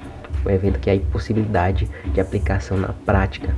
o 0.43 0.49
evento 0.49 0.79
que 0.79 0.89
é 0.89 0.93
a 0.93 0.95
impossibilidade 0.95 1.89
de 2.13 2.19
aplicação 2.19 2.77
na 2.77 2.89
prática. 3.05 3.53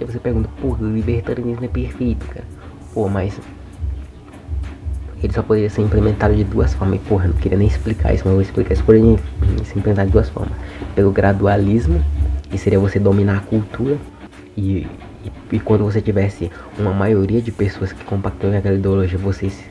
E 0.00 0.04
você 0.04 0.18
pergunta, 0.18 0.48
o 0.62 0.74
libertarianismo 0.74 1.64
é 1.64 1.68
perfeito, 1.68 2.26
cara. 2.26 2.44
Pô, 2.92 3.08
mas 3.08 3.38
ele 5.22 5.32
só 5.32 5.42
poderia 5.42 5.70
ser 5.70 5.82
implementado 5.82 6.34
de 6.34 6.44
duas 6.44 6.74
formas. 6.74 6.96
E 6.96 6.98
porra, 7.00 7.28
não 7.28 7.34
queria 7.34 7.58
nem 7.58 7.66
explicar 7.66 8.12
isso, 8.14 8.22
mas 8.24 8.32
eu 8.32 8.34
vou 8.34 8.42
explicar 8.42 8.74
isso. 8.74 8.84
Poderia 8.84 9.18
ser 9.64 9.78
implementado 9.78 10.06
de 10.06 10.12
duas 10.12 10.28
formas. 10.28 10.56
Pelo 10.94 11.10
gradualismo, 11.10 12.02
que 12.50 12.58
seria 12.58 12.78
você 12.78 12.98
dominar 12.98 13.38
a 13.38 13.40
cultura. 13.40 13.96
E, 14.56 14.86
e, 15.26 15.56
e 15.56 15.60
quando 15.60 15.84
você 15.84 16.00
tivesse 16.00 16.50
uma 16.78 16.92
maioria 16.92 17.40
de 17.40 17.50
pessoas 17.50 17.92
que 17.92 18.04
compactam 18.04 18.56
aquela 18.56 18.76
ideologia, 18.76 19.18
vocês 19.18 19.64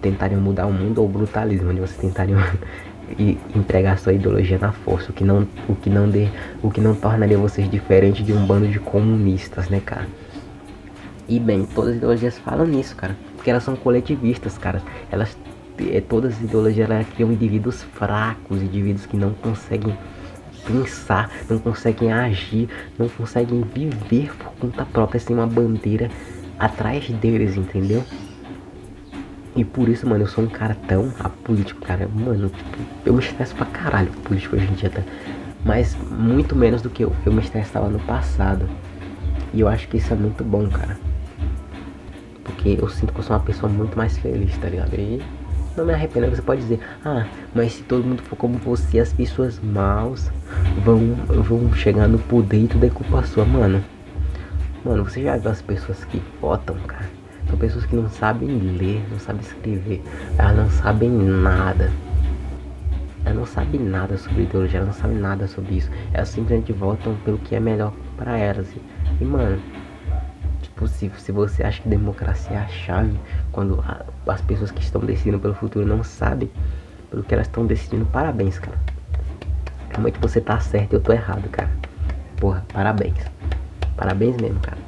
tentariam 0.00 0.40
mudar 0.40 0.66
o 0.66 0.72
mundo. 0.72 1.00
Ou 1.00 1.08
brutalismo, 1.08 1.70
onde 1.70 1.80
vocês 1.80 1.98
tentariam 1.98 2.38
e 3.18 3.38
entregar 3.54 3.98
sua 3.98 4.12
ideologia 4.12 4.58
na 4.58 4.72
força, 4.72 5.10
o 5.10 5.12
que 5.12 5.24
não, 5.24 5.46
o 5.68 5.74
que 5.74 5.90
não, 5.90 6.08
o 6.62 6.70
que 6.70 6.80
não 6.80 6.94
tornaria 6.94 7.38
vocês 7.38 7.70
diferente 7.70 8.22
de 8.22 8.32
um 8.32 8.46
bando 8.46 8.68
de 8.68 8.78
comunistas, 8.78 9.68
né, 9.68 9.80
cara? 9.84 10.06
E 11.28 11.38
bem, 11.38 11.64
todas 11.64 11.92
as 11.92 11.96
ideologias 11.96 12.38
falam 12.38 12.66
nisso, 12.66 12.94
cara 12.96 13.16
porque 13.42 13.50
elas 13.50 13.64
são 13.64 13.74
coletivistas, 13.74 14.56
cara. 14.56 14.80
Elas 15.10 15.36
é, 15.90 16.00
todas 16.00 16.34
as 16.34 16.42
ideologias 16.42 16.88
elas 16.88 17.08
criam 17.08 17.32
indivíduos 17.32 17.82
fracos, 17.82 18.62
indivíduos 18.62 19.04
que 19.04 19.16
não 19.16 19.32
conseguem 19.34 19.98
pensar, 20.64 21.30
não 21.48 21.58
conseguem 21.58 22.12
agir, 22.12 22.68
não 22.98 23.08
conseguem 23.08 23.62
viver 23.62 24.34
por 24.36 24.52
conta 24.60 24.84
própria 24.84 25.20
sem 25.20 25.34
uma 25.34 25.46
bandeira 25.46 26.10
atrás 26.58 27.08
deles, 27.08 27.56
entendeu? 27.56 28.04
E 29.54 29.64
por 29.64 29.88
isso, 29.88 30.08
mano, 30.08 30.24
eu 30.24 30.28
sou 30.28 30.44
um 30.44 30.48
cara 30.48 30.76
tão 30.88 31.12
apolítico, 31.18 31.80
cara. 31.82 32.08
Mano, 32.08 32.48
tipo, 32.48 32.78
eu 33.04 33.12
me 33.12 33.20
estresso 33.20 33.54
pra 33.54 33.66
caralho 33.66 34.10
com 34.10 34.20
político 34.22 34.56
hoje 34.56 34.66
em 34.66 34.74
dia, 34.74 34.88
tá? 34.88 35.02
Mas 35.64 35.94
muito 36.10 36.56
menos 36.56 36.80
do 36.80 36.88
que 36.88 37.04
eu, 37.04 37.12
eu 37.26 37.32
me 37.32 37.42
estressava 37.42 37.88
no 37.88 38.00
passado. 38.00 38.68
E 39.52 39.60
eu 39.60 39.68
acho 39.68 39.88
que 39.88 39.98
isso 39.98 40.12
é 40.12 40.16
muito 40.16 40.42
bom, 40.42 40.68
cara. 40.68 40.98
Porque 42.42 42.78
eu 42.80 42.88
sinto 42.88 43.12
que 43.12 43.20
eu 43.20 43.22
sou 43.22 43.36
uma 43.36 43.42
pessoa 43.42 43.70
muito 43.70 43.96
mais 43.96 44.16
feliz, 44.16 44.56
tá 44.56 44.68
ligado? 44.68 44.94
E 44.94 45.22
não 45.76 45.84
me 45.84 45.92
arrependo. 45.92 46.28
Você 46.30 46.42
pode 46.42 46.62
dizer, 46.62 46.80
ah, 47.04 47.26
mas 47.54 47.72
se 47.72 47.82
todo 47.82 48.04
mundo 48.04 48.22
for 48.22 48.36
como 48.36 48.58
você, 48.58 48.98
as 48.98 49.12
pessoas 49.12 49.60
maus 49.60 50.30
vão, 50.84 51.14
vão 51.42 51.72
chegar 51.74 52.08
no 52.08 52.18
poder 52.18 52.64
e 52.64 52.68
tudo 52.68 52.86
é 52.86 52.90
culpa 52.90 53.22
sua, 53.24 53.44
mano. 53.44 53.82
Mano, 54.84 55.04
você 55.04 55.22
já 55.22 55.36
viu 55.36 55.50
as 55.50 55.62
pessoas 55.62 56.04
que 56.04 56.20
votam, 56.40 56.76
cara? 56.86 57.08
São 57.48 57.56
pessoas 57.56 57.86
que 57.86 57.94
não 57.94 58.08
sabem 58.08 58.48
ler, 58.48 59.04
não 59.10 59.18
sabem 59.18 59.42
escrever, 59.42 60.02
elas 60.38 60.56
não 60.56 60.70
sabem 60.70 61.10
nada. 61.10 61.90
Elas 63.24 63.38
não 63.38 63.46
sabem 63.46 63.80
nada 63.80 64.16
sobre 64.16 64.42
ideologia, 64.42 64.80
elas 64.80 64.94
não 64.94 65.00
sabem 65.00 65.18
nada 65.18 65.46
sobre 65.46 65.76
isso. 65.76 65.90
Elas 66.12 66.28
simplesmente 66.28 66.72
votam 66.72 67.14
pelo 67.24 67.38
que 67.38 67.54
é 67.54 67.60
melhor 67.60 67.92
para 68.16 68.36
elas. 68.36 68.66
E, 69.20 69.24
mano, 69.24 69.60
possível. 70.82 71.18
Se 71.18 71.30
você 71.30 71.62
acha 71.62 71.80
que 71.80 71.88
democracia 71.88 72.56
é 72.56 72.60
a 72.60 72.66
chave, 72.66 73.16
quando 73.52 73.80
a, 73.86 74.04
as 74.26 74.40
pessoas 74.40 74.72
que 74.72 74.82
estão 74.82 75.00
decidindo 75.00 75.38
pelo 75.38 75.54
futuro 75.54 75.86
não 75.86 76.02
sabem 76.02 76.50
pelo 77.08 77.22
que 77.22 77.32
elas 77.32 77.46
estão 77.46 77.64
decidindo, 77.64 78.04
parabéns, 78.06 78.58
cara. 78.58 78.76
Realmente 79.90 80.18
você 80.18 80.40
tá 80.40 80.58
certo 80.58 80.94
e 80.94 80.96
eu 80.96 81.00
tô 81.00 81.12
errado, 81.12 81.48
cara. 81.50 81.70
Porra, 82.38 82.64
parabéns. 82.72 83.18
Parabéns 83.96 84.36
mesmo, 84.38 84.58
cara. 84.60 84.78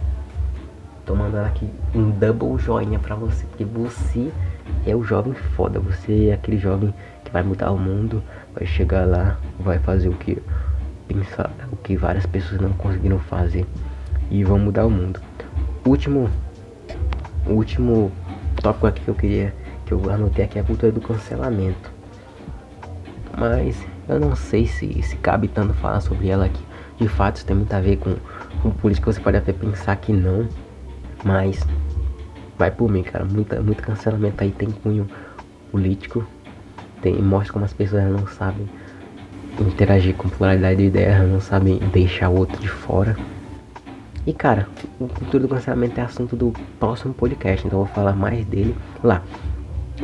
Tô 1.06 1.14
mandando 1.14 1.46
aqui 1.46 1.68
um 1.94 2.10
double 2.10 2.58
joinha 2.58 2.98
pra 2.98 3.14
você, 3.14 3.44
porque 3.46 3.64
você 3.64 4.32
é 4.86 4.96
o 4.96 5.04
jovem 5.04 5.34
foda. 5.34 5.78
Você 5.78 6.30
é 6.30 6.34
aquele 6.34 6.58
jovem 6.58 6.92
que 7.24 7.30
vai 7.30 7.42
mudar 7.42 7.70
o 7.70 7.78
mundo, 7.78 8.22
vai 8.52 8.66
chegar 8.66 9.06
lá, 9.06 9.38
vai 9.60 9.78
fazer 9.78 10.08
o 10.08 10.14
que 10.14 10.42
pensar, 11.06 11.52
o 11.70 11.76
que 11.76 11.96
várias 11.96 12.26
pessoas 12.26 12.60
não 12.60 12.72
conseguiram 12.72 13.18
fazer 13.18 13.66
e 14.30 14.42
vão 14.42 14.58
mudar 14.58 14.86
o 14.86 14.90
mundo 14.90 15.20
último 15.86 16.30
último 17.46 18.10
tópico 18.62 18.86
aqui 18.86 19.02
que 19.02 19.08
eu 19.08 19.14
queria 19.14 19.54
que 19.84 19.92
eu 19.92 20.10
anotei 20.10 20.44
aqui 20.44 20.58
é 20.58 20.62
a 20.62 20.64
cultura 20.64 20.90
do 20.90 21.00
cancelamento. 21.00 21.92
Mas 23.36 23.76
eu 24.08 24.18
não 24.18 24.34
sei 24.34 24.66
se, 24.66 25.02
se 25.02 25.16
cabe 25.16 25.48
tanto 25.48 25.74
falar 25.74 26.00
sobre 26.00 26.28
ela 26.28 26.46
aqui. 26.46 26.62
De 26.98 27.08
fato, 27.08 27.36
isso 27.36 27.46
tem 27.46 27.56
muito 27.56 27.72
a 27.72 27.80
ver 27.80 27.96
com, 27.96 28.14
com 28.62 28.70
política. 28.70 29.12
Você 29.12 29.20
pode 29.20 29.36
até 29.36 29.52
pensar 29.52 29.96
que 29.96 30.12
não, 30.12 30.48
mas 31.24 31.66
vai 32.56 32.70
por 32.70 32.90
mim, 32.90 33.02
cara. 33.02 33.24
Muita, 33.24 33.60
muito 33.60 33.82
cancelamento 33.82 34.42
aí 34.42 34.52
tem 34.52 34.70
cunho 34.70 35.06
político. 35.70 36.24
Tem, 37.02 37.20
mostra 37.20 37.52
como 37.52 37.64
as 37.64 37.72
pessoas 37.72 38.04
não 38.04 38.26
sabem 38.26 38.68
interagir 39.60 40.14
com 40.14 40.28
pluralidade 40.28 40.76
de 40.76 40.84
ideias, 40.84 41.28
não 41.28 41.40
sabem 41.40 41.78
deixar 41.92 42.28
o 42.28 42.38
outro 42.38 42.60
de 42.60 42.68
fora. 42.68 43.16
E 44.26 44.32
cara, 44.32 44.66
o 44.98 45.06
cultura 45.06 45.42
do 45.42 45.48
cancelamento 45.48 46.00
é 46.00 46.02
assunto 46.02 46.34
do 46.34 46.52
próximo 46.80 47.12
podcast, 47.12 47.66
então 47.66 47.80
eu 47.80 47.84
vou 47.84 47.94
falar 47.94 48.14
mais 48.14 48.44
dele 48.46 48.74
lá. 49.02 49.22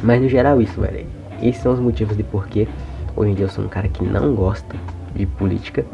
Mas 0.03 0.21
no 0.21 0.29
geral 0.29 0.61
isso, 0.61 0.79
velho. 0.81 1.07
Esses 1.41 1.63
são 1.63 1.73
os 1.73 1.81
motivos 1.81 2.17
de 2.17 2.23
porquê 2.23 2.69
hoje 3.17 3.31
em 3.31 3.35
dia 3.35 3.47
eu 3.47 3.49
sou 3.49 3.65
um 3.65 3.69
cara 3.69 3.89
que 3.89 4.05
não 4.05 4.35
gosta 4.35 4.77
de 5.15 5.25
política. 5.25 5.87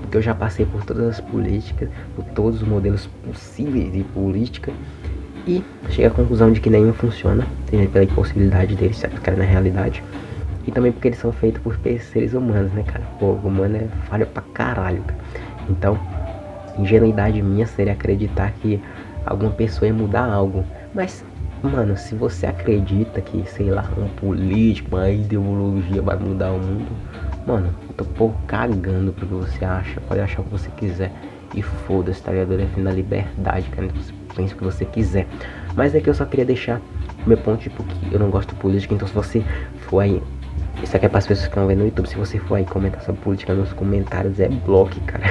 Porque 0.00 0.16
eu 0.16 0.22
já 0.22 0.32
passei 0.32 0.64
por 0.64 0.84
todas 0.84 1.08
as 1.08 1.20
políticas, 1.20 1.88
por 2.14 2.24
todos 2.26 2.62
os 2.62 2.68
modelos 2.68 3.08
possíveis 3.24 3.92
de 3.92 4.04
política. 4.04 4.72
E 5.46 5.62
cheguei 5.90 6.06
à 6.06 6.10
conclusão 6.10 6.52
de 6.52 6.60
que 6.60 6.70
nenhum 6.70 6.92
funciona, 6.92 7.44
seja 7.68 7.88
pela 7.88 8.04
impossibilidade 8.04 8.76
deles 8.76 8.96
se 8.96 9.06
aplicarem 9.06 9.40
na 9.40 9.44
realidade. 9.44 10.02
E 10.66 10.70
também 10.70 10.92
porque 10.92 11.08
eles 11.08 11.18
são 11.18 11.32
feitos 11.32 11.60
por 11.60 11.76
seres 12.00 12.32
humanos, 12.32 12.72
né, 12.72 12.84
cara? 12.84 13.04
Pô, 13.18 13.32
o 13.32 13.48
humano 13.48 13.76
é 13.76 13.88
falha 14.08 14.24
pra 14.24 14.42
caralho, 14.54 15.02
cara. 15.02 15.20
Então, 15.68 15.98
ingenuidade 16.78 17.40
minha 17.42 17.66
seria 17.66 17.92
acreditar 17.92 18.52
que 18.52 18.80
alguma 19.24 19.50
pessoa 19.50 19.88
ia 19.88 19.94
mudar 19.94 20.24
algo. 20.24 20.64
Mas, 20.94 21.24
mano, 21.62 21.96
se 21.96 22.14
você 22.14 22.46
acredita 22.46 23.20
que, 23.20 23.44
sei 23.48 23.70
lá, 23.70 23.88
um 23.96 24.08
político, 24.08 24.96
uma 24.96 25.10
ideologia 25.10 26.02
vai 26.02 26.16
mudar 26.16 26.52
o 26.52 26.58
mundo, 26.58 26.92
mano, 27.46 27.74
eu 27.88 27.94
tô 27.94 28.04
pouco 28.04 28.38
cagando 28.46 29.12
pro 29.12 29.26
que 29.26 29.34
você 29.34 29.64
acha. 29.64 30.00
Pode 30.02 30.20
achar 30.20 30.40
o 30.40 30.44
que 30.44 30.50
você 30.50 30.70
quiser. 30.76 31.12
E 31.54 31.62
foda-se, 31.62 32.20
tá 32.22 32.32
ligado? 32.32 32.56
Defendo 32.56 32.88
a 32.88 32.92
liberdade, 32.92 33.68
cara. 33.70 33.88
Você 33.88 34.12
pensa 34.34 34.54
o 34.54 34.58
que 34.58 34.64
você 34.64 34.84
quiser. 34.84 35.26
Mas 35.76 35.94
é 35.94 36.00
que 36.00 36.10
eu 36.10 36.14
só 36.14 36.24
queria 36.24 36.44
deixar 36.44 36.80
meu 37.26 37.36
ponto, 37.38 37.62
tipo, 37.62 37.82
que 37.82 38.12
eu 38.12 38.18
não 38.18 38.28
gosto 38.30 38.50
de 38.50 38.60
política. 38.60 38.92
Então, 38.92 39.06
se 39.06 39.14
você 39.14 39.42
for 39.88 40.00
aí 40.00 40.20
isso 40.84 40.96
aqui 40.96 41.06
é 41.06 41.08
para 41.08 41.18
as 41.18 41.26
pessoas 41.26 41.46
que 41.46 41.52
estão 41.52 41.66
vendo 41.66 41.78
no 41.78 41.86
YouTube. 41.86 42.08
Se 42.08 42.16
você 42.16 42.38
for 42.38 42.56
aí 42.56 42.64
comentar 42.64 43.02
sobre 43.02 43.20
política 43.22 43.54
nos 43.54 43.72
comentários, 43.72 44.38
é 44.38 44.48
bloco, 44.48 45.00
cara. 45.06 45.24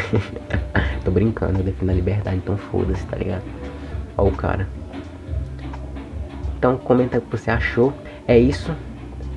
Tô 1.05 1.11
brincando, 1.11 1.59
eu 1.59 1.63
defendo 1.63 1.91
a 1.91 1.93
liberdade, 1.93 2.37
então 2.37 2.57
foda-se, 2.57 3.05
tá 3.05 3.17
ligado? 3.17 3.43
Ó 4.17 4.27
o 4.27 4.31
cara. 4.31 4.67
Então 6.57 6.77
comenta 6.77 7.19
o 7.19 7.21
que 7.21 7.37
você 7.37 7.51
achou. 7.51 7.93
É 8.27 8.37
isso. 8.37 8.75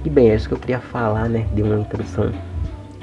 E 0.04 0.10
bem, 0.10 0.30
é 0.30 0.34
isso 0.34 0.48
que 0.48 0.54
eu 0.54 0.58
queria 0.58 0.80
falar, 0.80 1.28
né? 1.28 1.46
Dei 1.52 1.62
uma 1.62 1.78
introdução 1.78 2.32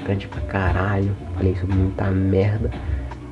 grande 0.02 0.26
pra 0.26 0.40
caralho. 0.42 1.14
Falei 1.34 1.54
sobre 1.56 1.76
muita 1.76 2.10
merda. 2.10 2.70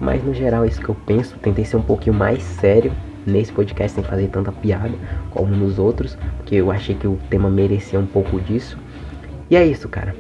Mas 0.01 0.22
no 0.22 0.33
geral 0.33 0.64
é 0.64 0.68
isso 0.68 0.80
que 0.80 0.89
eu 0.89 0.95
penso. 0.95 1.37
Tentei 1.39 1.64
ser 1.64 1.76
um 1.76 1.83
pouquinho 1.83 2.14
mais 2.14 2.43
sério 2.43 2.93
nesse 3.26 3.53
podcast 3.53 3.95
sem 3.95 4.05
fazer 4.05 4.28
tanta 4.28 4.53
piada 4.53 4.93
como 5.30 5.49
nos 5.57 5.78
outros. 5.78 6.16
Porque 6.37 6.55
eu 6.55 6.70
achei 6.70 6.95
que 6.95 7.07
o 7.09 7.18
tema 7.28 7.51
merecia 7.51 7.99
um 7.99 8.07
pouco 8.07 8.41
disso. 8.41 8.78
E 9.53 9.57
é 9.57 9.67
isso, 9.67 9.87
cara. 9.87 10.17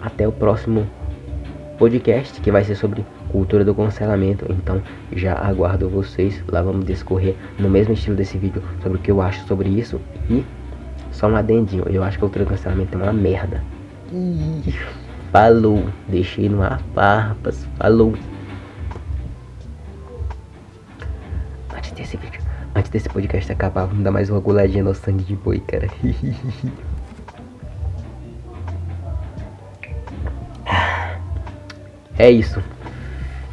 Até 0.00 0.26
o 0.26 0.32
próximo 0.32 0.84
podcast 1.78 2.40
que 2.40 2.50
vai 2.50 2.64
ser 2.64 2.74
sobre 2.74 3.06
cultura 3.30 3.64
do 3.64 3.72
cancelamento. 3.72 4.44
Então 4.50 4.82
já 5.12 5.34
aguardo 5.34 5.88
vocês. 5.88 6.42
Lá 6.48 6.60
vamos 6.60 6.86
discorrer 6.86 7.36
no 7.56 7.70
mesmo 7.70 7.94
estilo 7.94 8.16
desse 8.16 8.36
vídeo 8.36 8.60
sobre 8.82 8.98
o 8.98 9.00
que 9.00 9.12
eu 9.12 9.22
acho 9.22 9.46
sobre 9.46 9.68
isso. 9.68 10.00
E 10.28 10.44
só 11.12 11.28
um 11.28 11.36
adendinho. 11.36 11.84
Eu 11.88 12.02
acho 12.02 12.18
que 12.18 12.24
a 12.24 12.26
cultura 12.26 12.44
do 12.44 12.48
cancelamento 12.48 12.98
é 12.98 13.00
uma 13.00 13.12
merda. 13.12 13.62
Falou. 15.30 15.84
Deixei 16.08 16.48
no 16.48 16.62
ar, 16.62 16.82
farpas. 16.96 17.64
Falou. 17.76 18.12
Antes 21.72 21.92
desse 21.92 22.16
vídeo, 22.16 22.42
antes 22.74 22.90
desse 22.90 23.08
podcast 23.08 23.52
acabar, 23.52 23.86
vamos 23.86 24.02
dar 24.02 24.10
mais 24.10 24.28
uma 24.30 24.40
goladinha 24.40 24.82
no 24.82 24.92
sangue 24.96 25.22
de 25.22 25.36
boi, 25.36 25.60
cara. 25.60 25.88
É 32.18 32.30
isso. 32.30 32.62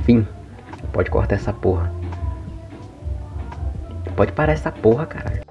Fim. 0.06 0.28
Pode 0.94 1.10
cortar 1.10 1.36
essa 1.36 1.54
porra. 1.54 1.92
Pode 4.16 4.32
parar 4.34 4.54
essa 4.54 4.72
porra, 4.72 5.06
caralho. 5.06 5.42